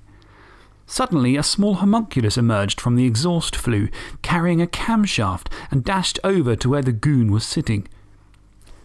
[0.92, 3.90] Suddenly, a small homunculus emerged from the exhaust flue,
[4.24, 7.88] carrying a camshaft, and dashed over to where the goon was sitting.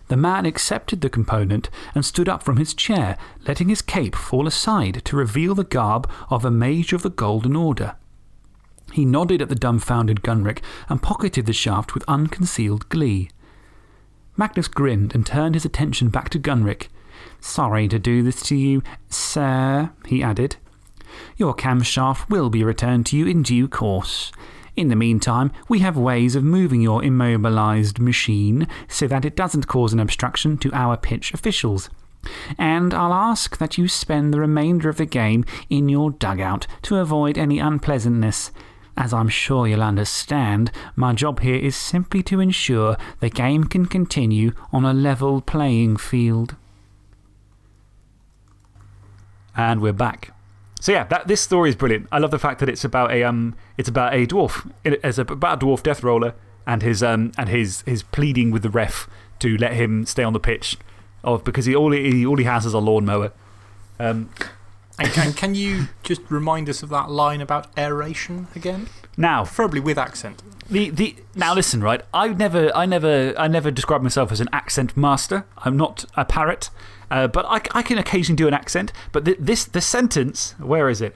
[0.08, 3.16] The man accepted the component and stood up from his chair,
[3.48, 7.56] letting his cape fall aside to reveal the garb of a mage of the Golden
[7.56, 7.96] Order.
[8.92, 13.30] He nodded at the dumbfounded Gunrick and pocketed the shaft with unconcealed glee.
[14.36, 16.88] Magnus grinned and turned his attention back to Gunrick.
[17.40, 20.56] Sorry to do this to you, sir, he added.
[21.36, 24.30] Your camshaft will be returned to you in due course.
[24.76, 29.68] In the meantime, we have ways of moving your immobilized machine so that it doesn't
[29.68, 31.90] cause an obstruction to our pitch officials.
[32.58, 36.96] And I'll ask that you spend the remainder of the game in your dugout to
[36.96, 38.50] avoid any unpleasantness.
[38.96, 43.86] As I'm sure you'll understand, my job here is simply to ensure the game can
[43.86, 46.56] continue on a level playing field.
[49.56, 50.33] And we're back.
[50.84, 52.08] So, yeah, that, this story is brilliant.
[52.12, 55.62] I love the fact that it's about a, um, it's about a dwarf, it's about
[55.62, 56.34] a dwarf death roller
[56.66, 59.08] and, his, um, and his, his pleading with the ref
[59.38, 60.76] to let him stay on the pitch
[61.22, 63.32] of, because he, all, he, all he has is a lawnmower.
[63.98, 64.28] Um,
[64.98, 68.90] and can, can you just remind us of that line about aeration again?
[69.16, 70.42] Now, preferably with accent.
[70.68, 72.02] The, the, now, listen, right?
[72.12, 75.46] I never, I, never, I never describe myself as an accent master.
[75.56, 76.68] I'm not a parrot.
[77.14, 78.92] Uh, but I, I can occasionally do an accent.
[79.12, 81.14] But th this, the sentence, where is it?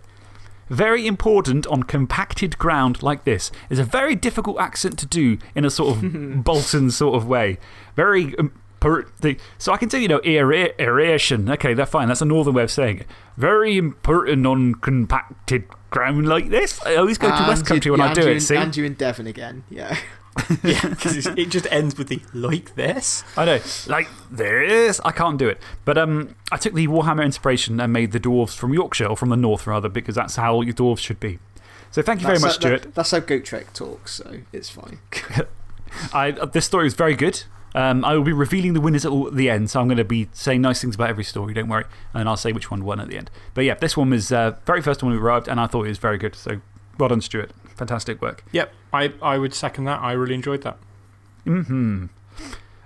[0.70, 5.64] Very important on compacted ground like this is a very difficult accent to do in
[5.64, 7.58] a sort of Bolton sort of way.
[7.96, 8.38] Very.
[8.38, 8.52] Um,
[9.58, 11.50] so I can tell you know, aeration.
[11.50, 12.06] Okay, that's fine.
[12.06, 13.06] That's a northern way of saying it.
[13.36, 16.80] Very important on compacted ground like this.
[16.86, 18.40] I always go to West Country when I do it.
[18.40, 18.54] see?
[18.54, 19.64] And you in Devon again.
[19.68, 19.98] Yeah.
[20.62, 23.24] yeah, because it just ends with the like this.
[23.36, 25.00] I know, like this.
[25.04, 25.58] I can't do it.
[25.84, 29.30] But um, I took the Warhammer inspiration and made the dwarves from Yorkshire, or from
[29.30, 31.38] the north rather, because that's how your dwarves should be.
[31.90, 32.82] So thank you very much, Stuart.
[32.82, 34.98] That, that's how Gotrek talks, so it's fine.
[36.12, 37.44] I, this story was very good.
[37.74, 40.28] Um, I will be revealing the winners at the end, so I'm going to be
[40.32, 41.84] saying nice things about every story, don't worry.
[42.14, 43.30] And I'll say which one won at the end.
[43.54, 45.90] But yeah, this one was uh, very first one we arrived, and I thought it
[45.90, 46.34] was very good.
[46.34, 46.60] So
[46.98, 47.52] well done, Stuart.
[47.78, 48.44] Fantastic work.
[48.52, 50.00] Yep, I, I would second that.
[50.02, 50.78] I really enjoyed that.
[51.46, 52.06] Mm hmm.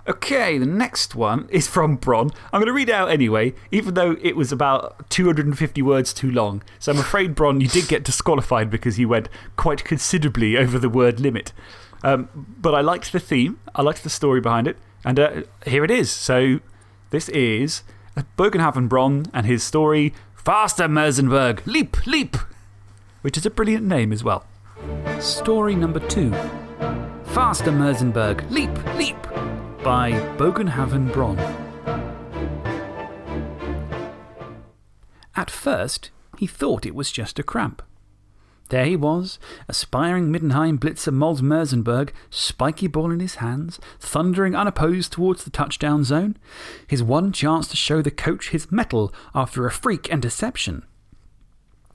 [0.07, 2.31] Okay, the next one is from Bron.
[2.53, 6.31] I'm going to read it out anyway, even though it was about 250 words too
[6.31, 6.63] long.
[6.81, 10.89] So I'm afraid, Bron, you did get disqualified because you went quite considerably over the
[10.89, 11.53] word limit.
[12.03, 12.29] Um,
[12.61, 15.91] but I liked the theme, I liked the story behind it, and uh, here it
[15.91, 16.11] is.
[16.11, 16.59] So
[17.11, 17.85] this is
[18.37, 21.65] Bogenhaven Bron and his story Faster, Merzenberg!
[21.67, 22.37] Leap, leap!
[23.21, 24.45] Which is a brilliant name as well.
[25.21, 26.31] Story number two
[27.25, 28.51] Faster, Merzenberg!
[28.51, 29.17] Leap, leap!
[29.83, 31.39] by Bogenhaven Bron.
[35.35, 37.83] At first, he thought it was just a cramp.
[38.69, 39.39] There he was,
[39.69, 46.05] aspiring Middenheim blitzer Mols Merzenberg, spiky ball in his hands, thundering unopposed towards the touchdown
[46.05, 46.37] zone.
[46.87, 50.85] His one chance to show the coach his mettle after a freak interception.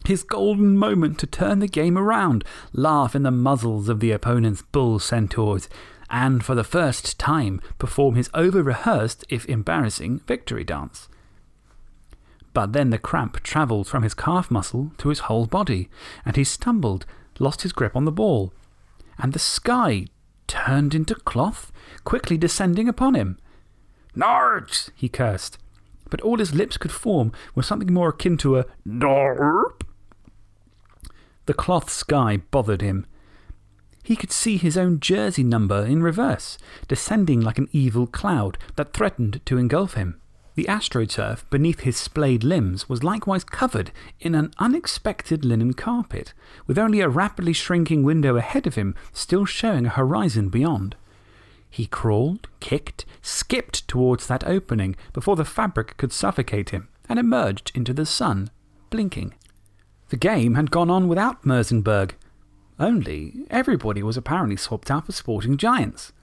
[0.06, 4.62] His golden moment to turn the game around, laugh in the muzzles of the opponent's
[4.62, 5.68] bull centaurs,
[6.10, 11.10] and for the first time perform his over rehearsed, if embarrassing, victory dance.
[12.54, 15.90] But then the cramp travelled from his calf muscle to his whole body,
[16.26, 17.06] and he stumbled,
[17.40, 18.54] lost his grip on the ball.
[19.20, 20.08] And the sky
[20.48, 21.72] turned into cloth,
[22.04, 23.38] quickly descending upon him.
[24.16, 24.90] Nards!
[24.96, 25.58] he cursed.
[26.10, 29.77] But all his lips could form was something more akin to a Narp.
[31.48, 33.06] The cloth sky bothered him.
[34.04, 36.58] He could see his own jersey number in reverse,
[36.90, 40.20] descending like an evil cloud that threatened to engulf him.
[40.56, 46.34] The astroturf beneath his splayed limbs was likewise covered in an unexpected linen carpet,
[46.66, 50.98] with only a rapidly shrinking window ahead of him still showing a horizon beyond.
[51.70, 57.72] He crawled, kicked, skipped towards that opening before the fabric could suffocate him and emerged
[57.74, 58.50] into the sun,
[58.90, 59.34] blinking.
[60.10, 62.12] The game had gone on without Mersenberg.
[62.80, 66.14] Only everybody was apparently swapped out for sporting giants.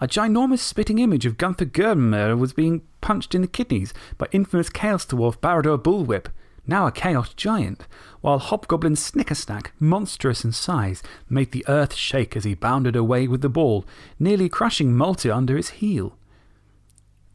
[0.00, 4.70] A ginormous spitting image of Gunther Germer was being punched in the kidneys by infamous
[4.70, 6.26] Chaos Dwarf Barador Bullwhip,
[6.66, 7.86] now a Chaos Giant,
[8.20, 13.40] while Hobgoblin Snickersnack, monstrous in size, made the earth shake as he bounded away with
[13.40, 13.84] the ball,
[14.18, 16.16] nearly crushing Malta under his heel.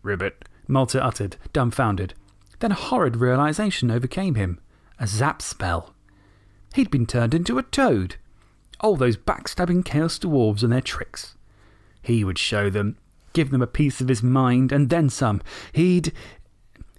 [0.02, 2.14] Ribbit, Malta uttered, dumbfounded.
[2.60, 4.60] Then a horrid realization overcame him
[5.00, 5.94] a zap spell.
[6.74, 8.16] He'd been turned into a toad.
[8.82, 11.36] Oh, those backstabbing Chaos Dwarves and their tricks.
[12.02, 12.98] He would show them,
[13.34, 15.42] give them a piece of his mind, and then some.
[15.72, 16.12] He'd.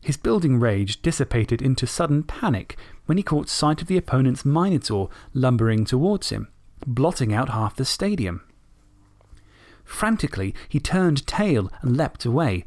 [0.00, 2.76] His building rage dissipated into sudden panic
[3.06, 6.48] when he caught sight of the opponent's Minotaur lumbering towards him,
[6.86, 8.42] blotting out half the stadium.
[9.84, 12.64] Frantically, he turned tail and leapt away,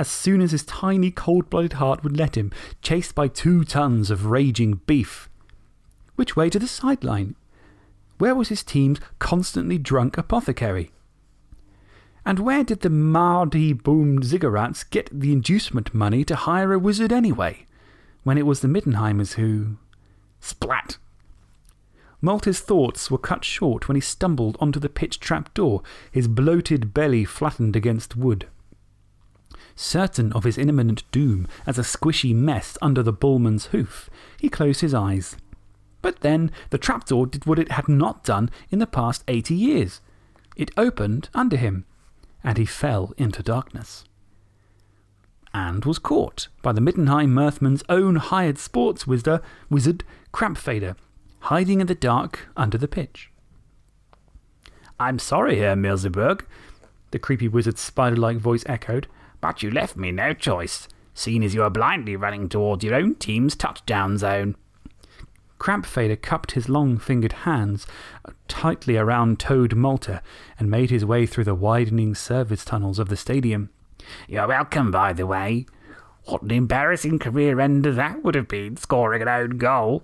[0.00, 2.50] as soon as his tiny cold blooded heart would let him,
[2.80, 5.28] chased by two tons of raging beef.
[6.16, 7.36] Which way to the sideline?
[8.16, 10.90] Where was his team's constantly drunk apothecary?
[12.24, 17.12] And where did the Mardi boomed Ziggurats get the inducement money to hire a wizard
[17.12, 17.66] anyway,
[18.22, 19.76] when it was the Middenheimers who.
[20.40, 20.96] Splat!
[22.22, 26.94] Malta's thoughts were cut short when he stumbled onto the pitch trap door, his bloated
[26.94, 28.48] belly flattened against wood.
[29.74, 34.80] Certain of his imminent doom as a squishy mess under the bullman's hoof, he closed
[34.80, 35.36] his eyes.
[36.02, 40.00] But then the trapdoor did what it had not done in the past eighty years.
[40.56, 41.84] It opened under him,
[42.42, 44.04] and he fell into darkness.
[45.52, 50.96] And was caught by the Middenheim Mirthman's own hired sports wizard, wizard Krampfader,
[51.40, 53.30] hiding in the dark under the pitch.
[54.98, 56.42] I'm sorry, Herr Milseberg,
[57.10, 59.08] the creepy wizard's spider like voice echoed,
[59.40, 63.14] but you left me no choice, seeing as you are blindly running towards your own
[63.14, 64.56] team's touchdown zone.
[65.58, 67.86] Krampfader cupped his long fingered hands
[68.48, 70.22] tightly around Toad Malta
[70.58, 73.68] and made his way through the widening service tunnels of the stadium.
[74.26, 75.66] You're welcome, by the way.
[76.24, 80.02] What an embarrassing career ender that would have been, scoring an own goal.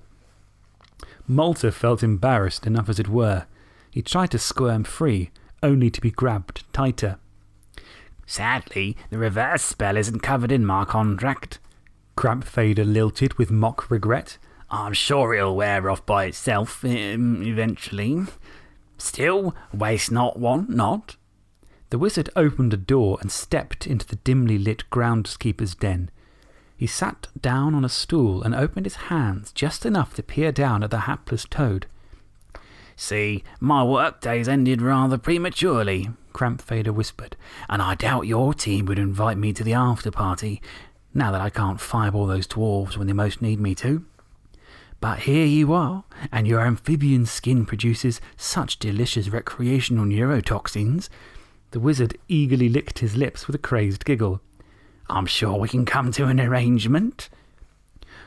[1.26, 3.46] Malta felt embarrassed enough as it were.
[3.90, 5.30] He tried to squirm free,
[5.62, 7.18] only to be grabbed tighter.
[8.26, 11.60] Sadly, the reverse spell isn't covered in my contract.
[12.16, 14.38] Krampfader lilted with mock regret.
[14.68, 18.24] I'm sure it'll wear off by itself um, eventually.
[18.98, 21.16] Still, waste not, want not.
[21.90, 26.10] The wizard opened a door and stepped into the dimly lit groundskeeper's den.
[26.76, 30.82] He sat down on a stool and opened his hands just enough to peer down
[30.82, 31.86] at the hapless toad.
[32.96, 37.34] See, my workday's ended rather prematurely, Krampfader whispered,
[37.66, 40.60] and I doubt your team would invite me to the after party,
[41.14, 44.04] now that I can't fireball those dwarves when they most need me to.
[45.00, 51.08] But here you are, and your amphibian skin produces such delicious recreational neurotoxins.
[51.70, 54.42] The wizard eagerly licked his lips with a crazed giggle.
[55.08, 57.30] I'm sure we can come to an arrangement.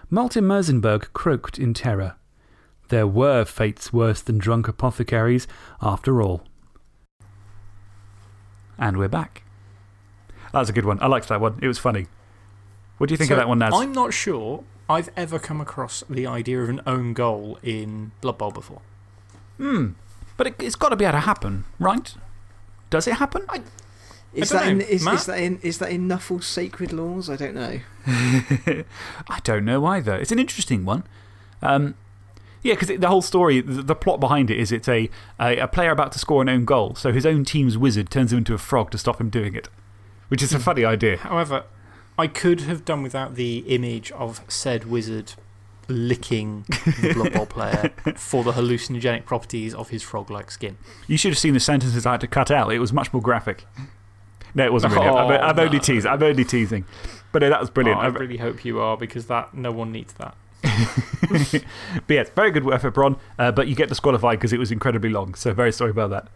[0.09, 2.15] Martin Mersenberg croaked in terror.
[2.87, 5.47] There were fates worse than drunk apothecaries,
[5.79, 6.41] after all.
[8.79, 9.43] And we're back.
[10.53, 10.97] That was a good one.
[11.01, 11.59] I liked that one.
[11.61, 12.07] It was funny.
[12.97, 13.73] What do you think So, of that one, Naz?
[13.75, 18.37] I'm not sure I've ever come across the idea of an own goal in Blood
[18.37, 18.81] Bowl before.
[19.57, 19.89] Hmm.
[20.37, 22.15] But it, it's got to be able to happen, right?
[22.89, 23.45] Does it happen?
[24.33, 24.85] Is, don't that in, know.
[24.85, 27.29] is, is, that in, is that in Nuffle's sacred laws?
[27.29, 27.79] I don't know.
[28.07, 30.15] I don't know either.
[30.15, 31.03] It's an interesting one.
[31.61, 31.95] Um,
[32.61, 35.09] yeah, because the whole story, the, the plot behind it is it's a,
[35.39, 38.31] a, a player about to score an own goal, so his own team's wizard turns
[38.31, 39.69] him into a frog to stop him doing it,
[40.27, 40.63] which is a hmm.
[40.63, 41.17] funny idea.
[41.17, 41.63] However,
[42.17, 45.33] I could have done without the image of said wizard
[45.87, 46.65] licking
[47.01, 50.77] the Blood Bowl player for the hallucinogenic properties of his frog like skin.
[51.07, 52.71] You should have seen the sentences I had to cut out.
[52.71, 53.65] It was much more graphic.
[54.53, 55.07] No, it wasn't really.
[55.07, 56.09] I'm, Oh, I'm only teasing.
[56.09, 56.85] I'm only teasing.
[57.31, 57.99] But no, that was brilliant.
[57.99, 60.35] Oh, I- really hope you are because that, no one needs that.
[60.61, 61.63] but
[62.07, 63.17] yes, very good effort, Bron.
[63.37, 65.35] Uh, but you get disqualified because it was incredibly long.
[65.35, 66.27] So very sorry about that.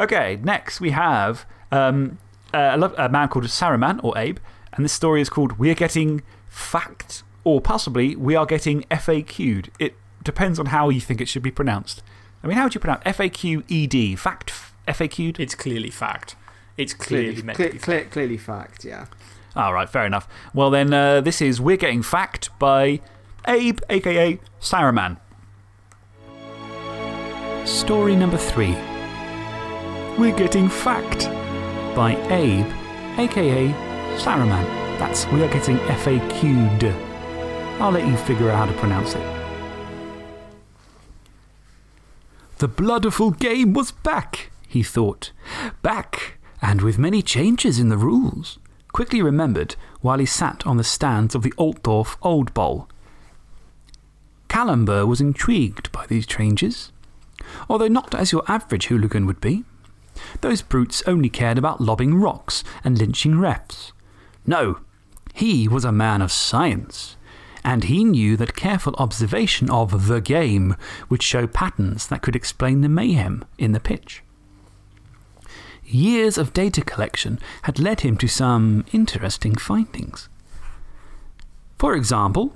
[0.00, 2.18] Okay, next we have um,
[2.52, 4.38] a, a man called Saruman or Abe.
[4.72, 9.70] And this story is called We're Getting Fact, or possibly We Are Getting FAQ'd.
[9.78, 9.94] It
[10.24, 12.02] depends on how you think it should be pronounced.
[12.42, 14.18] I mean, how would you pronounce FAQED?
[14.18, 14.52] Fact
[14.88, 15.38] FAQ'd?
[15.38, 16.34] It's clearly fact.
[16.76, 19.06] It's clearly, meant to clear, be clear, clearly fact, yeah.
[19.54, 20.28] All right, fair enough.
[20.52, 23.00] Well, then, uh, this is We're Getting Fact by
[23.46, 25.18] Abe, aka Saruman.
[27.66, 28.74] Story number three
[30.18, 31.26] We're Getting Fact
[31.94, 32.70] by Abe,
[33.18, 33.68] aka
[34.16, 34.64] Saruman.
[34.98, 36.84] That's We Are Getting FAQ'd.
[37.80, 39.22] I'll let you figure out how to pronounce it.
[42.58, 45.32] The Blood Bowl game was back, he thought.
[45.82, 48.58] Back, and with many changes in the rules.
[48.92, 52.88] Quickly remembered while he sat on the stands of the Altdorf Old Bowl.
[54.54, 56.92] Callenber was intrigued by these changes,
[57.68, 59.64] although not as your average hooligan would be.
[60.42, 63.90] Those brutes only cared about lobbing rocks and lynching refs.
[64.46, 64.78] No,
[65.32, 67.16] he was a man of science,
[67.64, 70.76] and he knew that careful observation of the game
[71.08, 74.22] would show patterns that could explain the mayhem in the pitch.
[75.84, 80.28] Years of data collection had led him to some interesting findings.
[81.76, 82.54] For example,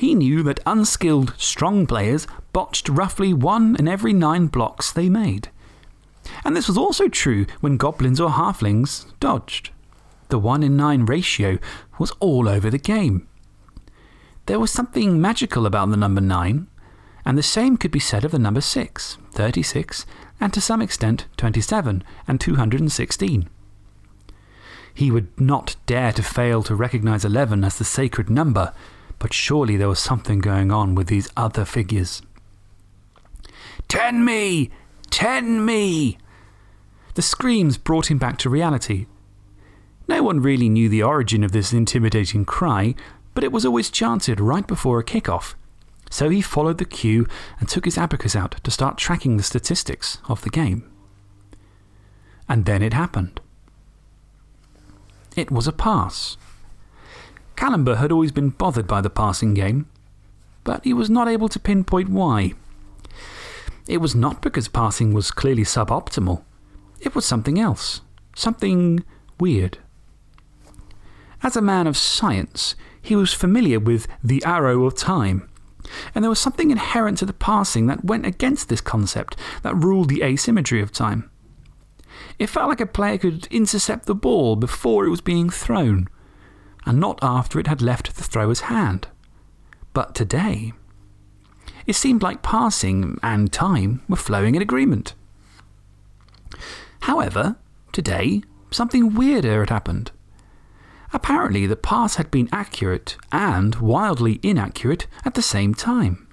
[0.00, 5.50] he knew that unskilled, strong players botched roughly one in every nine blocks they made.
[6.42, 9.70] And this was also true when goblins or halflings dodged.
[10.28, 11.58] The 1 in 9 ratio
[11.98, 13.28] was all over the game.
[14.46, 16.66] There was something magical about the number 9,
[17.26, 20.06] and the same could be said of the number 6, 36,
[20.40, 23.50] and to some extent 27 and 216.
[24.94, 28.72] He would not dare to fail to recognize 11 as the sacred number,
[29.20, 32.22] but surely there was something going on with these other figures.
[33.86, 34.70] Ten me!
[35.10, 36.18] Ten me!
[37.14, 39.06] The screams brought him back to reality.
[40.08, 42.96] No one really knew the origin of this intimidating cry,
[43.34, 45.54] but it was always chanted right before a kickoff.
[46.10, 47.26] So he followed the cue
[47.60, 50.90] and took his abacus out to start tracking the statistics of the game.
[52.48, 53.40] And then it happened.
[55.36, 56.36] It was a pass.
[57.60, 59.84] Callenber had always been bothered by the passing game,
[60.64, 62.54] but he was not able to pinpoint why.
[63.86, 66.42] It was not because passing was clearly suboptimal,
[67.02, 68.00] it was something else,
[68.34, 69.04] something
[69.38, 69.76] weird.
[71.42, 75.46] As a man of science, he was familiar with the arrow of time,
[76.14, 80.08] and there was something inherent to the passing that went against this concept that ruled
[80.08, 81.30] the asymmetry of time.
[82.38, 86.08] It felt like a player could intercept the ball before it was being thrown,
[86.90, 89.06] and not after it had left the thrower's hand.
[89.92, 90.72] But today,
[91.86, 95.14] it seemed like passing and time were flowing in agreement.
[97.02, 97.54] However,
[97.92, 98.42] today,
[98.72, 100.10] something weirder had happened.
[101.12, 106.26] Apparently, the pass had been accurate and wildly inaccurate at the same time.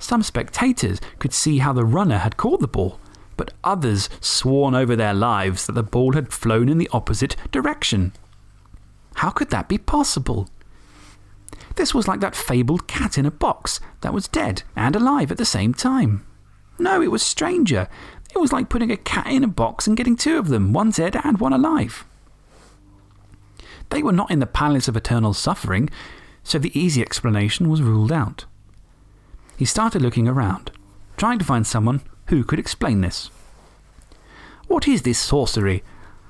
[0.00, 2.98] Some spectators could see how the runner had caught the ball,
[3.36, 8.12] but others sworn over their lives that the ball had flown in the opposite direction.
[9.14, 10.48] How could that be possible?
[11.76, 15.38] This was like that fabled cat in a box that was dead and alive at
[15.38, 16.24] the same time.
[16.78, 17.88] No, it was stranger.
[18.34, 20.90] It was like putting a cat in a box and getting two of them, one
[20.90, 22.04] dead and one alive.
[23.90, 25.88] They were not in the palace of eternal suffering,
[26.42, 28.44] so the easy explanation was ruled out.
[29.56, 30.72] He started looking around,
[31.16, 33.30] trying to find someone who could explain this.
[34.66, 35.84] What is this sorcery?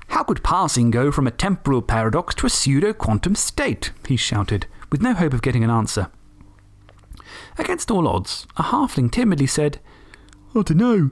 [0.07, 3.91] How could passing go from a temporal paradox to a pseudo quantum state?
[4.07, 6.09] he shouted, with no hope of getting an answer.
[7.57, 9.79] Against all odds, a halfling timidly said,
[10.55, 11.11] I dunno,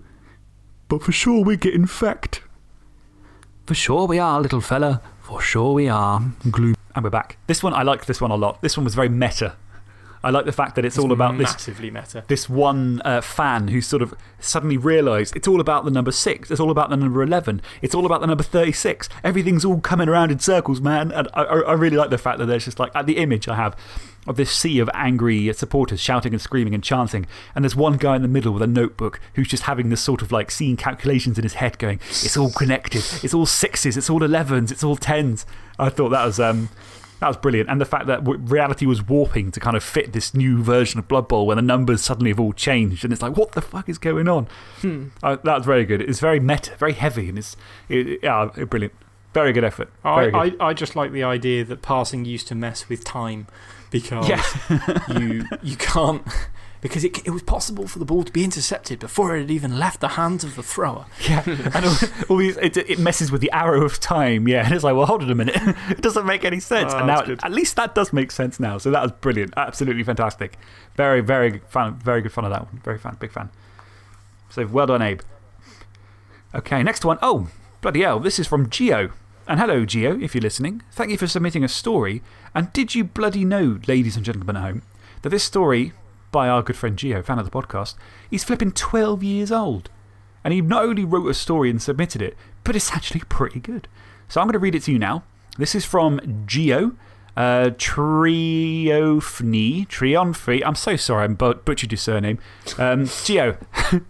[0.87, 2.41] but for sure we're getting fact.
[3.65, 6.21] For sure we are, little fella, for sure we are.
[6.49, 6.75] Gloom.
[6.95, 7.37] And we're back.
[7.47, 8.61] This one, I like this one a lot.
[8.61, 9.55] This one was very meta.
[10.23, 12.23] I like the fact that it's, all about this, massively meta.
[12.27, 16.49] this one uh, fan who sort of suddenly realised it's all about the number six,
[16.49, 19.09] it's all about the number 11, it's all about the number 36.
[19.23, 21.11] Everything's all coming around in circles, man.
[21.11, 23.75] And I, I really like the fact that there's just like the image I have
[24.25, 27.25] of this sea of angry supporters shouting and screaming and chanting.
[27.55, 30.21] And there's one guy in the middle with a notebook who's just having this sort
[30.21, 34.09] of like seeing calculations in his head going, it's all connected, it's all sixes, it's
[34.09, 35.45] all 11s, it's all 10s.
[35.77, 36.39] I thought that was.
[36.39, 36.69] Um,
[37.23, 37.69] that was brilliant.
[37.69, 41.07] And the fact that reality was warping to kind of fit this new version of
[41.07, 43.05] Blood Bowl where the numbers suddenly have all changed.
[43.05, 44.49] And it's like, what the fuck is going on?
[45.23, 46.01] Uh, that was very good.
[46.01, 47.29] It's very meta, very heavy.
[47.29, 47.55] And it's
[47.87, 48.93] it, yeah, brilliant.
[49.33, 49.89] Very good effort.
[50.03, 50.61] Very I, good.
[50.61, 53.47] I, I just like the idea that passing used to mess with time
[53.89, 54.29] because
[55.17, 56.27] you, you can't.
[56.83, 59.79] Because it, it was possible for the ball to be intercepted before it had even
[59.79, 61.05] left the hands of the thrower.
[61.27, 61.41] yeah.
[61.73, 61.95] And all,
[62.27, 64.49] all these, it, it messes with the arrow of time.
[64.49, 64.65] Yeah.
[64.65, 65.55] And it's like, well, hold on a minute.
[65.89, 66.91] it doesn't make any sense.
[66.93, 68.77] Oh, and now, at least that does make sense now.
[68.77, 69.53] So that was brilliant.
[69.55, 70.57] Absolutely fantastic.
[70.95, 71.95] Very, very fun.
[71.99, 72.81] Very good fun of that one.
[72.83, 73.15] Very fun.
[73.17, 73.49] Big fan.
[74.49, 75.21] So well done, Abe.
[76.53, 77.17] Okay, next one.
[77.21, 77.47] Oh,
[77.79, 78.19] bloody hell.
[78.19, 79.11] This is from Geo.
[79.47, 80.81] And hello, Geo, if you're listening.
[80.91, 82.21] Thank you for submitting a story.
[82.53, 84.81] And did you bloody know, ladies and gentlemen at home,
[85.21, 85.93] that this story
[86.33, 87.95] by our good friend Geo, fan of the podcast,
[88.29, 89.89] he's flipping 12 years old.
[90.43, 92.35] And he not only wrote a story and submitted it,
[92.65, 93.87] but it's actually pretty good.
[94.27, 95.23] So I'm going to read it to you now.
[95.57, 96.97] This is from Geo.
[97.37, 97.69] Uh.
[99.87, 100.61] Trionfree.
[100.65, 102.39] I'm so sorry, I butchered your surname.
[102.77, 103.57] Um, Geo,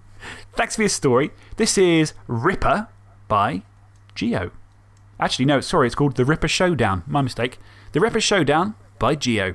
[0.54, 1.32] thanks for your story.
[1.58, 2.88] This is Ripper
[3.28, 3.62] by
[4.16, 4.52] Geo.
[5.20, 7.04] Actually, no, sorry, it's called The Ripper Showdown.
[7.06, 7.60] My mistake.
[7.92, 9.54] The Ripper Showdown by Geo.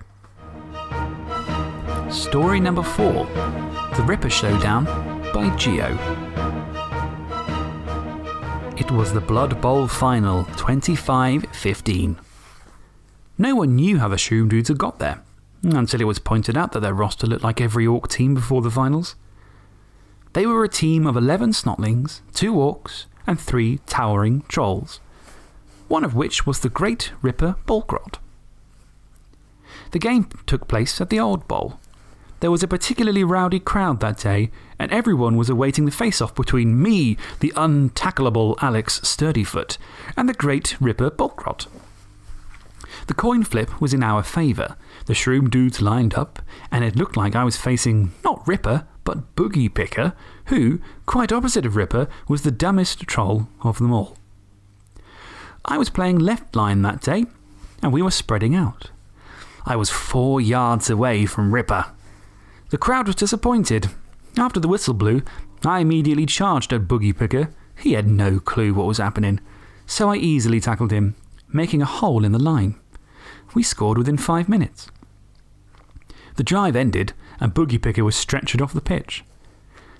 [2.10, 3.26] Story number four
[3.97, 4.86] The Ripper Showdown
[5.35, 5.93] by Geo.
[8.78, 12.18] It was the Blood Bowl final 25 15.
[13.36, 15.22] No one knew how the Shroom Dudes had got there,
[15.62, 18.70] until it was pointed out that their roster looked like every Orc team before the
[18.70, 19.14] finals.
[20.32, 25.01] They were a team of 11 Snotlings, two Orcs, and three towering Trolls,
[25.89, 28.16] one of which was the Great Ripper Bolgrot.
[29.90, 31.78] The game took place at the Old Bowl.
[32.40, 36.35] There was a particularly rowdy crowd that day, and everyone was awaiting the face off
[36.35, 39.77] between me, the untackleable Alex Sturdyfoot,
[40.16, 41.66] and the Great Ripper Bolgrot.
[43.09, 44.77] The coin flip was in our favour.
[45.06, 46.40] The shroom dudes lined up,
[46.70, 50.12] and it looked like I was facing not Ripper, but Boogie Picker,
[50.47, 54.16] who, quite opposite of Ripper, was the dumbest troll of them all.
[55.65, 57.27] I was playing left line that day,
[57.82, 58.90] and we were spreading out.
[59.66, 61.86] I was four yards away from Ripper.
[62.70, 63.89] The crowd was disappointed.
[64.36, 65.23] After the whistle blew,
[65.65, 67.51] I immediately charged at Boogie Picker.
[67.78, 69.40] He had no clue what was happening,
[69.86, 71.15] so I easily tackled him,
[71.53, 72.78] making a hole in the line.
[73.55, 74.90] We scored within five minutes.
[76.36, 79.24] The drive ended, and Boogie Picker was stretchered off the pitch.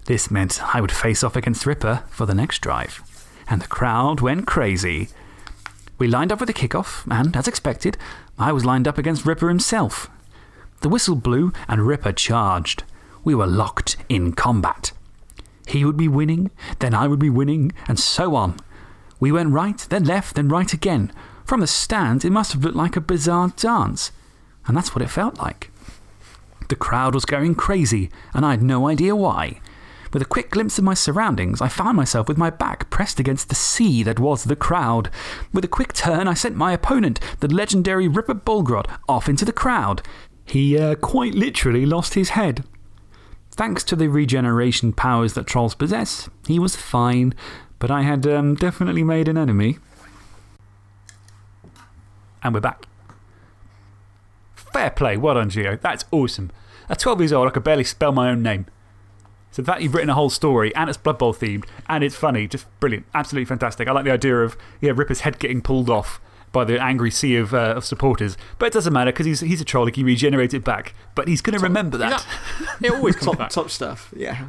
[0.05, 3.03] This meant I would face off against Ripper for the next drive,
[3.49, 5.09] and the crowd went crazy.
[5.99, 7.97] We lined up for the kickoff, and, as expected,
[8.39, 10.11] I was lined up against Ripper himself.
[10.81, 12.85] The whistle blew, and Ripper charged.
[13.25, 14.93] We were locked in combat.
[15.67, 18.57] He would be winning, then I would be winning, and so on.
[19.21, 21.13] We went right, then left, then right again.
[21.45, 24.13] From the stand, it must have looked like a bizarre dance.
[24.67, 25.71] And that's what it felt like.
[26.69, 29.61] The crowd was going crazy, and I had no idea why.
[30.13, 33.49] With a quick glimpse of my surroundings, I found myself with my back pressed against
[33.49, 35.11] the sea that was the crowd.
[35.53, 39.53] With a quick turn, I sent my opponent, the legendary Ripper Bolgrot, off into the
[39.53, 40.03] crowd.
[40.49, 42.65] He uh, quite literally lost his head.
[43.51, 47.35] Thanks to the regeneration powers that trolls possess, he was fine,
[47.79, 49.79] but I had um, definitely made an enemy.
[52.43, 52.87] And we're back.
[54.55, 55.17] Fair play.
[55.17, 55.77] Well done, Geo.
[55.77, 56.51] That's awesome.
[56.89, 58.67] At 12 years old, I could barely spell my own name.
[59.51, 62.47] So, that you've written a whole story, and it's Blood Bowl themed, and it's funny,
[62.47, 63.07] just brilliant.
[63.15, 63.89] Absolutely fantastic.
[63.89, 66.21] I like the idea of yeah, Ripper's head getting pulled off
[66.53, 68.37] by the angry sea of, uh, of supporters.
[68.59, 70.95] But it doesn't matter because he's, he's a troll, he can regenerate it back.
[71.15, 72.27] But he's going to remember that.
[72.83, 73.51] It always comes top, back.
[73.51, 74.49] top stuff, yeah.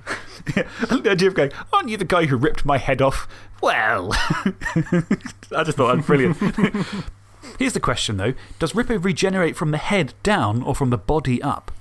[0.55, 0.67] yeah.
[0.89, 3.27] The idea of going, aren't you the guy who ripped my head off?
[3.61, 6.37] Well, I just thought that was brilliant.
[7.57, 11.41] Here's the question though Does Ripper regenerate from the head down or from the body
[11.41, 11.71] up?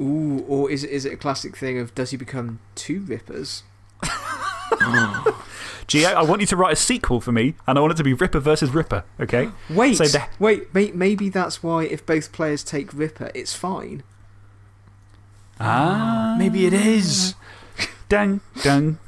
[0.00, 3.62] Ooh, or is it, is it a classic thing of does he become two Rippers?
[5.92, 8.02] Gio, I want you to write a sequel for me, and I want it to
[8.04, 9.50] be Ripper versus Ripper, okay?
[9.68, 14.02] Wait, So the- wait, may, maybe that's why if both players take Ripper, it's fine.
[15.60, 16.34] Ah.
[16.38, 17.34] Maybe it is.
[18.08, 18.98] Dang, dang.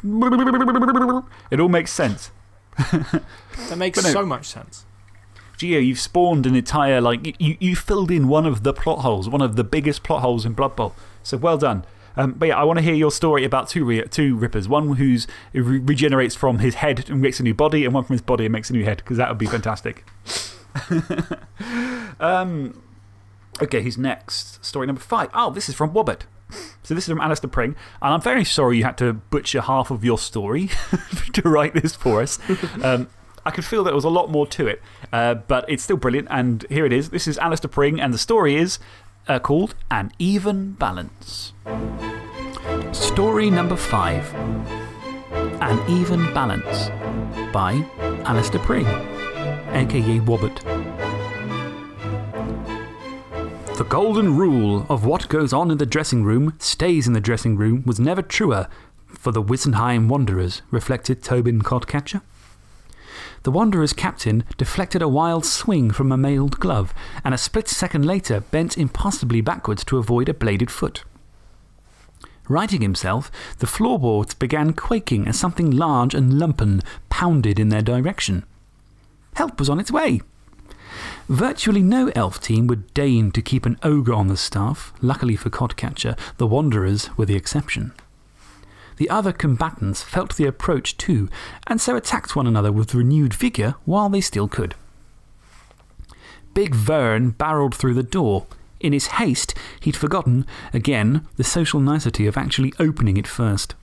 [1.50, 2.30] It all makes sense.
[2.76, 4.10] That makes no.
[4.10, 4.84] so much sense.
[5.56, 9.26] Gio, you've spawned an entire, like, you, you filled in one of the plot holes,
[9.26, 10.94] one of the biggest plot holes in Blood Bowl.
[11.22, 11.84] So well done.
[12.16, 14.68] Um, but yeah, I want to hear your story about two, re two Rippers.
[14.68, 18.04] One who's, who re regenerates from his head and makes a new body, and one
[18.04, 20.04] from his body and makes a new head, because that would be fantastic.
[22.20, 22.82] um,
[23.62, 24.64] okay, who's next?
[24.64, 25.30] Story number five.
[25.34, 26.26] Oh, this is from Wobbit.
[26.82, 27.74] So this is from Alistair Pring.
[28.02, 30.70] And I'm very sorry you had to butcher half of your story
[31.32, 32.38] to write this for us.
[32.82, 33.08] Um,
[33.46, 34.80] I could feel that there was a lot more to it,
[35.12, 36.28] uh, but it's still brilliant.
[36.30, 37.10] And here it is.
[37.10, 38.78] This is Alistair Pring, and the story is
[39.28, 41.52] uh, called An Even Balance.
[42.92, 44.34] Story number five
[45.60, 46.88] An Even Balance
[47.52, 47.84] by
[48.24, 48.86] Alistair Pring,
[49.72, 50.60] aka Wobbit.
[53.76, 57.56] The golden rule of what goes on in the dressing room stays in the dressing
[57.56, 58.68] room was never truer
[59.06, 62.20] for the Wissenheim Wanderers, reflected Tobin Codcatcher.
[63.44, 68.06] The Wanderers' captain deflected a wild swing from a mailed glove, and a split second
[68.06, 71.04] later bent impossibly backwards to avoid a bladed foot.
[72.48, 78.44] Righting himself, the floorboards began quaking as something large and lumpen pounded in their direction.
[79.34, 80.22] Help was on its way.
[81.28, 84.94] Virtually no elf team would deign to keep an ogre on the staff.
[85.02, 87.92] Luckily for Codcatcher, the Wanderers were the exception.
[88.96, 91.28] The other combatants felt the approach too,
[91.66, 94.74] and so attacked one another with renewed vigour while they still could.
[96.54, 98.46] Big Vern barreled through the door.
[98.78, 103.74] In his haste, he'd forgotten, again, the social nicety of actually opening it first.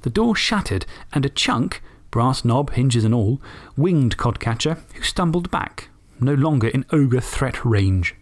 [0.00, 3.40] The door shattered, and a chunk, brass knob, hinges and all,
[3.76, 8.16] winged Codcatcher, who stumbled back, no longer in ogre threat range.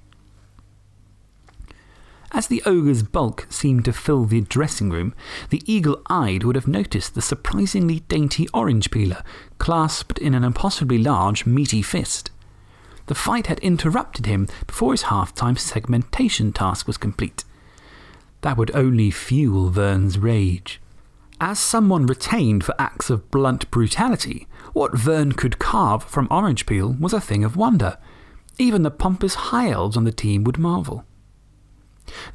[2.32, 5.14] As the ogre's bulk seemed to fill the dressing room,
[5.50, 9.24] the eagle eyed would have noticed the surprisingly dainty orange peeler
[9.58, 12.30] clasped in an impossibly large, meaty fist.
[13.06, 17.42] The fight had interrupted him before his half time segmentation task was complete.
[18.42, 20.80] That would only fuel Vern's rage.
[21.40, 26.96] As someone retained for acts of blunt brutality, what Vern could carve from orange peel
[27.00, 27.98] was a thing of wonder.
[28.58, 31.04] Even the pompous high elves on the team would marvel.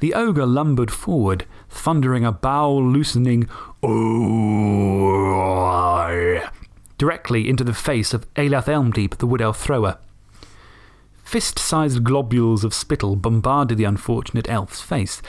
[0.00, 3.48] The ogre lumbered forward, thundering a bowel loosening
[3.82, 4.96] "Oh!"
[6.98, 9.98] directly into the face of Elath Elmdeep, the wood elf thrower.
[11.22, 15.20] Fist sized globules of spittle bombarded the unfortunate elf's face,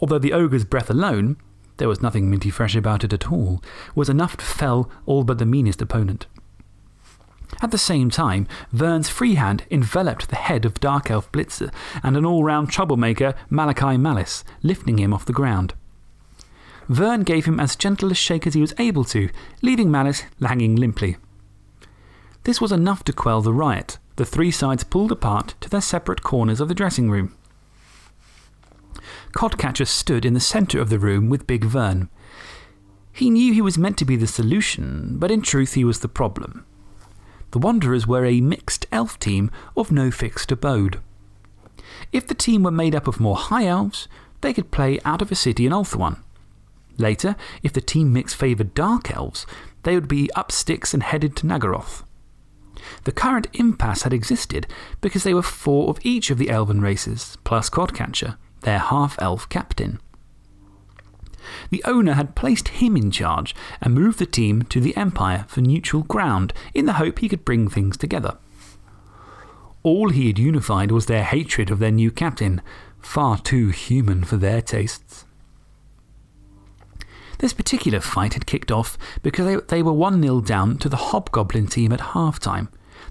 [0.00, 1.36] although the ogre's breath alone,
[1.78, 3.62] there was nothing minty fresh about it at all,
[3.94, 6.26] was enough to fell all but the meanest opponent.
[7.62, 11.72] At the same time, Vern's free hand enveloped the head of Dark Elf Blitzer
[12.02, 15.74] and an all round troublemaker, Malachi Malice, lifting him off the ground.
[16.88, 19.28] Vern gave him as gentle a shake as he was able to,
[19.62, 21.16] leaving Malice hanging limply.
[22.44, 23.98] This was enough to quell the riot.
[24.16, 27.36] The three sides pulled apart to their separate corners of the dressing room.
[29.32, 32.08] Codcatcher stood in the centre of the room with Big Vern.
[33.12, 36.08] He knew he was meant to be the solution, but in truth he was the
[36.08, 36.64] problem.
[37.52, 41.00] The Wanderers were a mixed elf team of no fixed abode.
[42.12, 44.08] If the team were made up of more high elves,
[44.40, 46.18] they could play out of a city in Ulthuan.
[46.96, 49.46] Later, if the team mix favoured dark elves,
[49.82, 52.04] they would be up sticks and headed to Naggaroth.
[53.04, 54.66] The current impasse had existed
[55.00, 59.48] because they were four of each of the elven races, plus Codcatcher, their half elf
[59.48, 60.00] captain.
[61.70, 65.60] The owner had placed him in charge and moved the team to the Empire for
[65.60, 68.38] neutral ground in the hope he could bring things together.
[69.82, 72.60] All he had unified was their hatred of their new captain,
[73.00, 75.24] far too human for their tastes.
[77.38, 80.96] This particular fight had kicked off because they, they were 1 0 down to the
[80.96, 82.68] Hobgoblin team at half time.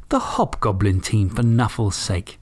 [0.09, 2.39] The Hobgoblin team, for Nuffle's sake.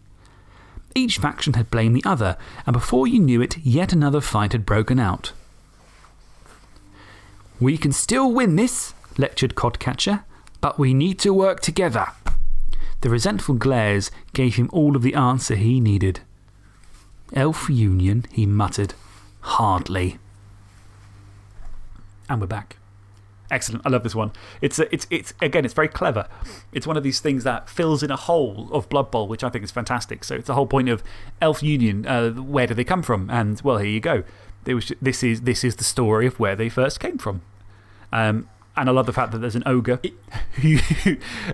[0.93, 4.65] Each faction had blamed the other, and before you knew it, yet another fight had
[4.65, 5.31] broken out.
[7.59, 10.23] We can still win this, lectured Codcatcher,
[10.61, 12.07] but we need to work together.
[13.01, 16.19] The resentful glares gave him all of the answer he needed.
[17.33, 18.93] Elf Union, he muttered.
[19.41, 20.17] Hardly.
[22.29, 22.77] And we're back.
[23.49, 23.85] Excellent.
[23.85, 24.33] I love this one.
[24.61, 26.27] It's, a, it's, it's, again, it's very clever.
[26.73, 29.49] It's one of these things that fills in a hole of Blood Bowl, which I
[29.49, 30.23] think is fantastic.
[30.23, 31.01] So it's the whole point of
[31.41, 32.05] Elf Union.
[32.05, 33.29] Uh, where do they come from?
[33.29, 34.23] And, well, here you go.
[34.73, 37.41] Was, this, is, this is the story of where they first came from.
[38.11, 39.99] Um, and I love the fact that there's an ogre
[40.61, 40.77] who,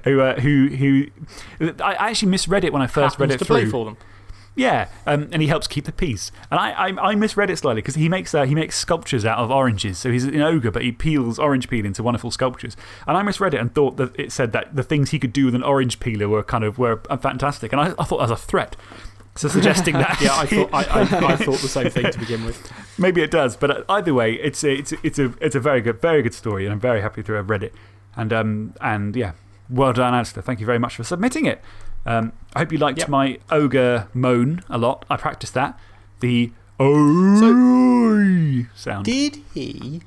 [0.03, 1.07] who, uh, who, who,
[1.81, 3.61] I actually misread it when I first read it to through.
[3.61, 3.97] play for them.
[4.55, 6.31] Yeah, um, and he helps keep the peace.
[6.51, 9.39] And I, I, I misread it slightly because he, makes uh, he makes sculptures out
[9.39, 9.97] of oranges.
[9.97, 12.77] So he's an ogre, but he peels orange peel into wonderful sculptures.
[13.07, 15.45] And I misread it and thought that it said that the things he could do
[15.45, 17.71] with an orange peeler were kind of were fantastic.
[17.71, 18.75] And I, I thought that was a threat.
[19.35, 20.19] So suggesting that.
[20.21, 22.71] yeah, I thought, I, I, I, thought the same thing to begin with.
[22.99, 25.99] Maybe it does, but either way, it's a, it's, it's, a, it's a very good,
[25.99, 27.73] very good story, and I'm very happy to have read it.
[28.15, 29.31] And, um, and yeah,
[29.69, 30.43] well done, Alistair.
[30.43, 31.61] Thank you very much for submitting it.
[32.05, 35.05] Um, I hope you liked my ogre moan a lot.
[35.09, 35.79] I practiced that.
[36.19, 39.05] The oh sound.
[39.05, 40.01] Did he.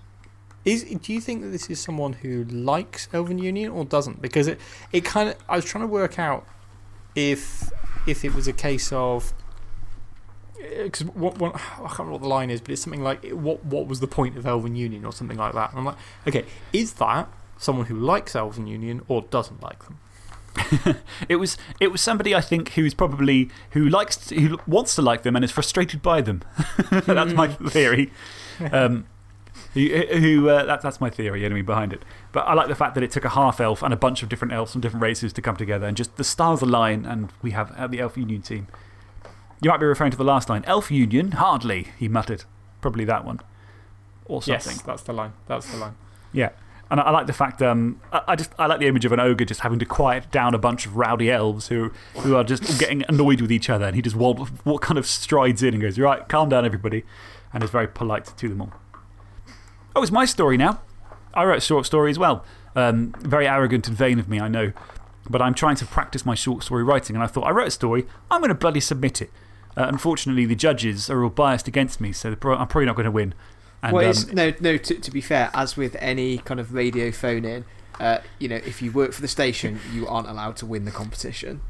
[0.65, 4.21] Is, do you think that this is someone who likes Elven Union or doesn't?
[4.21, 4.61] Because it,
[4.93, 5.37] it kind of.
[5.49, 6.45] I was trying to work out
[7.15, 7.71] if,
[8.07, 9.33] if it was a case of.
[10.61, 13.25] Eh, because what, what, I can't remember what the line is, but it's something like,
[13.25, 15.71] eh, what, what was the point of Elven Union or something like that?
[15.71, 15.97] And I'm like,
[16.27, 17.29] okay, is that
[17.59, 19.99] someone who likes Elven Union or doesn't like them?
[21.29, 25.03] it, was, it was somebody, I think, who's probably, who, likes to, who wants to
[25.03, 26.43] like them and is frustrated by them.
[26.91, 27.71] that's my mm.
[27.71, 28.13] theory.
[28.73, 29.07] Um,
[29.77, 32.03] who, who uh, that, that's my theory, anyway, behind it.
[32.33, 34.31] But I like the fact that it took a half elf and a bunch of
[34.31, 37.51] different elves from different races to come together and just the stars align and we
[37.51, 38.69] have uh, the Elf Union team.
[39.61, 40.65] You might be referring to the last line.
[40.67, 41.33] Elf Union?
[41.33, 42.45] Hardly, he muttered.
[42.81, 43.41] Probably that one.
[44.25, 44.73] Or something.
[44.73, 45.35] Yes, that's the line.
[45.47, 45.95] That's the line.
[46.33, 46.51] Yeah.
[46.91, 49.13] And I, I like the fact, um, I, I, just, I like the image of
[49.13, 52.45] an ogre just having to quiet down a bunch of rowdy elves who, who are
[52.45, 53.85] just getting annoyed with each other.
[53.85, 57.05] And he just what kind of strides in and goes, Right, calm down, everybody.
[57.53, 58.73] And is very polite to them all.
[59.97, 60.83] Oh, it's my story now.
[61.33, 62.45] I wrote a short story as well.
[62.75, 64.73] Um, very arrogant and vain of me, I know.
[65.29, 67.17] But I'm trying to practice my short story writing.
[67.17, 69.31] And I thought, I wrote a story, I'm going to bloody submit it.
[69.75, 73.11] Uh, unfortunately, the judges are all biased against me, so I'm probably not going to
[73.11, 73.33] win.
[73.83, 77.11] And, well, um, no, no to, to, be fair, as with any kind of radio
[77.11, 77.65] phone in,
[77.99, 80.91] uh, you know, if you work for the station, you aren't allowed to win the
[80.91, 81.63] competition.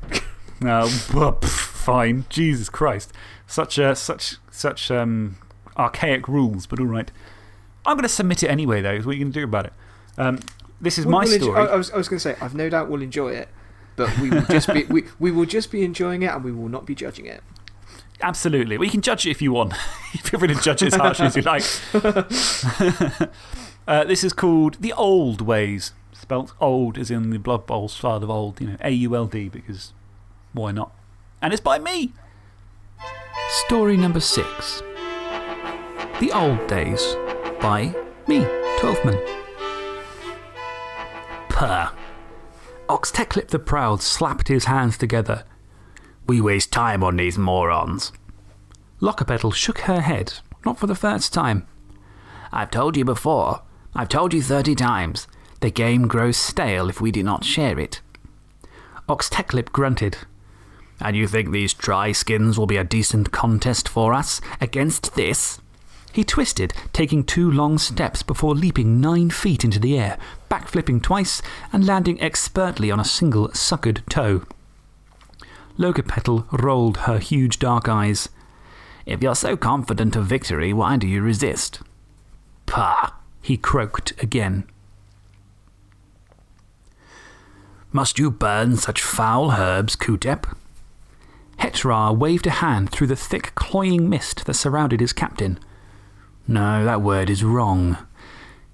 [0.60, 2.24] No, well, fine.
[2.28, 3.12] Jesus Christ.
[3.46, 5.36] Such, uh, such, such um,
[5.76, 7.12] archaic rules, but all right.
[7.86, 8.96] I'm going to submit it anyway, though.
[8.96, 9.72] What are you going to do about it?
[10.18, 10.40] Um,
[10.80, 11.68] this is we'll, my we'll story.
[11.68, 13.48] I, was, I was going to say, I've no doubt we'll enjoy it,
[13.94, 16.68] but we will, just be, we, we will just be enjoying it and we will
[16.68, 17.42] not be judging it.
[18.20, 18.78] Absolutely.
[18.78, 19.74] Well, you can judge it if you want.
[20.22, 21.64] Feel free to judge it as harshly as you like.
[23.88, 25.92] uh, this is called The Old Ways.
[26.12, 29.26] Spelt old as in the Blood Bowl style of old, you know, A U L
[29.26, 29.92] D, because
[30.54, 30.92] why not?
[31.42, 32.14] And it's by me.
[33.66, 34.82] Story number six
[36.18, 37.16] The Old Days
[37.60, 37.94] by
[38.26, 38.40] me,
[38.78, 39.20] Twelfthman.
[41.48, 41.90] Purr.
[42.88, 45.44] Ox Teclip the Proud slapped his hands together
[46.26, 48.12] we waste time on these morons.
[49.00, 50.34] Lockapetl shook her head,
[50.64, 51.66] not for the first time.
[52.52, 53.62] I've told you before.
[53.94, 55.28] I've told you thirty times.
[55.60, 58.00] The game grows stale if we do not share it.
[59.08, 60.18] Ox Teclip grunted.
[61.00, 65.60] And you think these dry skins will be a decent contest for us against this?
[66.16, 70.16] He twisted, taking two long steps before leaping nine feet into the air,
[70.50, 71.42] backflipping twice,
[71.74, 74.44] and landing expertly on a single suckered toe.
[75.78, 78.30] Lockapetl rolled her huge dark eyes.
[79.04, 81.82] If you're so confident of victory, why do you resist?
[82.64, 83.12] Pah!
[83.42, 84.64] he croaked again.
[87.92, 90.46] Must you burn such foul herbs, Kutep?
[91.58, 95.58] Hetra waved a hand through the thick, cloying mist that surrounded his captain.
[96.48, 97.98] No, that word is wrong.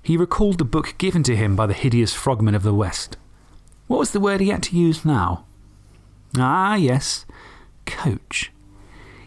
[0.03, 3.17] He recalled the book given to him by the hideous frogman of the West.
[3.87, 5.45] What was the word he had to use now?
[6.37, 7.25] Ah, yes.
[7.87, 8.53] Coach.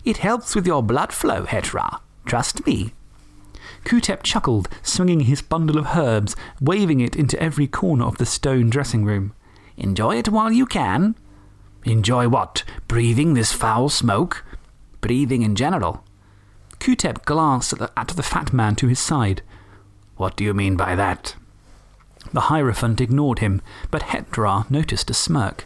[0.03, 1.99] It helps with your blood flow, Hetra.
[2.25, 2.93] Trust me.
[3.83, 8.69] Kutep chuckled, swinging his bundle of herbs, waving it into every corner of the stone
[8.69, 9.33] dressing room.
[9.77, 11.15] Enjoy it while you can.
[11.83, 12.63] Enjoy what?
[12.87, 14.45] Breathing this foul smoke?
[15.01, 16.03] Breathing in general.
[16.79, 19.41] Kutep glanced at the, at the fat man to his side.
[20.17, 21.35] What do you mean by that?
[22.33, 23.61] The Hierophant ignored him,
[23.91, 25.65] but Hetrar noticed a smirk.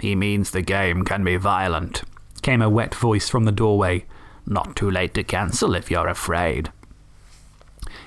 [0.00, 2.02] He means the game can be violent,
[2.42, 4.04] came a wet voice from the doorway.
[4.46, 6.70] Not too late to cancel if you're afraid.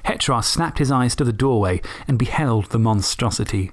[0.06, 3.72] Hetrar snapped his eyes to the doorway and beheld the monstrosity.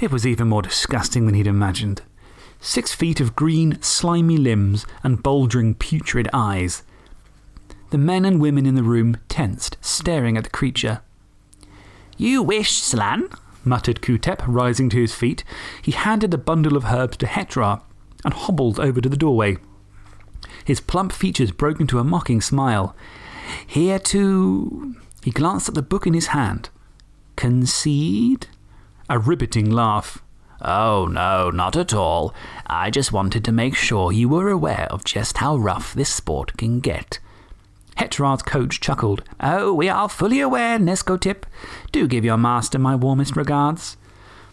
[0.00, 2.02] It was even more disgusting than he'd imagined.
[2.60, 6.82] Six feet of green, slimy limbs and bulging, putrid eyes.
[7.90, 11.00] The men and women in the room tensed, staring at the creature.
[12.16, 13.28] You wish, Slann,
[13.64, 15.44] muttered Kutep, rising to his feet.
[15.80, 17.82] He handed a bundle of herbs to Hetrar
[18.24, 19.56] and hobbled over to the doorway.
[20.64, 22.94] His plump features broke into a mocking smile.
[23.66, 24.94] Here to.
[25.22, 26.68] He glanced at the book in his hand.
[27.36, 28.48] Concede?
[29.08, 30.22] A riveting laugh.
[30.60, 32.34] Oh, no, not at all.
[32.66, 36.56] I just wanted to make sure you were aware of just how rough this sport
[36.56, 37.20] can get.
[37.98, 39.24] Hetrar's coach chuckled.
[39.40, 41.44] Oh, we are fully aware, Nescotip.
[41.90, 43.96] Do give your master my warmest regards.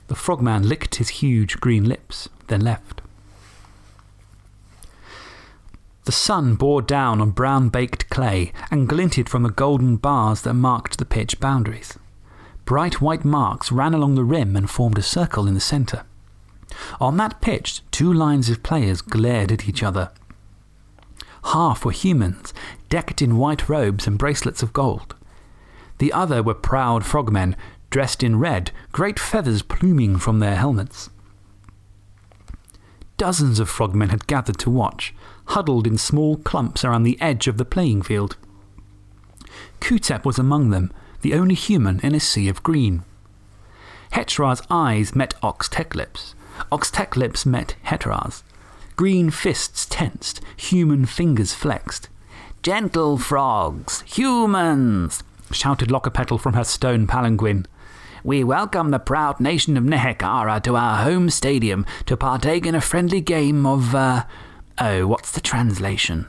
[0.08, 3.02] The frogman licked his huge green lips, then left.
[6.06, 10.54] The sun bore down on brown baked clay and glinted from the golden bars that
[10.54, 11.98] marked the pitch boundaries.
[12.66, 16.04] Bright white marks ran along the rim and formed a circle in the centre.
[17.00, 20.12] On that pitch, two lines of players glared at each other.
[21.46, 22.54] Half were humans,
[22.90, 25.16] decked in white robes and bracelets of gold.
[26.00, 27.56] The other were proud frogmen,
[27.90, 31.10] dressed in red, great feathers pluming from their helmets.
[33.18, 35.14] Dozens of frogmen had gathered to watch,
[35.46, 38.36] huddled in small clumps around the edge of the playing field.
[39.80, 40.92] Kutep was among them,
[41.22, 43.04] the only human in a sea of green.
[44.12, 46.36] Hetrar's eyes met Ox Teclip's.
[46.72, 48.44] Ox Teclip's met Hetrar's.
[48.96, 52.08] Green fists tensed, human fingers flexed.
[52.64, 57.66] Gentle frogs, humans, shouted Lockapetl from her stone palanquin.
[58.24, 62.80] We welcome the proud nation of Nehekhara to our home stadium to partake in a
[62.80, 64.24] friendly game of, uh,
[64.78, 66.28] oh, what's the translation?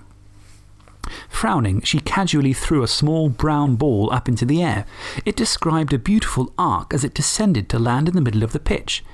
[1.28, 4.86] Frowning, she casually threw a small brown ball up into the air.
[5.24, 8.58] It described a beautiful arc as it descended to land in the middle of the
[8.58, 9.04] pitch.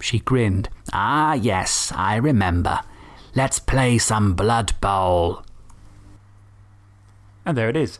[0.00, 0.68] She grinned.
[0.92, 2.80] Ah, yes, I remember.
[3.36, 5.42] Let's play some Blood Bowl.
[7.44, 7.98] And there it is.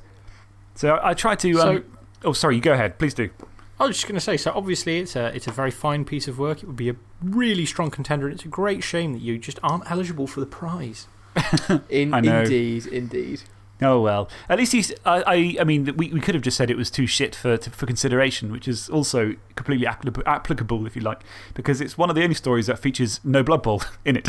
[0.75, 1.55] So I tried to.
[1.55, 1.85] So- Um,
[2.25, 2.99] oh, sorry, you go ahead.
[2.99, 3.31] Please do.
[3.79, 6.27] I was just going to say, so obviously it's a, it's a very fine piece
[6.27, 6.63] of work.
[6.63, 9.59] It would be a really strong contender, and it's a great shame that you just
[9.63, 11.07] aren't eligible for the prize.
[11.91, 12.41] In, I know.
[12.43, 13.43] Indeed, indeed.
[13.83, 14.29] Oh, well.
[14.49, 14.91] At least he's.
[15.05, 17.59] I, I, I mean, we, we could have just said it was too shit for,
[17.59, 21.21] to, for consideration, which is also completely applicable, if you like,
[21.53, 24.29] because it's one of the only stories that features no Blood Bowl in it.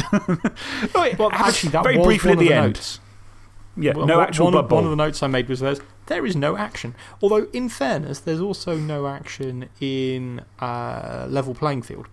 [0.93, 2.65] Well, actually, that very was briefly one at of the, the end.
[2.73, 2.99] notes.
[3.79, 4.75] Yeah, Well, no one- actual one, Blood Bowl.
[4.77, 6.95] one of the notes I made was there's, there is no action.
[7.21, 12.07] Although, in fairness, there's also no action in uh, level playing field.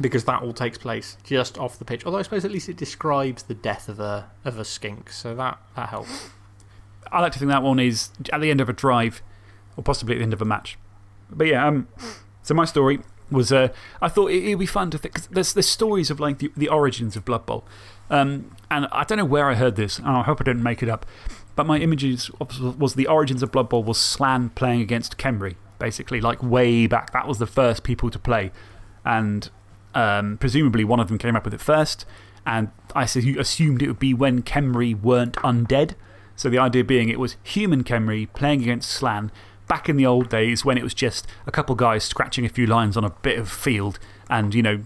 [0.00, 2.06] Because that all takes place just off the pitch.
[2.06, 5.34] Although I suppose at least it describes the death of a, of a skink, so
[5.34, 6.30] that, that helps.
[7.10, 9.22] I like to think that one is at the end of a drive,
[9.76, 10.78] or possibly at the end of a match.
[11.30, 11.88] But yeah, um,
[12.42, 13.00] so my story
[13.30, 13.68] was uh,
[14.00, 15.14] I thought it would be fun to think.
[15.14, 17.64] Cause there's, there's stories of like the, the origins of Blood Bowl.
[18.10, 20.82] Um, and I don't know where I heard this, and I hope I didn't make
[20.82, 21.06] it up.
[21.56, 25.56] But my images was, was the origins of Blood Bowl was Slann playing against Khemri,
[25.78, 27.12] basically, like way back.
[27.12, 28.52] That was the first people to play.
[29.04, 29.50] And
[29.94, 32.04] um, presumably one of them came up with it first.
[32.46, 35.94] And I assu- assumed it would be when Khemri weren't undead.
[36.34, 39.30] So the idea being it was human Khemri playing against Slann
[39.66, 42.66] back in the old days when it was just a couple guys scratching a few
[42.66, 43.98] lines on a bit of field
[44.30, 44.80] and, you know,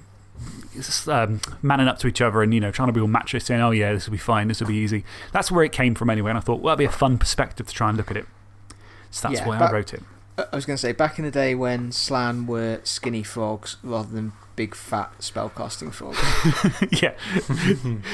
[1.06, 3.60] um, manning up to each other and, you know, trying to be all macho, saying,
[3.60, 5.04] oh, yeah, this will be fine, this will be easy.
[5.30, 6.30] That's where it came from anyway.
[6.30, 8.26] And I thought, well, that'd be a fun perspective to try and look at it.
[9.10, 10.02] So that's Yeah, why I wrote it.
[10.38, 14.08] I was going to say, back in the day when Slann were skinny frogs rather
[14.08, 16.18] than big fat spellcasting frogs.
[17.02, 17.14] yeah.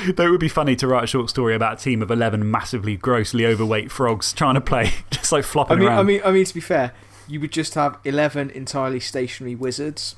[0.14, 2.48] Though it would be funny to write a short story about a team of 11
[2.50, 5.98] massively, grossly overweight frogs trying to play, just like I flopping mean, around.
[5.98, 6.92] I, mean, I mean, to be fair,
[7.26, 10.16] you would just have 11 entirely stationary wizards.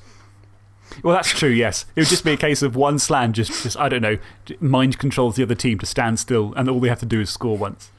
[1.03, 1.85] Well, that's true, yes.
[1.95, 4.17] It would just be a case of one Slann just, just I don't know,
[4.59, 7.29] mind controls the other team to stand still, and all they have to do is
[7.29, 7.91] score once.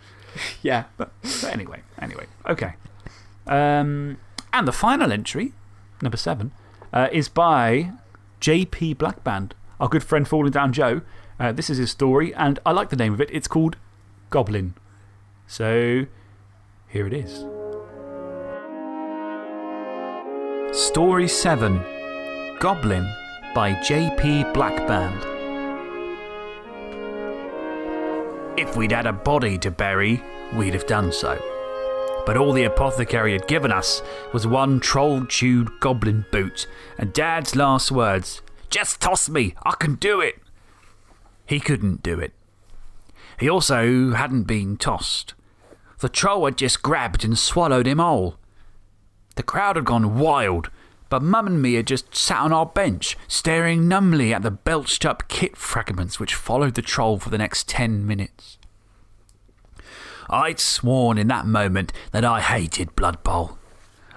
[0.62, 0.85] Yeah.
[0.97, 2.74] But, but anyway, anyway, okay.
[3.47, 4.19] Um,
[4.53, 5.53] and the final entry,
[6.03, 6.53] number seven,
[6.93, 7.93] uh, is by
[8.43, 11.02] JP Blackband, our good friend Falling Down Joe.
[11.39, 13.31] Uh, this is his story, and I like the name of it.
[13.32, 13.77] It's called
[14.31, 14.74] Goblin.
[15.47, 16.06] So,
[16.89, 17.47] here it is.
[20.77, 21.77] Story 7
[22.59, 23.05] Goblin
[23.55, 25.23] by JP Blackband.
[28.59, 30.20] If we'd had a body to bury,
[30.52, 31.52] we'd have done so.
[32.24, 36.66] But all the apothecary had given us was one troll chewed goblin boot,
[36.99, 40.36] and Dad's last words Just toss me, I can do it.
[41.47, 42.32] He couldn't do it.
[43.39, 45.35] He also hadn't been tossed.
[45.99, 48.36] The troll had just grabbed and swallowed him whole.
[49.35, 50.70] The crowd had gone wild,
[51.09, 55.05] but Mum and me had just sat on our bench, staring numbly at the belched
[55.05, 58.59] up kit fragments which followed the troll for the next ten minutes.
[60.33, 63.59] I'd sworn in that moment that I hated Blood Bowl.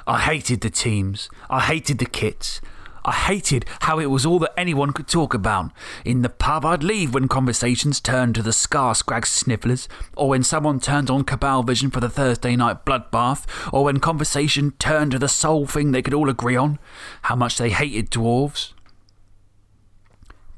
[0.08, 1.30] I hated the teams.
[1.50, 2.62] I hated the kits.
[3.04, 5.72] I hated how it was all that anyone could talk about.
[6.06, 10.42] In the pub, I'd leave when conversations turned to the Scar Scrag Snifflers, or when
[10.42, 15.28] someone turned on Cabalvision for the Thursday night bloodbath, or when conversation turned to the
[15.28, 16.80] sole thing they could all agree on
[17.24, 18.72] how much they hated dwarves.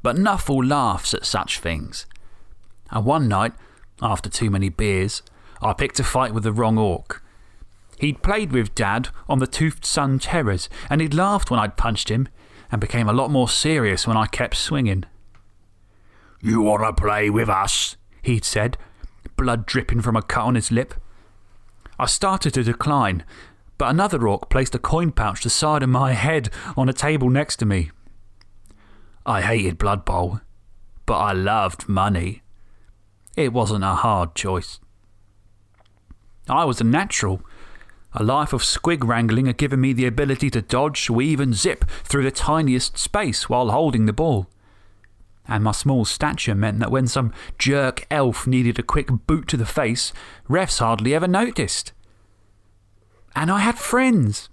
[0.02, 2.06] But Nuffle laughs at such things.
[2.90, 3.52] And one night,
[4.00, 5.20] after too many beers,
[5.60, 7.22] I picked a fight with the wrong orc.
[7.98, 12.10] He'd played with Dad on the Toothed Sun Terrors, and he'd laughed when I'd punched
[12.10, 12.28] him,
[12.70, 15.04] and became a lot more serious when I kept swinging.
[16.40, 17.96] You want to play with us?
[18.22, 18.76] He'd said,
[19.36, 20.94] blood dripping from a cut on his lip.
[21.98, 23.24] I started to decline,
[23.78, 27.30] but another orc placed a coin pouch the side of my head on a table
[27.30, 27.90] next to me.
[29.24, 30.40] I hated Blood Bowl,
[31.06, 32.42] but I loved money.
[33.36, 34.80] It wasn't a hard choice.
[36.48, 37.42] I was a natural.
[38.12, 41.84] A life of squig wrangling had given me the ability to dodge, weave, and zip
[42.04, 44.48] through the tiniest space while holding the ball.
[45.46, 49.56] And my small stature meant that when some jerk elf needed a quick boot to
[49.56, 50.12] the face,
[50.48, 51.92] refs hardly ever noticed.
[53.34, 54.48] And I had friends.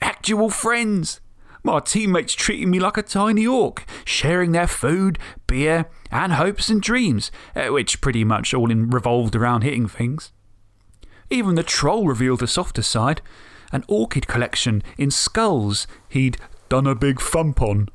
[0.00, 1.20] Actual friends.
[1.62, 6.80] My teammates treating me like a tiny orc, sharing their food, beer, and hopes and
[6.80, 10.32] dreams, uh, which pretty much all revolved around hitting things.
[11.30, 13.20] Even the troll revealed a softer side
[13.72, 16.38] an orchid collection in skulls he'd
[16.68, 17.88] done a big thump on.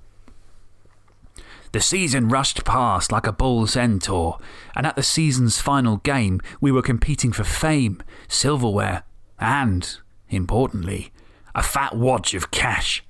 [1.71, 4.37] The season rushed past like a bull centaur,
[4.75, 9.03] and at the season's final game, we were competing for fame, silverware,
[9.39, 9.97] and,
[10.29, 11.11] importantly,
[11.55, 13.03] a fat wad of cash.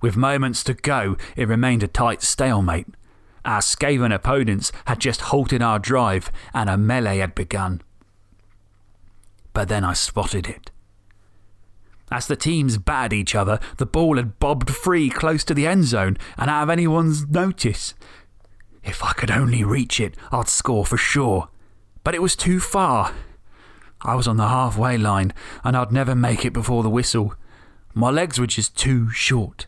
[0.00, 2.88] With moments to go, it remained a tight stalemate.
[3.44, 7.80] Our Skaven opponents had just halted our drive, and a melee had begun.
[9.56, 10.70] But then I spotted it.
[12.10, 15.86] As the teams battered each other, the ball had bobbed free close to the end
[15.86, 17.94] zone and out of anyone's notice.
[18.84, 21.48] If I could only reach it, I'd score for sure.
[22.04, 23.14] But it was too far.
[24.02, 25.32] I was on the halfway line
[25.64, 27.32] and I'd never make it before the whistle.
[27.94, 29.66] My legs were just too short.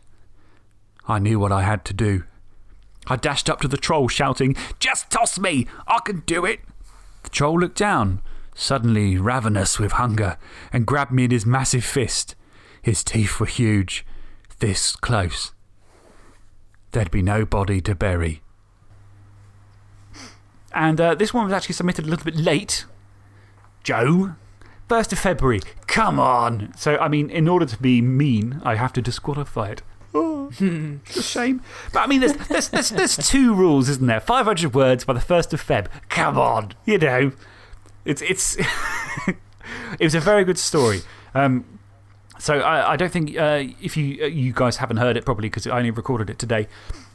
[1.07, 2.25] I knew what I had to do.
[3.07, 5.65] I dashed up to the troll, shouting, Just toss me!
[5.87, 6.59] I can do it!
[7.23, 8.21] The troll looked down,
[8.59, 10.37] suddenly ravenous with hunger,
[10.73, 12.35] and grabbed me in his massive fist.
[12.81, 14.05] His teeth were huge,
[14.59, 15.53] this close.
[16.91, 18.41] There'd be no body to bury.
[20.73, 22.85] And uh, this one was actually submitted a little bit late.
[23.83, 24.35] Joe?
[24.89, 25.61] 1st of February.
[25.87, 26.73] Come on.
[26.75, 29.81] So, I mean, in order to be mean, I have to disqualify it.
[30.13, 31.61] Oh, it's a shame.
[31.93, 34.19] But I mean, there's, there's, there's, there's two rules, isn't there?
[34.19, 35.87] 500 words by the 1st of Feb.
[36.09, 36.73] Come on.
[36.85, 37.31] You know.
[38.09, 38.57] It's, it's
[39.27, 41.01] it was a very good story.
[41.35, 41.79] Um,
[42.39, 45.47] so I, I don't think uh, if you, uh, you guys haven't heard it probably
[45.47, 46.67] because I only recorded it today.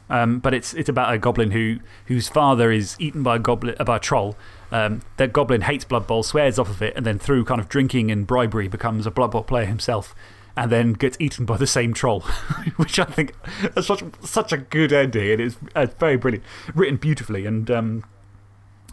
[0.09, 3.75] Um, but it's, it's about a goblin who, whose father is eaten by a, goblin,
[3.85, 4.37] by a troll.
[4.71, 7.67] Um, that goblin hates Blood Bowl, swears off of it, and then through kind of
[7.67, 10.15] drinking and bribery becomes a Blood Bowl player himself
[10.55, 12.21] and then gets eaten by the same troll,
[12.77, 13.33] which I think
[13.75, 15.41] is such, such a good ending.
[15.41, 15.57] It's
[15.95, 17.45] very brilliant, written beautifully.
[17.45, 18.05] And um,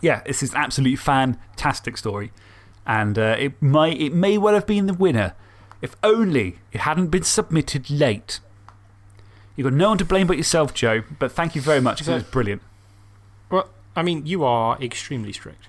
[0.03, 2.33] yeah, this is an absolutely fantastic story.
[2.87, 5.35] And uh, it, might, it may well have been the winner
[5.81, 8.41] if only it hadn't been submitted late.
[9.57, 12.09] You've got no one to blame but yourself, Joe, but thank you very much because
[12.09, 12.63] it was brilliant.
[13.51, 15.69] Well, I mean, you are extremely strict.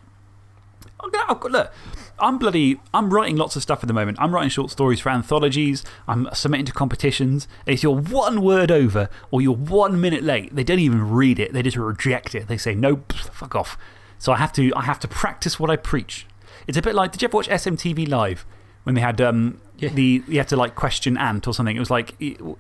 [1.02, 1.74] Oh, look,
[2.18, 2.80] I'm bloody.
[2.94, 4.18] I'm writing lots of stuff at the moment.
[4.22, 5.84] I'm writing short stories for anthologies.
[6.08, 7.48] I'm submitting to competitions.
[7.66, 11.52] If you're one word over or you're one minute late, they don't even read it.
[11.52, 12.48] They just reject it.
[12.48, 13.78] They say, no, fuck off.
[14.24, 16.26] So I have, to, I have to practice what I preach.
[16.66, 18.46] It's a bit like did you ever watch SMTV Live?
[18.84, 21.76] When they had um, the, you had to like question Ant or something.
[21.76, 22.16] It was like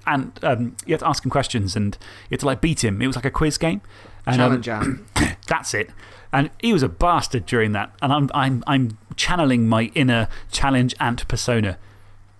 [0.05, 1.97] Ant, um, you had to ask him questions and
[2.29, 3.01] you had to like beat him.
[3.01, 3.81] It was like a quiz game.
[4.25, 5.05] And, Challenge um,
[5.47, 5.89] that's it.
[6.33, 7.93] And he was a bastard during that.
[8.01, 11.77] And I'm, I'm, I'm channeling my inner challenge ant persona.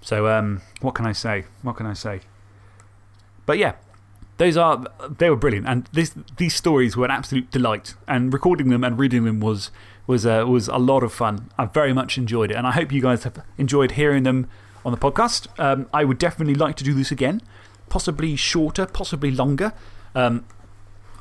[0.02, 1.46] So um, what can I say?
[1.62, 2.20] What can I say?
[3.46, 3.76] But yeah,
[4.38, 4.86] those are,
[5.18, 5.68] they were brilliant.
[5.68, 7.96] And this, these stories were an absolute delight.
[8.08, 9.72] And recording them and reading them was,
[10.08, 11.50] was, uh, was a lot of fun.
[11.58, 12.56] I very much enjoyed it.
[12.56, 14.48] And I hope you guys have enjoyed hearing them
[14.86, 15.48] on the podcast.
[15.60, 17.42] Um, I would definitely like to do this again.
[17.90, 19.74] Possibly shorter, possibly longer.
[20.16, 20.46] Um,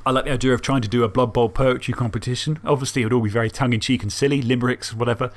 [0.04, 2.58] I like the idea of trying to do a Blood Bowl poetry competition.
[2.64, 5.30] Obviously, it would all be very tongue in cheek and silly, limericks, whatever.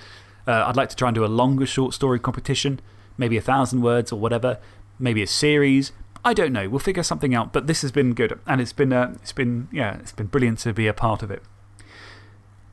[0.47, 2.80] Uh, I'd like to try and do a longer short story competition,
[3.18, 4.60] maybe a thousand words or whatever,
[4.97, 5.91] maybe a series.
[6.26, 6.68] I don't know.
[6.68, 7.53] We'll figure something out.
[7.53, 8.38] But this has been good.
[8.47, 11.30] And it's been, uh, it's been, yeah, it's been brilliant to be a part of
[11.30, 11.43] it.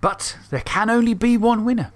[0.00, 1.92] But there can only be one winner.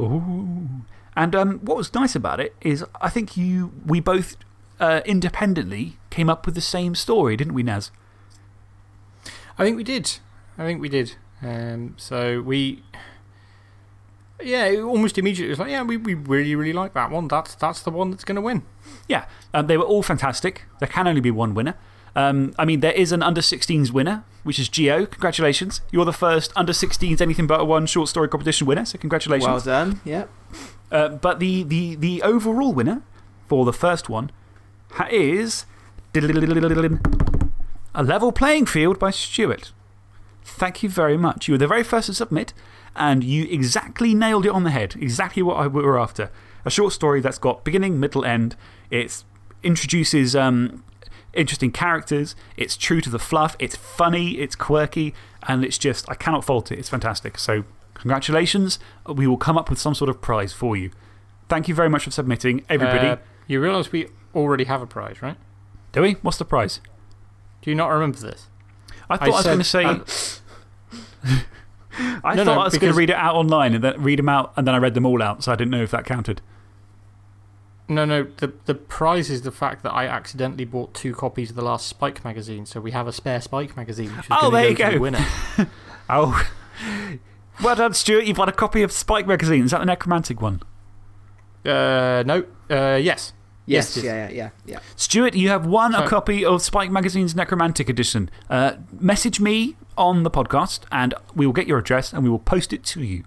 [0.00, 0.68] Ooh.
[1.16, 4.36] And um, what was nice about it is I think you, we both
[4.78, 7.90] uh, independently came up with the same story, didn't we, Naz?
[9.58, 10.18] I think we did.
[10.56, 11.16] I think we did.
[11.42, 12.82] Um, so we.
[14.42, 17.28] Yeah, almost immediately it was like, yeah, we, we really, really like that one.
[17.28, 18.62] That's, that's the one that's going to win.
[19.08, 20.64] Yeah, um, they were all fantastic.
[20.78, 21.74] There can only be one winner.
[22.14, 25.04] Um, I mean, there is an under 16s winner, which is Geo.
[25.06, 25.80] Congratulations.
[25.90, 29.48] You're the first under 16s anything but a one short story competition winner, so congratulations.
[29.48, 30.24] Well done, yeah.
[30.90, 33.02] Uh, but the, the, the overall winner
[33.48, 34.30] for the first one
[35.10, 35.66] is.
[36.14, 39.72] A Level Playing Field by Stuart.
[40.44, 41.48] Thank you very much.
[41.48, 42.54] You were the very first to submit,
[42.96, 44.96] and you exactly nailed it on the head.
[44.98, 46.30] Exactly what I, we were after.
[46.64, 48.56] A short story that's got beginning, middle, end.
[48.90, 49.22] It
[49.62, 50.84] introduces um,
[51.32, 52.34] interesting characters.
[52.56, 53.56] It's true to the fluff.
[53.58, 54.32] It's funny.
[54.38, 55.14] It's quirky.
[55.48, 56.78] And it's just, I cannot fault it.
[56.78, 57.38] It's fantastic.
[57.38, 57.64] So,
[57.94, 58.78] congratulations.
[59.06, 60.90] We will come up with some sort of prize for you.
[61.48, 63.06] Thank you very much for submitting, everybody.
[63.06, 63.16] Uh,
[63.46, 65.36] you realise we already have a prize, right?
[65.92, 66.14] Do we?
[66.14, 66.80] What's the prize?
[67.62, 68.48] Do you not remember this?
[69.08, 69.84] I thought I, I was going to say.
[69.84, 70.04] um,
[71.98, 74.18] I No, thought no, I was going to read it out online and then read
[74.18, 76.04] them out, and then I read them all out, so I didn't know if that
[76.04, 76.40] counted.
[77.88, 78.24] No, no.
[78.38, 81.86] The, the prize is the fact that I accidentally bought two copies of the last
[81.86, 84.76] Spike magazine, so we have a spare Spike magazine, which is Oh, there to you
[84.76, 84.90] go go.
[84.94, 85.26] the winner.
[86.08, 86.48] Oh.
[87.62, 88.26] Well done, Stuart.
[88.26, 89.64] You've won a copy of Spike magazine.
[89.64, 90.62] Is that the necromantic one?
[91.64, 92.44] uh, no.
[92.70, 93.32] Uh, yes.
[93.66, 94.78] Yes, Yes, yeah, yeah, yeah, yeah.
[94.94, 98.30] Stuart, you have won a copy of Spike Magazine's Necromantic Edition.
[98.48, 102.38] Uh, message me on the podcast, and we will get your address and we will
[102.38, 103.24] post it to you.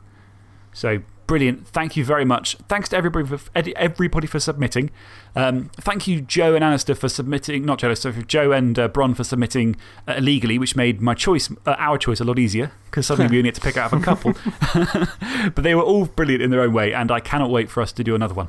[0.72, 1.68] So, brilliant.
[1.68, 2.56] Thank you very much.
[2.70, 4.92] Thanks to everybody for, everybody for submitting.
[5.36, 7.66] Um, thank you, Joe and Alistair, for submitting.
[7.66, 9.76] Not Joe, sorry, Joe and uh, Bron for submitting
[10.08, 13.38] uh, illegally, which made my choice, uh, our choice, a lot easier because suddenly we
[13.40, 14.34] only had to pick out of a couple.
[15.54, 17.92] but they were all brilliant in their own way, and I cannot wait for us
[17.94, 18.48] to do another one.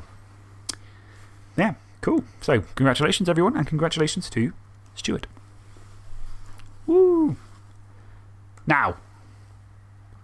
[1.57, 2.23] Yeah, cool.
[2.41, 4.53] So, congratulations, everyone, and congratulations to
[4.95, 5.27] Stuart.
[6.87, 7.35] Woo!
[8.67, 8.97] Now,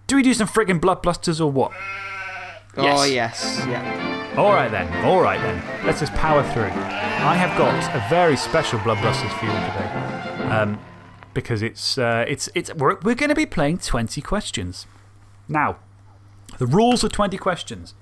[0.08, 1.72] do we do some friggin' bloodbusters or what?
[2.78, 4.34] Oh, yes, yeah.
[4.38, 5.64] All right then, all right then.
[5.86, 6.66] Let's just power through.
[6.66, 10.50] I have got a very special blood Bloodbusters for you today.
[10.54, 10.80] Um,
[11.34, 14.86] because it's, uh, it's, it's, we're, we're going to be playing 20 questions.
[15.48, 15.78] Now,
[16.58, 17.96] the rules are 20 questions.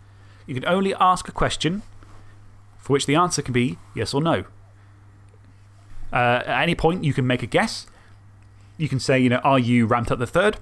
[0.45, 1.81] You can only ask a question
[2.85, 4.43] for which the answer can be yes or no.
[6.13, 7.87] Uh, at any point, you can make a guess.
[8.77, 10.57] You can say, you know, are you ramped up the third?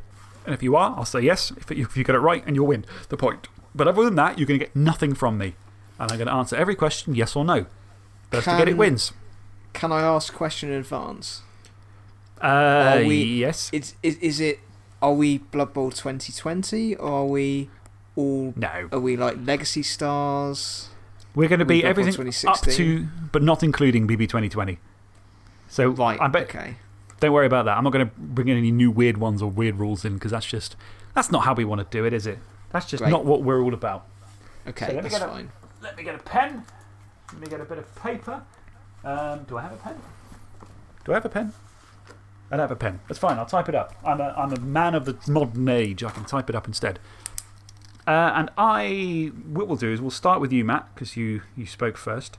[0.46, 1.52] And if you are, I'll say yes.
[1.58, 3.50] If, if you get it right, and you'll win the point.
[3.76, 5.56] But other than that, you're going to get nothing from me.
[6.00, 7.66] And I'm going to answer every question yes or no.
[8.32, 9.12] Best to get it wins.
[9.74, 11.42] Can I ask a question in advance?
[12.42, 13.70] Uh, Are we- yes.
[13.74, 14.60] Is, is, is it.
[15.02, 17.70] Are we Blood Bowl 2020 or are we
[18.16, 18.54] all.
[18.56, 18.88] No.
[18.94, 20.88] Are we like Legacy Stars?
[21.36, 24.78] We're going to be everything up to, but not including BB 2020.
[25.68, 26.76] So, Right, I bet, okay.
[27.20, 27.76] don't worry about that.
[27.78, 30.32] I'm not going to bring in any new weird ones or weird rules in because
[30.32, 30.76] that's just.
[31.16, 32.40] That's not how we want to do it, is it?
[32.72, 33.12] That's just Great.
[33.12, 34.06] not what we're all about.
[34.68, 35.52] Okay, let me that's get a- fine.
[35.82, 36.64] Let me get a pen.
[37.32, 38.42] Let me get a bit of paper.
[39.04, 39.96] Um, do I have a pen?
[41.06, 41.52] Do I have a pen?
[42.50, 43.00] I don't have a pen.
[43.08, 43.38] That's fine.
[43.38, 43.94] I'll type it up.
[44.06, 46.04] I'm a, I'm a man of the modern age.
[46.04, 47.00] I can type it up instead.
[48.06, 51.66] Uh, and I, what we'll do is we'll start with you, Matt, because you, you
[51.66, 52.38] spoke first.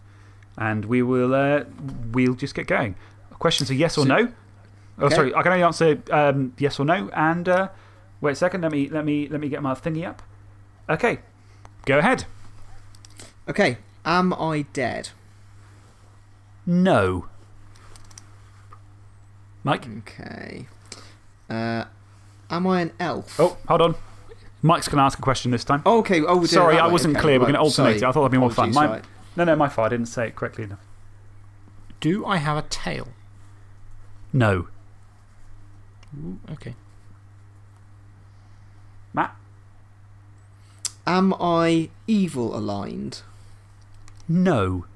[0.59, 1.65] And we will uh,
[2.13, 2.95] we'll just get going.
[3.39, 4.33] Questions are yes or So- no.
[5.01, 5.15] Oh, Okay.
[5.17, 5.35] sorry.
[5.35, 7.09] I can only answer um, yes or no.
[7.11, 7.69] And uh,
[8.21, 8.61] wait a second.
[8.61, 10.23] Let me, let, me, let me get my thingy up.
[10.89, 11.19] Okay.
[11.87, 12.25] Go ahead.
[13.49, 15.11] Okay, am I dead?
[16.65, 17.27] No.
[19.63, 19.87] Mike?
[19.99, 20.67] Okay.
[21.51, 21.85] Uh,
[22.51, 23.39] am I an elf?
[23.39, 23.95] Oh, hold on.
[24.65, 25.83] Mike's going to ask a question this time.
[25.85, 26.21] Oh, okay.
[26.21, 27.35] Oh, we're doing it Sorry, I wasn't Okay, clear.
[27.39, 27.97] We're going to alternate sorry.
[27.97, 28.03] it.
[28.03, 28.71] I thought that'd be more fun.
[28.71, 29.03] Apologies,
[29.37, 29.45] My.
[29.45, 29.87] No, no, my fault.
[29.87, 30.81] I didn't say it correctly enough.
[32.01, 33.09] Do I have a tail?
[34.33, 34.69] No.
[36.17, 36.75] Ooh, okay.
[39.13, 39.37] Matt?
[41.07, 43.21] Am I evil aligned?
[44.27, 44.87] No.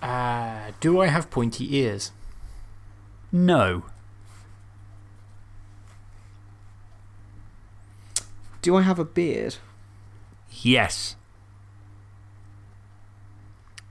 [0.00, 2.12] Uh, do I have pointy ears?
[3.32, 3.82] No.
[8.62, 9.56] Do I have a beard?
[10.50, 11.16] Yes.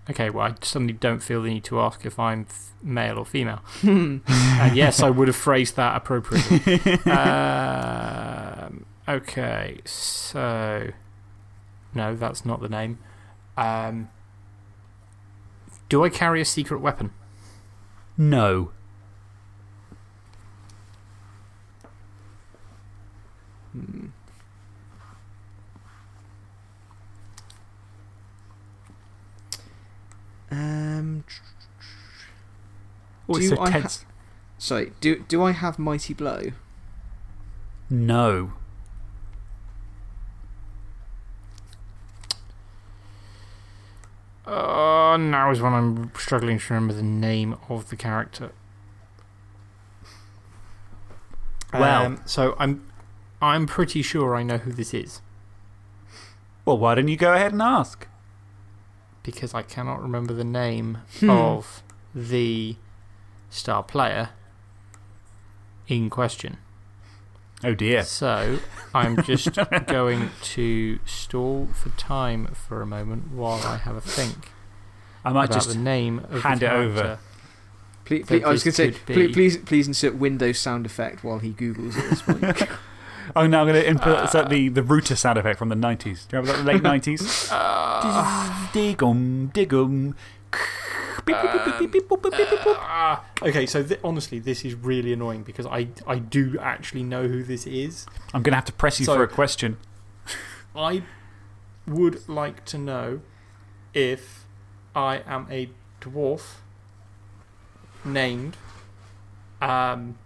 [0.10, 3.26] Okay, well, I suddenly don't feel the need to ask if I'm f- male or
[3.26, 3.62] female.
[3.84, 4.22] and
[4.74, 6.82] yes, I would have phrased that appropriately.
[7.12, 10.92] um, okay, so.
[11.94, 13.00] No, that's not the name.
[13.58, 14.10] Um,
[15.90, 17.12] do I carry a secret weapon?
[18.18, 18.72] No.
[23.74, 24.08] Hmm.
[30.52, 31.24] Um,
[33.30, 34.06] Oh, Do it's so I ha- tense.
[34.58, 36.52] sorry, do, do I have Mighty Blow?
[37.90, 38.54] no.
[44.46, 48.52] Oh, now is when I'm struggling to remember the name of the character.
[51.74, 52.86] Well- Um, so I'm,
[53.42, 55.22] I'm pretty sure I know who this is
[56.64, 58.08] Well, why don't you go ahead and ask?
[59.28, 61.30] Because I cannot remember the name Hmm.
[61.30, 61.84] of
[62.16, 62.78] the
[63.50, 64.30] star player
[65.90, 66.58] in question.
[67.64, 68.04] Oh, dear.
[68.04, 68.60] So
[68.94, 69.50] I'm just
[69.88, 74.52] going to stall for time for a moment while I have a think
[75.26, 75.70] I might about just.
[75.70, 77.02] the name of hand the it over.
[77.02, 77.20] character.
[78.06, 81.52] Please, I was going to say, please, please, please insert Windows sound effect while he
[81.52, 82.70] Googles at this point.
[83.36, 86.00] Oh, now I'm going to input it's the, the router sound effect from the 90s.
[86.30, 86.58] Do you remember that?
[86.60, 87.50] The late 90s?
[87.52, 90.16] Uh, Digum, digum.
[91.26, 91.36] Beep,
[92.08, 92.76] boop.
[92.80, 97.28] Ah, okay, so th honestly, this is really annoying because I, I do actually know
[97.28, 98.06] who this is.
[98.34, 99.78] I'm going to have to press you So- for a question.
[100.76, 101.04] I
[101.88, 103.22] would like to know
[103.94, 104.46] if
[104.96, 105.70] I am a
[106.02, 106.44] dwarf
[108.06, 108.56] named.
[109.62, 110.18] Um,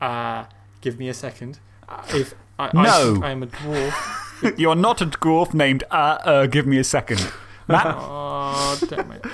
[0.00, 0.44] uh,
[0.80, 1.60] give me a second.
[1.88, 3.12] Uh, if I, I No.
[3.14, 5.94] think I am a dwarf you are not a dwarf named uh,
[6.24, 7.30] uh, give me a second.
[7.68, 7.86] Matt?
[7.98, 9.24] Oh, damn it.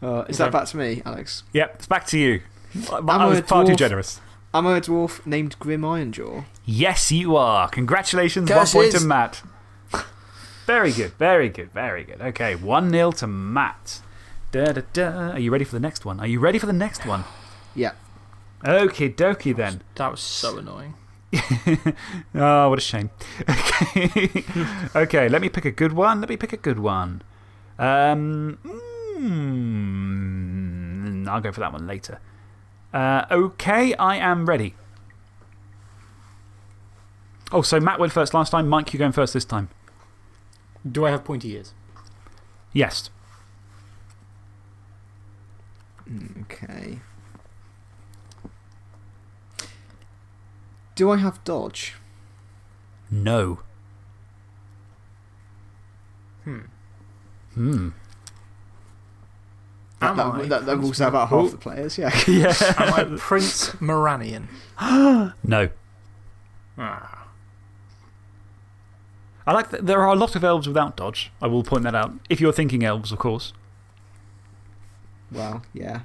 [0.00, 0.44] Uh, is Okay.
[0.50, 1.42] that back to me, Alex?
[1.52, 2.40] Yep, it's back to you.
[2.92, 3.76] I, Am I I was a far too dwarf?
[3.76, 4.20] generous.
[4.54, 6.44] Am I a dwarf named Grim Ironjaw?
[6.64, 7.68] Yes, you are.
[7.68, 8.50] Congratulations.
[8.50, 9.42] One point to Matt.
[10.66, 12.20] Very good, very good, very good.
[12.20, 14.02] Okay, 1 0 to Matt.
[14.52, 15.30] Da, da, da.
[15.32, 16.20] Are you ready for the next one?
[16.20, 17.24] Are you ready for the next one?
[17.74, 17.92] Yeah.
[18.64, 19.80] Okie dokie then.
[19.96, 20.94] That was so annoying.
[21.34, 23.10] Oh, what a shame.
[23.90, 24.44] Okay.
[24.94, 26.20] okay, let me pick a good one.
[26.20, 27.22] Let me pick a good one.
[27.78, 28.58] Um,
[31.24, 32.20] mm, I'll go for that one later.
[32.92, 34.74] Uh, okay, I am ready.
[37.50, 38.68] Oh, so Matt went first last time.
[38.68, 39.68] Mike, you going first this time?
[40.90, 41.72] Do I have pointy ears?
[42.72, 43.10] Yes.
[46.42, 47.00] Okay.
[50.98, 51.94] Do I have dodge?
[53.08, 53.60] No.
[56.42, 56.58] Hmm.
[57.54, 57.88] Hmm.
[60.00, 62.10] That, Am that, I that, that rules out about Mar- half the players, yeah.
[62.26, 62.52] Yeah.
[62.78, 64.48] Am I Prince Moranion?
[65.44, 65.68] no.
[66.76, 67.28] Ah.
[69.46, 71.30] I like that there are a lot of elves without dodge.
[71.40, 72.12] I will point that out.
[72.28, 73.52] If you're thinking elves, of course.
[75.30, 76.00] Well, yeah.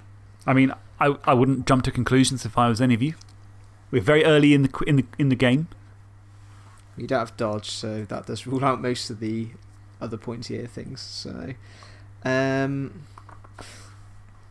[0.45, 3.15] I mean, I, I wouldn't jump to conclusions if I was any of you.
[3.94, 5.68] We're very early in the, in the, in the game.
[6.98, 9.49] You don't have dodge, so that does rule out most of the
[10.02, 10.99] other pointy ear things.
[10.99, 11.53] So,
[12.26, 13.03] um,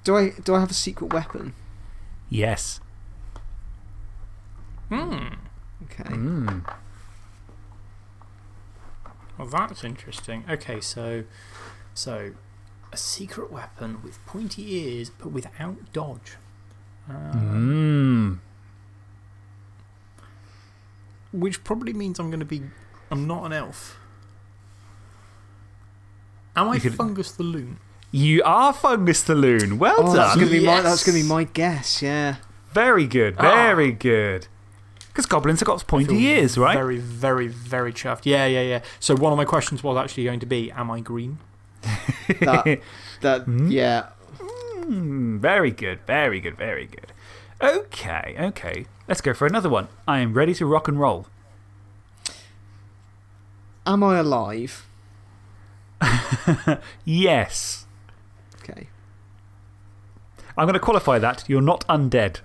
[0.05, 1.55] do I do I have a secret weapon?
[2.31, 2.79] Yes.
[4.89, 5.35] Hmm.
[5.87, 6.15] Okay.
[6.15, 6.75] Mm.
[9.39, 10.45] Well, that's interesting.
[10.49, 11.25] Okay, so.
[11.95, 12.33] So.
[12.93, 16.37] A secret weapon with pointy ears but without dodge.
[17.11, 18.39] Uh, Mm.
[21.33, 22.63] Which probably means I'm going to be.
[23.11, 23.99] I'm not an elf.
[26.57, 27.79] Am I could- Fungus the Loon?
[28.11, 29.79] You are Fungus the Loon.
[29.79, 30.39] Well Oh, that's done.
[30.41, 31.07] gonna be my that's Yes.
[31.07, 32.03] gonna be my guess.
[32.03, 32.37] Yeah.
[32.73, 33.37] Very good.
[33.39, 33.43] Ah.
[33.43, 34.49] Very good.
[35.09, 36.75] Because goblins have got pointy ears, right?
[36.75, 38.23] Very, very, very chuffed.
[38.25, 38.81] Yeah, yeah, yeah.
[39.01, 41.39] So one of my questions was actually going to be Am I green?
[42.41, 42.81] That
[43.23, 43.69] that Hmm?
[43.71, 44.09] yeah.
[44.39, 46.01] Mm, very good.
[46.07, 46.57] Very good.
[46.59, 47.13] Very good.
[47.63, 48.37] Okay.
[48.39, 48.87] Okay.
[49.09, 49.89] Let's go for another one.
[50.07, 51.27] I am ready to rock and roll.
[53.87, 54.87] Am I alive?
[57.05, 57.87] Yes.
[58.63, 58.89] Okay.
[60.57, 61.45] I'm going to qualify that.
[61.49, 62.41] You're not undead.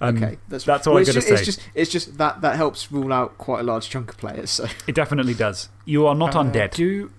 [0.00, 0.38] Um, Okay.
[0.48, 1.34] That's that's all well, I'm it's going to just, say.
[1.34, 4.50] It's just it's just that that helps rule out quite a large chunk of players.
[4.50, 5.68] So It definitely does.
[5.84, 6.72] You are not Uh, undead.
[6.74, 7.10] Do,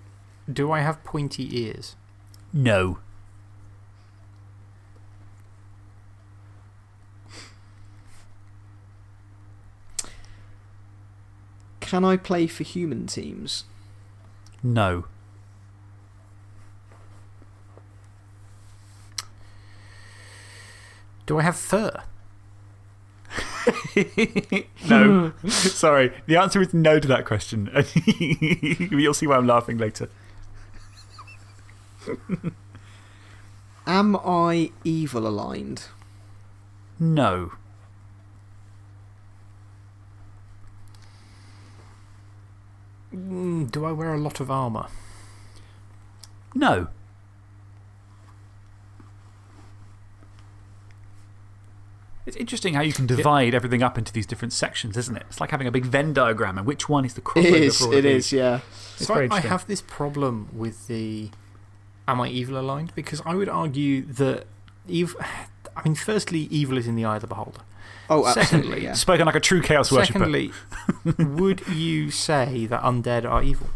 [0.52, 1.96] do I have pointy ears?
[2.54, 3.00] No.
[11.86, 13.66] Can I play for human teams?
[14.64, 15.06] No.
[21.28, 22.04] Do I have fur?
[24.90, 25.34] no.
[25.48, 26.12] Sorry.
[26.26, 27.70] The answer is no to that question.
[28.92, 30.10] You'll see why I'm laughing later.
[33.86, 35.84] Am I evil aligned?
[37.00, 37.52] No.
[43.16, 44.88] Mm, do I wear a lot of armour?
[46.54, 46.88] No.
[52.26, 55.24] It's interesting how you can divide everything up into these different sections, isn't it?
[55.30, 57.78] It's like having a big Venn diagram, and which one is the crossover It is.
[57.78, 58.26] for all It of these.
[58.28, 58.34] is.
[58.34, 58.60] Yeah.
[58.98, 61.30] It's so very I, I have this problem with the
[62.08, 62.94] Am I evil aligned?
[62.96, 64.46] Because I would argue that.
[64.92, 65.16] Ev
[65.78, 67.60] I mean, firstly, evil is in the eye of the beholder.
[68.10, 68.46] Oh, absolutely.
[68.46, 68.94] Secondly, Yeah.
[68.94, 70.20] Spoken like a true Chaos worshipper.
[70.20, 70.52] Secondly,
[71.18, 73.68] would you say that undead are evil?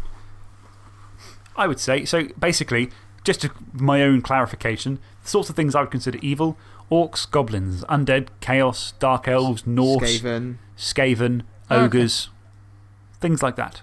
[1.56, 2.04] I would say.
[2.04, 2.90] So basically,
[3.24, 6.56] just to my own clarification, the sorts of things I would consider evil
[6.90, 10.56] orcs, goblins, undead, chaos, dark elves, Norse, Skaven.
[10.76, 11.80] Skaven, Okay.
[11.84, 12.28] ogres,
[13.20, 13.82] things like that.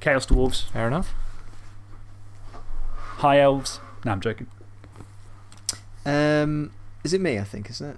[0.00, 1.12] Chaos dwarves, Fair enough.
[3.18, 3.80] high elves.
[4.04, 4.46] No, I'm joking.
[6.06, 6.70] Um,
[7.04, 7.38] is it me?
[7.38, 7.96] I think, isn't it?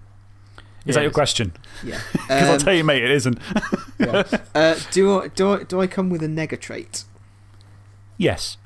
[0.58, 1.52] Is Yeah, that your it's- question?
[1.82, 2.00] Yeah.
[2.12, 3.38] Because I'll Um, tell you, mate, it isn't.
[3.98, 4.22] yeah.
[4.54, 7.04] Uh, do, I, do, I, do I come with a nega trait?
[8.18, 8.56] yes.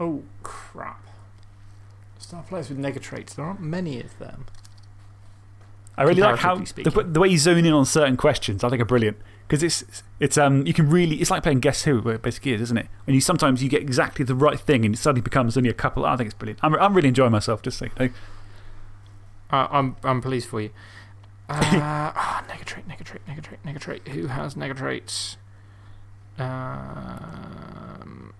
[0.00, 1.02] Oh, crap.
[2.18, 3.34] Star players with nega traits.
[3.34, 4.46] There aren't many of them.
[5.96, 8.68] I really like how Comparatively the, the way you zone in on certain questions, I
[8.68, 9.16] think are brilliant.
[9.48, 12.52] Because it's, it's, um, you can really, it's like playing Guess Who, where it basically
[12.52, 12.86] is, isn't it?
[13.06, 15.74] And you sometimes you get exactly the right thing and it suddenly becomes only a
[15.74, 16.04] couple.
[16.04, 16.60] I think it's brilliant.
[16.62, 18.10] I'm, I'm really enjoying myself, just so you know.
[19.50, 20.70] Uh, I'm, I'm pleased for you.
[21.50, 21.56] Uh,
[22.14, 24.08] ah, nega Negatrait, Negatrait, Negatrait, Negatrait.
[24.08, 25.36] Who has Negatraits?
[26.38, 28.34] Um,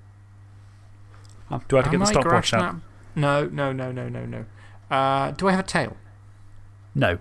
[1.51, 2.77] Um, Do I have to get the stopwatch out?
[3.17, 4.45] No, no, no, no, no, no.
[4.91, 5.97] Uh, do I have a tail?
[6.95, 7.19] No.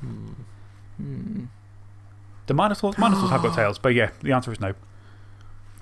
[0.00, 1.44] Hmm.
[2.50, 4.74] The Minotaurs, Minotaurs have got tails, but yeah, the answer is no.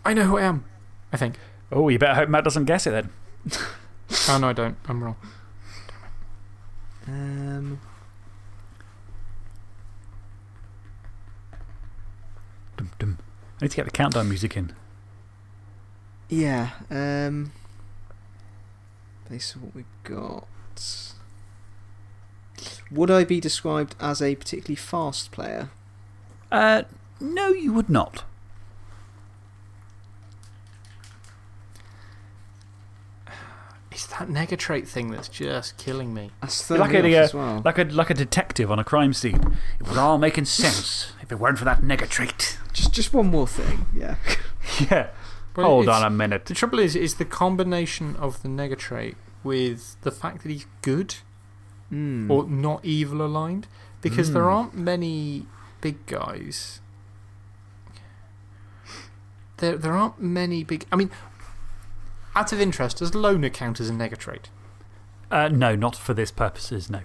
[0.05, 0.67] I know who I am,
[1.11, 1.39] I think.
[1.73, 3.09] Oh, you better hope Matt doesn't guess it then.
[4.29, 4.77] Oh, no, I don't.
[4.87, 5.17] I'm wrong.
[7.07, 7.81] Um,
[12.77, 13.19] Dum, dum.
[13.63, 14.75] I need to get the countdown music in.
[16.29, 16.73] yeah.
[16.91, 17.53] Um,
[19.31, 20.47] based on what we've got.
[22.91, 25.71] Would I be described as a particularly fast player?
[26.51, 26.83] Uh,
[27.21, 28.25] no, you would not.
[33.91, 36.31] It's that Negatrait thing that's just killing me.
[36.41, 37.63] That's You're like a, uh, as well.
[37.65, 39.57] Like a, like a detective on a crime scene.
[39.81, 42.59] It would all making sense if it weren't for that negatrait.
[42.73, 44.17] Just, just one more thing, yeah.
[44.91, 45.09] Yeah.
[45.57, 46.45] Well, Hold on a minute.
[46.45, 51.17] The trouble is, is the combination of the Negatrait with the fact that he's good
[51.89, 52.31] Hmm.
[52.31, 53.67] or not evil aligned.
[54.03, 54.53] Because there Mm.
[54.53, 55.47] aren't many
[55.81, 56.81] big guys.
[59.59, 60.87] There, there aren't many big.
[60.93, 61.11] I mean,
[62.35, 64.47] out of interest, does Loner count as a Negatrait?
[65.31, 67.01] Uh, no, not for this purposes, no.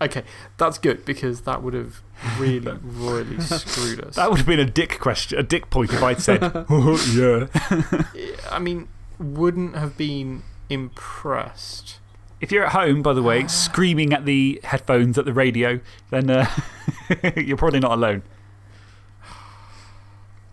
[0.00, 0.24] Okay,
[0.58, 2.02] that's good because that would have
[2.38, 4.16] really, really screwed us.
[4.16, 8.02] That would have been a dick question, a dick point if I'd said, oh, yeah.
[8.50, 8.88] I mean,
[9.18, 11.98] wouldn't have been impressed.
[12.40, 15.80] If you're at home, by the way, screaming at the headphones at the radio,
[16.10, 16.50] then uh,
[17.36, 18.22] you're probably not alone.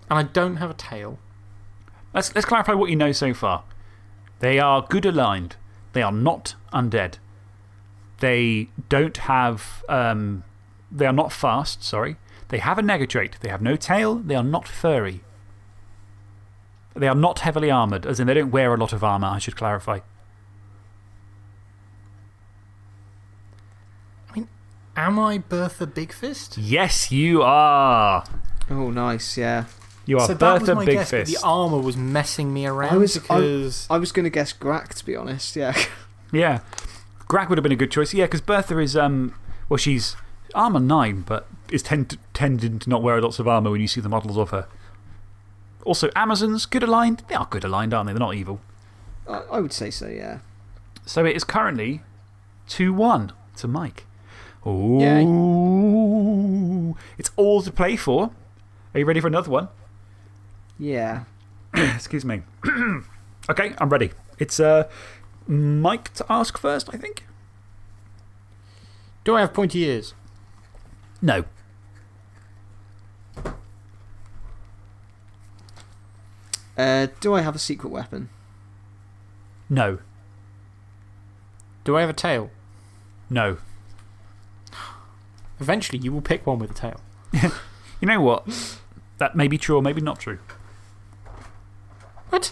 [0.10, 1.19] And I don't have a tail.
[2.14, 3.64] Let's, let's clarify what you know so far.
[4.39, 5.55] They are good aligned,
[5.93, 7.15] they are not undead.
[8.19, 9.84] They don't have.
[9.89, 10.43] Um,
[10.91, 12.18] they are not fast, sorry.
[12.49, 13.39] They have a negatrait.
[13.39, 14.15] They have no tail.
[14.15, 15.22] They are not furry.
[16.95, 19.39] They are not heavily armoured, as in they don't wear a lot of armour, I
[19.39, 19.99] should clarify.
[24.95, 26.57] Am I Bertha Big Fist?
[26.57, 28.24] Yes, you are.
[28.70, 29.65] Oh, nice, yeah.
[30.06, 31.41] You are so that was Bertha my Big guess, but Fist.
[31.41, 33.88] the armour was messing me around I was- I- because.
[33.90, 35.76] I was going to guess Grak, to be honest, yeah.
[36.32, 36.60] Yeah.
[37.28, 38.14] Grak would have been a good choice.
[38.14, 39.34] Yeah, because Bertha is, um,
[39.70, 40.15] well, she's
[40.56, 43.88] armour 9, but is tend to, tending to not wear lots of armour when you
[43.88, 44.68] see the models of her.
[45.86, 47.24] Also, Amazons, good aligned.
[47.28, 48.14] They are good aligned, aren't they?
[48.14, 48.61] They're not evil.
[49.28, 50.40] I, I would say so, yeah.
[51.06, 52.02] So it is currently
[52.68, 54.06] 2 1 to Mike.
[54.65, 56.03] Ooh.
[57.18, 58.31] It's all to play for.
[58.94, 59.68] Are you ready for another one?
[60.80, 61.23] Yeah.
[61.73, 62.44] Excuse me.
[63.49, 64.11] okay, I'm ready.
[64.40, 64.88] It's uh,
[65.48, 67.26] Mike to ask first, I think.
[69.23, 70.14] Do I have pointy ears?
[71.22, 71.45] No.
[76.77, 78.30] Uh, do I have a secret weapon?
[79.69, 79.99] No.
[81.84, 82.49] Do I have a tail?
[83.30, 83.57] No.
[85.64, 86.99] Eventually, you will pick one with a tail.
[88.02, 88.45] You know what?
[89.19, 90.40] That may be true or maybe not true.
[92.31, 92.52] What?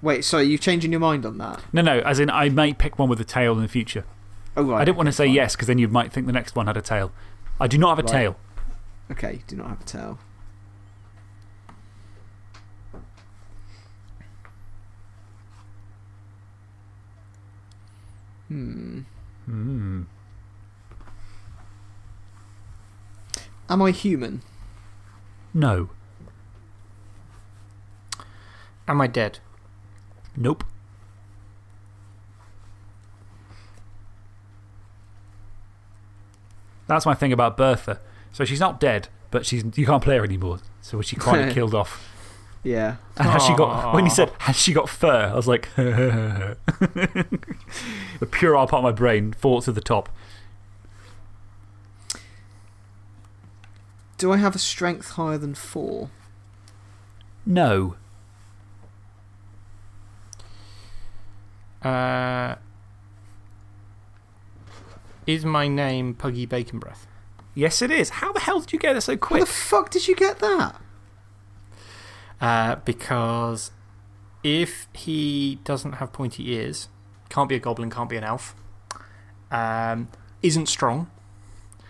[0.00, 1.60] Wait, so you're changing your mind on that?
[1.72, 4.04] No, no, as in I may pick one with a tail in the future.
[4.56, 4.80] Oh, right.
[4.80, 5.34] I didn't want to okay, say fine.
[5.34, 7.10] yes because then you might think the next one had a tail.
[7.60, 8.12] I do not have a Right.
[8.12, 8.36] tail.
[9.10, 10.18] Okay, do not have a tail.
[18.48, 19.00] Hmm.
[19.46, 20.02] Hmm.
[23.72, 24.42] Am I human?
[25.54, 25.88] No.
[28.86, 29.38] Am I dead?
[30.36, 30.62] Nope.
[36.86, 37.98] That's my thing about Bertha.
[38.30, 40.58] So she's not dead, but she's, you can't play her anymore.
[40.82, 42.06] So was she quite killed off.
[42.62, 42.96] Yeah.
[43.16, 45.30] And has she got, when you said, has she got fur?
[45.32, 46.56] I was like, the
[48.30, 50.10] puerile part of my brain fought to the top.
[54.22, 56.08] Do I have a strength higher than four?
[57.44, 57.96] No.
[61.82, 62.54] Uh,
[65.26, 67.08] is my name Puggy Bacon Breath?
[67.56, 68.10] Yes, it is.
[68.10, 69.40] How the hell did you get it so How quick?
[69.40, 70.80] the fuck did you get that?
[72.40, 73.72] Uh, because
[74.44, 76.86] if he doesn't have pointy ears,
[77.28, 78.54] can't be a goblin, can't be an elf,
[79.50, 80.06] um,
[80.42, 81.10] isn't strong,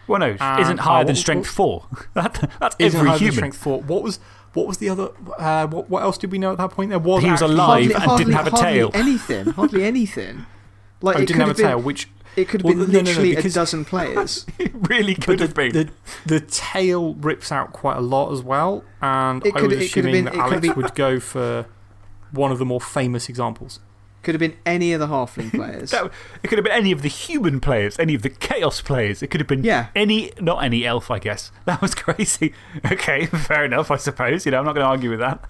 [0.09, 1.87] Well, no, Um, isn't higher oh, than strength four.
[2.15, 3.35] that, that's isn't every higher than human.
[3.37, 3.81] strength four.
[3.83, 4.19] What was,
[4.55, 5.09] what was the other?
[5.39, 6.91] Uh, what, what else did we know at that point?
[6.91, 8.91] There was He was actually- alive and didn't have a hardly tail.
[8.95, 9.47] anything.
[9.53, 10.47] Hardly anything.
[11.05, 12.09] Like, oh, it didn't have a been, tail, which.
[12.37, 14.47] It could have Well, been no, no, no, literally a dozen players.
[14.57, 15.73] It really But could the, have been.
[15.73, 15.89] the,
[16.27, 19.93] the tail rips out quite a lot as well, and It I could- was it
[19.93, 21.67] could have assuming been- that it could have Alex been- would go for
[22.31, 23.81] one of the more famous examples.
[24.23, 25.91] Could have been any of the halfling players.
[25.91, 26.11] That,
[26.43, 29.23] it could have been any of the human players, any of the chaos players.
[29.23, 29.89] It could have been Yeah.
[29.95, 31.51] any, not any elf, I guess.
[31.65, 32.55] That was crazy.
[32.93, 34.45] Okay, fair enough, I suppose.
[34.47, 35.45] You know, I'm not going to argue with that.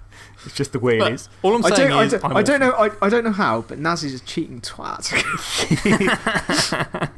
[0.45, 1.29] It's just the way But it is.
[1.41, 2.71] all I'm I saying don't, I is, don't, I'm don't know.
[2.73, 5.11] I, I don't know how, but Naz is a cheating twat.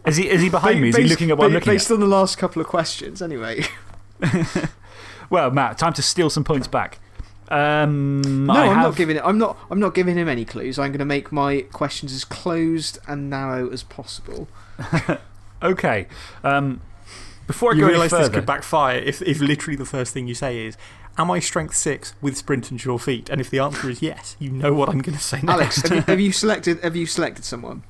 [0.08, 0.90] Is he, is he behind me?
[0.90, 1.96] Is he looking at what I'm looking Based at?
[1.96, 3.64] on the last couple of questions, anyway.
[5.30, 7.00] Well, Matt, time to steal some points back.
[7.50, 9.22] Um, No, I I'm have, not giving it.
[9.26, 9.58] I'm not.
[9.70, 10.80] I'm not giving him any clues.
[10.80, 14.48] I'm going to make my questions as closed and narrow as possible.
[15.64, 16.08] Okay.
[16.44, 16.82] Um,
[17.48, 20.28] before I You go any realise this could backfire if, if literally the first thing
[20.28, 20.78] you say is,
[21.18, 23.30] Am I strength six with sprint and sure feet?
[23.30, 25.50] And if the answer is yes, you know what I'm going to say next.
[25.50, 26.80] Alex, have you, have you selected?
[26.82, 27.84] Have you selected someone?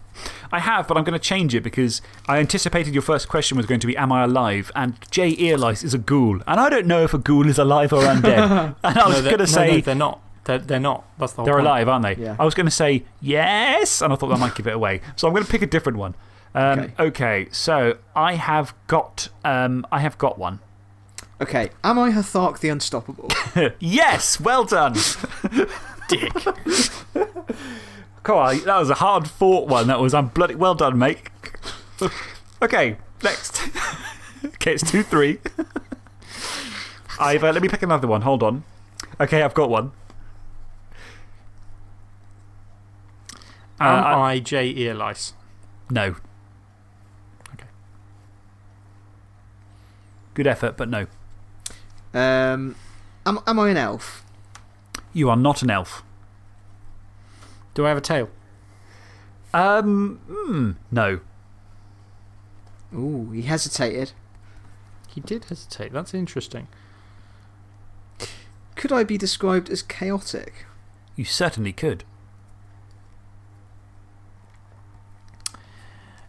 [0.51, 3.65] I have, but I'm going to change it because I anticipated your first question was
[3.65, 4.71] going to be Am I alive?
[4.75, 5.35] And J.
[5.35, 6.41] Earlice is a ghoul.
[6.47, 8.75] And I don't know if a ghoul is alive or undead.
[8.83, 9.71] and I was no, they're- going to say.
[9.75, 10.21] no, they're not.
[10.45, 11.05] They're, they're not.
[11.17, 11.65] That's the whole They're point.
[11.67, 12.23] alive, aren't they?
[12.23, 12.35] Yeah.
[12.39, 15.01] I was going to say yes, and I thought that might give it away.
[15.15, 16.13] So I'm going to pick a different one.
[16.53, 16.93] Um, Okay.
[16.99, 20.59] okay, so I have got, um, I have got one.
[21.41, 21.71] Okay.
[21.83, 23.29] Am I Hthark the Unstoppable?
[23.79, 24.93] yes, well done.
[26.07, 26.31] Dick.
[28.25, 29.85] Come on, that was a hard fought one.
[29.85, 31.19] That was, I'm bloody, well done, mate.
[32.59, 33.61] okay, next.
[34.45, 35.37] okay, it's 2 3.
[37.19, 38.23] I've, uh, let me pick another one.
[38.23, 38.63] Hold on.
[39.21, 39.91] Okay, I've got one.
[43.79, 44.73] Am Uh, I J.
[44.73, 45.33] Earlice?
[45.91, 46.15] No.
[47.53, 47.67] Okay.
[50.33, 51.05] Good effort, but no.
[52.15, 52.75] um,
[53.25, 54.25] am, am I an elf?
[55.13, 56.01] You are not an elf.
[57.75, 58.29] Do I have a tail?
[59.53, 61.19] Um, hmm, no.
[62.93, 64.13] Ooh, he hesitated.
[65.13, 65.93] He did hesitate.
[65.93, 66.67] That's interesting.
[68.75, 70.65] Could I be described as chaotic?
[71.15, 72.03] You certainly could.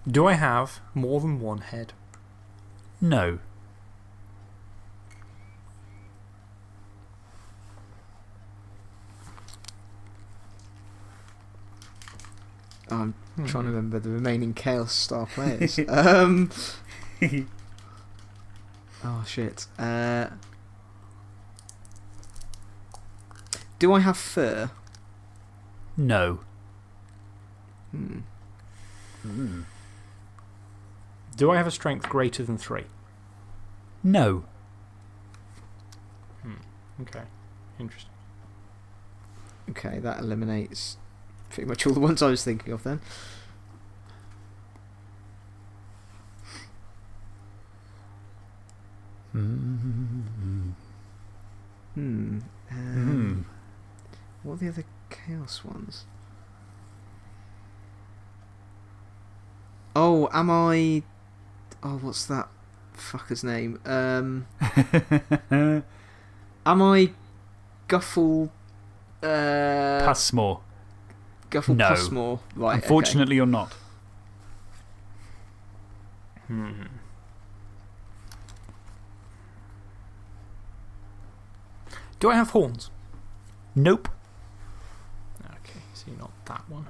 [0.09, 1.93] Do I have more than one head?
[3.00, 3.41] No.
[12.90, 13.47] I'm Hmm.
[13.47, 15.78] trying to remember the remaining Chaos Star players.
[15.89, 16.50] um,
[19.05, 19.66] oh, shit.
[19.78, 20.28] Uh,
[23.78, 24.70] do I have fur?
[25.97, 26.40] No.
[27.90, 28.18] Hmm.
[29.23, 29.62] Hmm.
[31.36, 32.84] Do I have a strength greater than three?
[34.02, 34.44] No.
[36.42, 36.55] Hmm.
[37.02, 37.23] Okay.
[37.78, 38.10] Interesting.
[39.70, 40.97] Okay, that eliminates
[41.50, 43.00] pretty much all the ones I was thinking of then.
[49.33, 50.70] Hmm.
[51.94, 52.39] Hmm.
[52.39, 52.39] Hmm.
[52.70, 53.47] Um,
[54.42, 56.05] What are the other Chaos ones?
[59.94, 61.02] Oh, am I.
[61.83, 62.49] Oh, what's that
[62.94, 63.81] fucker's name?
[63.84, 64.47] Um,
[65.50, 65.83] am
[66.83, 67.10] I
[67.89, 68.50] Guffle.
[69.23, 70.60] Uh, Passmore.
[71.50, 71.89] Guffle No.
[71.91, 72.41] Pussmore?
[72.55, 72.76] Right.
[72.78, 72.83] okay.
[72.83, 73.73] Unfortunately, you're not.
[76.47, 76.83] Hmm.
[82.18, 82.91] Do I have horns?
[83.75, 84.08] Nope.
[85.44, 86.86] Okay, so you're not that one.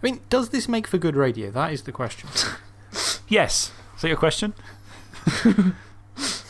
[0.00, 1.50] I mean, does this make for good radio?
[1.50, 2.28] That is the question.
[3.30, 3.72] Yes.
[3.94, 4.54] Is that your question?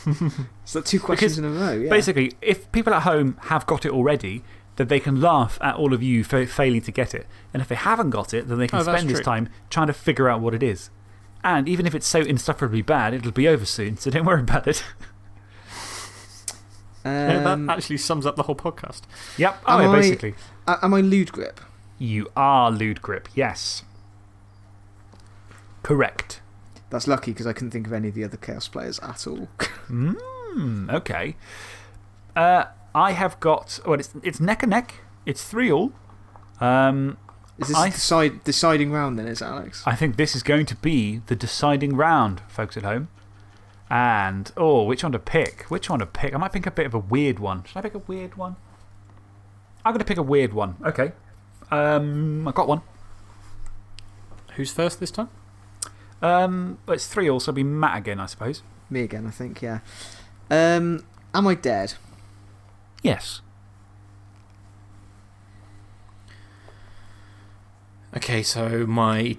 [0.65, 1.71] Is that two questions in a row?
[1.73, 1.89] Yeah.
[1.89, 4.43] Basically, if people at home have got it already,
[4.77, 7.27] then they can laugh at all of you fa failing to get it.
[7.53, 9.93] And if they haven't got it, then they can Oh, spend this time trying to
[9.93, 10.89] figure out what it is.
[11.43, 14.67] And even if it's so insufferably bad, it'll be over soon, so don't worry about
[14.67, 14.83] it.
[17.05, 19.01] Yeah, Um, that actually sums up the whole podcast.
[19.37, 19.57] yep.
[19.65, 20.35] Oh, Am yeah, basically.
[20.67, 21.61] a- am I Lewd Grip?
[21.97, 23.83] You are Lewd Grip, yes.
[25.83, 26.41] Correct.
[26.89, 29.47] That's lucky because I couldn't think of any of the other Chaos players at all.
[29.87, 31.35] Hmm, okay.
[32.35, 33.79] Uh, I have got.
[33.85, 34.95] Well, it's, it's neck and neck.
[35.25, 35.91] It's three all.
[36.59, 37.17] Um,
[37.59, 39.83] Is this I- the decide, deciding round then, is Alex?
[39.85, 43.09] I think this is going to be the deciding round, folks at home.
[43.91, 45.63] And, oh, which one to pick?
[45.63, 46.33] Which one to pick?
[46.33, 47.63] I might pick a bit of a weird one.
[47.63, 48.55] Should I pick a weird one?
[49.83, 50.75] I'm going to pick a weird one.
[50.85, 51.11] Okay.
[51.71, 52.81] Um, I got one.
[54.55, 55.29] Who's first this time?
[56.21, 58.61] Um, well, it's three all, so it'll be Matt again, I suppose.
[58.89, 59.79] Me again, I think, yeah.
[60.49, 61.93] Um, am I dead?
[63.03, 63.41] Yes.
[68.15, 69.37] Okay, so my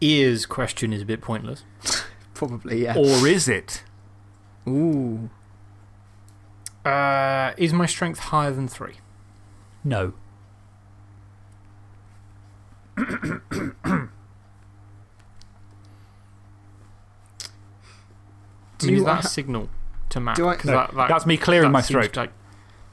[0.00, 1.64] ears question is a bit pointless.
[2.34, 2.96] Probably, yeah.
[2.96, 3.82] Or is it?
[4.68, 5.30] Ooh.
[6.84, 8.94] Uh, is my strength higher than three?
[9.82, 10.12] No.
[18.82, 19.68] I mean, Do is that I a ha- signal
[20.10, 20.36] to Matt?
[20.36, 22.16] Do I- No, that, that, That's me clearing that my throat.
[22.16, 22.32] like-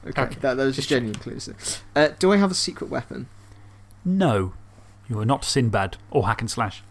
[0.06, 1.48] Okay, Okay, that, that was just genuine clues.
[1.96, 3.28] Uh, do I have a secret weapon?
[4.04, 4.54] No.
[5.08, 6.82] You are not Sinnedbad or Hack Enslash.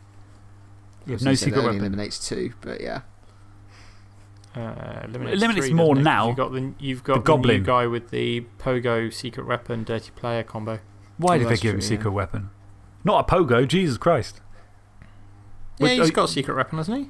[1.05, 1.79] You have no was secret weapon.
[1.79, 3.01] eliminates two, but yeah.
[4.55, 6.09] Uh, eliminates Eliminates three, more doesn't it?
[6.09, 6.27] 'Cause now.
[6.27, 7.57] You've got the, you've got The the, goblin.
[7.57, 10.79] new guy with the pogo, secret weapon, dirty player combo.
[11.17, 12.49] Why Oh, did they that's give him true, secret weapon?
[13.03, 14.41] Not a pogo, Jesus Christ.
[15.77, 17.09] Yeah, Which- he's oh, got a secret weapon, hasn't he?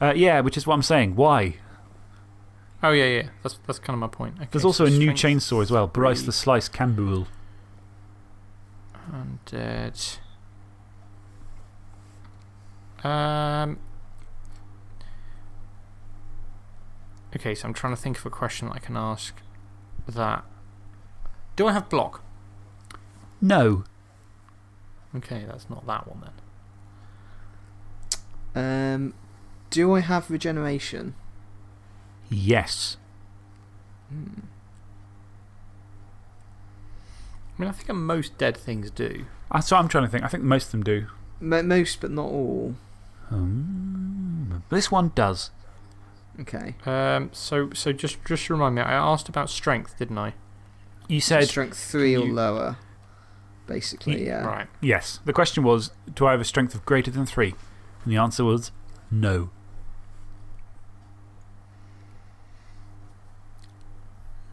[0.00, 1.16] Uh, yeah, which is what I'm saying.
[1.16, 1.56] Why?
[2.82, 3.28] Oh, yeah, yeah.
[3.42, 4.34] That's, that's kind of my point.
[4.36, 7.26] Okay, There's so also a new chainsaw as well Bryce the Slice Cambuel.
[9.10, 10.18] Undead.
[13.04, 13.78] Um.
[17.34, 19.34] Okay, so I'm trying to think of a question that I can ask
[20.08, 20.44] that.
[21.54, 22.22] Do I have block?
[23.40, 23.84] No.
[25.14, 26.30] Okay, that's not that one
[28.54, 28.94] then.
[28.94, 29.14] Um,
[29.70, 31.14] do I have regeneration?
[32.28, 32.96] Yes.
[34.08, 34.40] Hmm.
[37.56, 39.24] I mean, I think most dead things do.
[39.52, 40.24] That's what I'm trying to think.
[40.24, 41.06] I think most of them do.
[41.40, 42.74] Mo most, but not all.
[43.30, 45.50] Um, this one does.
[46.40, 46.74] Okay.
[46.84, 50.34] Um, so, so just, just remind me, I asked about strength, didn't I?
[51.08, 52.76] You said strength three or lower,
[53.66, 54.44] basically, Ye- yeah.
[54.44, 54.66] Right.
[54.80, 55.20] yes.
[55.24, 57.54] The question was Do I have a strength of greater than three?
[58.04, 58.72] And the answer was
[59.10, 59.50] no.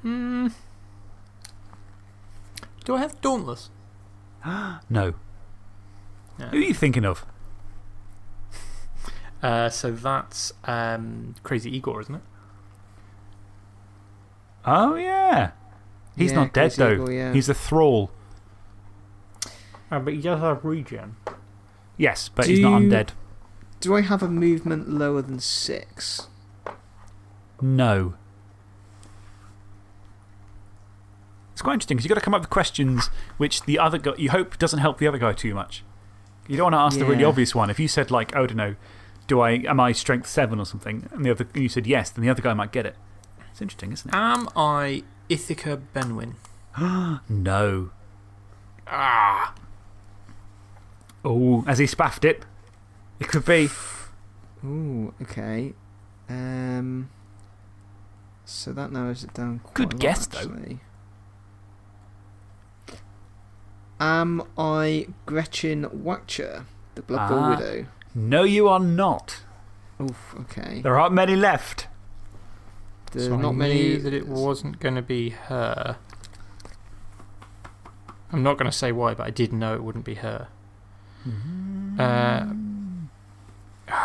[0.04, 0.48] Hmm.
[2.86, 3.70] Do I have Dauntless?
[4.90, 5.14] No.
[6.40, 6.50] Yeah.
[6.50, 7.26] Who are you thinking of?
[9.42, 12.22] Uh, so that's um, Crazy Igor, isn't it?
[14.66, 15.52] Oh, yeah.
[16.16, 16.94] He's Yeah, not dead, though.
[16.94, 17.34] Eagle, yeah.
[17.34, 18.10] He's a thrall.
[19.92, 21.18] Oh, but he does have regen.
[21.98, 23.10] Yes, but Do he's not you- undead.
[23.82, 26.30] Do I have a movement lower than six?
[27.62, 28.14] No.
[31.52, 34.14] It's quite interesting because you've got to come up with questions which the other guy,
[34.18, 35.84] you hope doesn't help the other guy too much.
[36.48, 37.70] You don't want to ask the really obvious one.
[37.70, 38.76] If you said, like, oh, I don't know,
[39.28, 42.10] do I, am I strength seven or something, and the other, and you said yes,
[42.10, 42.96] then the other guy might get it.
[43.52, 44.16] It's interesting, isn't it?
[44.16, 46.36] Am I Ithaca Benoin?
[47.30, 47.92] no.
[48.88, 49.56] Ah!
[51.24, 52.46] Oh, as he spaffed it.
[53.20, 53.70] It could be.
[54.66, 55.74] Ooh, okay.
[56.28, 57.10] Um,
[58.44, 60.40] so that narrows it down quite Good a lot, guess, though.
[60.40, 60.80] actually.
[64.04, 66.66] Am I Gretchen Wächter,
[66.96, 67.50] the Blood Bowl Ah.
[67.52, 67.86] Widow?
[68.14, 69.40] No, you are not.
[70.02, 70.82] Oof, okay.
[70.82, 71.88] There aren't many left.
[73.14, 73.76] There's so I not many.
[73.76, 75.96] knew that it wasn't going to be her.
[78.34, 80.50] I'm not going to say why, but I did know it wouldn't be her.
[81.26, 81.40] Uh, who
[83.88, 83.96] else,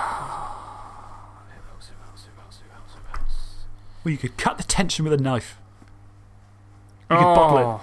[1.88, 3.64] who else, who else, who else, who else?
[4.04, 5.58] Well, you could cut the tension with a knife.
[7.10, 7.64] You could bottle it.
[7.64, 7.82] Oh.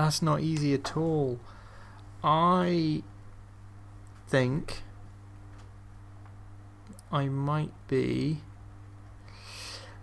[0.00, 1.38] That's not easy at all.
[2.24, 3.02] I
[4.28, 4.82] think
[7.12, 8.38] I might be.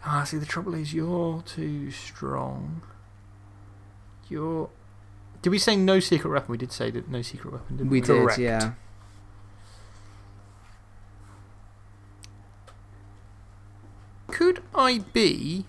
[0.06, 2.84] Ah, see, the trouble is you're too strong.
[4.30, 4.70] You're.
[5.42, 6.52] Did we say no secret weapon?
[6.52, 7.98] We did say that no secret weapon, didn't we?
[8.00, 8.38] We did, Correct.
[8.38, 8.74] yeah.
[14.28, 15.66] Could I be.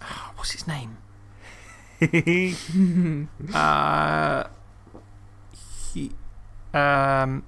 [0.00, 0.96] Ah, What's his name?
[3.54, 4.44] Uh,
[5.94, 6.10] he,
[6.74, 7.44] um,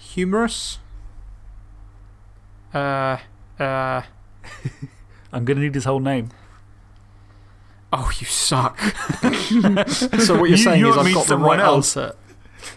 [0.00, 0.78] humerus.
[2.74, 3.18] Uh,
[3.58, 4.02] uh.
[5.32, 6.28] I'm going to need his whole name.
[7.92, 8.78] Oh, you suck.
[8.80, 11.96] so what you're You- saying you is I've got the someone right else.
[11.96, 12.16] answer.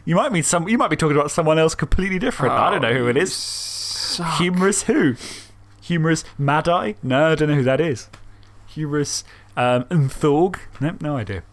[0.05, 2.53] You might, mean some, you might be talking about someone else completely different.
[2.53, 3.33] I don't know who it Oh.
[3.33, 4.37] Suck.
[4.39, 5.15] Humerus who?
[5.81, 6.95] Humerus Mad Eye?
[7.03, 8.07] No, I don't know who that is.
[8.67, 9.23] Humerus
[9.57, 10.59] um, Thorg?
[10.79, 11.43] Nope, no idea.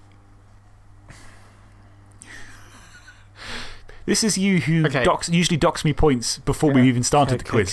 [4.05, 5.05] This is you who Okay.
[5.05, 7.73] docks, usually docks me points before we even started the quiz.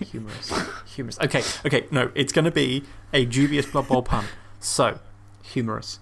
[0.00, 0.52] Humerus.
[0.96, 1.18] Humerus.
[1.20, 2.82] Okay, okay, no, it's going to be
[3.12, 4.24] a dubious Blood Bowl pun.
[4.58, 4.98] So,
[5.44, 6.00] humerus.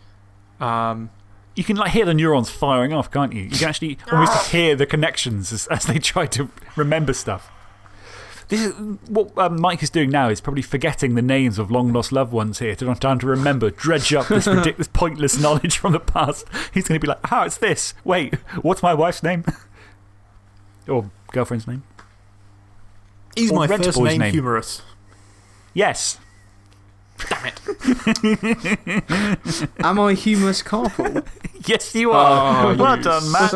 [0.59, 1.11] Um,
[1.55, 3.43] You can like hear the neurons firing off, can't you?
[3.43, 7.51] You can actually almost hear the connections as, as they try to remember stuff.
[8.51, 8.75] This is,
[9.09, 12.33] what um, Mike is doing now is probably forgetting the names of long lost loved
[12.33, 16.01] ones here to trying to remember, dredge up this, ridic- this pointless knowledge from the
[16.01, 16.49] past.
[16.75, 17.95] He's going to be like, oh, it's this.
[18.03, 19.45] Wait, what's my wife's name?
[20.89, 21.85] or girlfriend's name?
[23.37, 24.33] Is Or my Rent first Boy's name, name.
[24.33, 24.83] humerus?
[25.73, 26.19] Yes.
[27.29, 27.61] Damn it.
[29.85, 31.25] Am I Humerus Carpal?
[31.69, 32.73] Yes, you are.
[32.73, 33.53] Oh, well you done, Matt.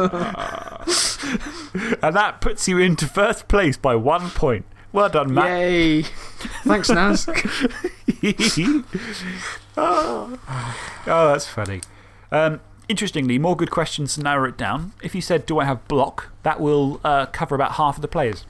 [2.00, 4.64] and that puts you into first place by one point.
[4.94, 5.48] Well done, Matt.
[5.48, 6.02] Yay.
[6.62, 7.28] Thanks, Naz.
[9.76, 10.38] oh.
[11.08, 11.80] oh, that's funny.
[12.30, 14.92] Um, interestingly, more good questions to narrow it down.
[15.02, 16.30] If you said, Do I have block?
[16.44, 18.44] that will uh, cover about half of the players.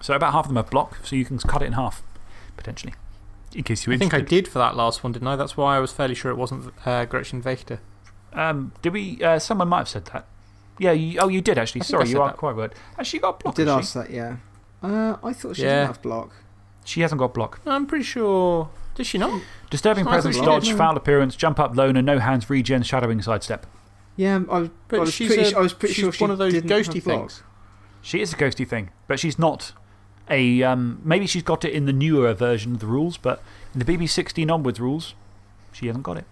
[0.00, 2.00] So, about half of them have block, so you can cut it in half,
[2.56, 2.94] potentially.
[3.52, 5.34] In case you're I think I did for that last one, didn't I?
[5.34, 7.80] That's why I was fairly sure it wasn't uh, Gretchen Wächter.
[8.32, 9.20] Um, did we?
[9.20, 10.26] Uh, someone might have said that.
[10.78, 11.80] Yeah, you, oh, you did actually.
[11.80, 12.36] I Sorry, you are that.
[12.36, 12.72] quite right.
[12.96, 14.36] Has she got I did has ask that, yeah.
[14.82, 15.80] Uh, I thought she Yeah.
[15.80, 16.30] didn't have block.
[16.84, 17.60] She hasn't got block.
[17.66, 18.70] I'm pretty sure.
[18.94, 19.40] Does she not?
[19.70, 20.46] Disturbing It's presence, block.
[20.46, 20.76] dodge, No.
[20.76, 23.66] foul appearance, jump up, loner, no hands, regen, shadowing, sidestep.
[24.16, 26.24] Yeah, I was, But I was she's, pretty, a- I was pretty she's sure she
[26.24, 27.42] one of those didn't ghosty things.
[28.02, 29.72] She is a ghosty thing, but she's not
[30.28, 30.62] a.
[30.62, 33.42] Um, maybe she's got it in the newer version of the rules, but
[33.74, 35.14] in the BB16 onwards rules,
[35.72, 36.24] she hasn't got it.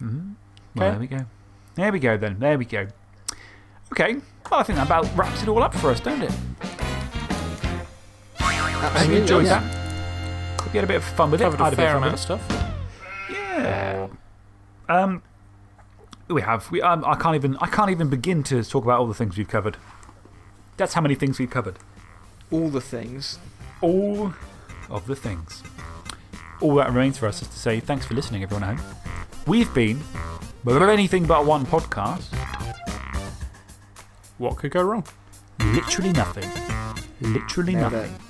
[0.00, 0.34] -hmm.
[0.76, 0.90] Well, Okay.
[0.90, 1.26] there we go.
[1.74, 2.38] There we go, then.
[2.38, 2.86] There we go.
[3.92, 4.16] Okay.
[4.50, 6.30] Well, I think that about wraps it all up for us, don't it?
[8.38, 9.60] Have you Absolutely, enjoyed yeah.
[9.60, 10.60] that?
[10.60, 11.44] Hope you had a bit of fun with it.
[11.44, 12.70] Covered I a had bit of fair fun with amount of stuff.
[13.28, 13.34] it.
[13.34, 14.08] Yeah.
[14.88, 15.22] Um,
[16.28, 16.70] we have.
[16.70, 19.36] We, um, I, can't even, I can't even begin to talk about all the things
[19.36, 19.76] we've covered.
[20.76, 21.78] That's how many things we've covered.
[22.50, 23.38] All the things.
[23.80, 24.32] all
[24.88, 25.62] of the things.
[26.60, 28.96] All that remains for us is to say thanks for listening, everyone at home.
[29.46, 30.00] We've been
[30.66, 32.26] anything but one podcast.
[34.40, 35.04] What could go wrong?
[35.58, 36.48] Literally nothing.
[37.20, 38.14] Literally Nailed nothing.
[38.14, 38.20] it.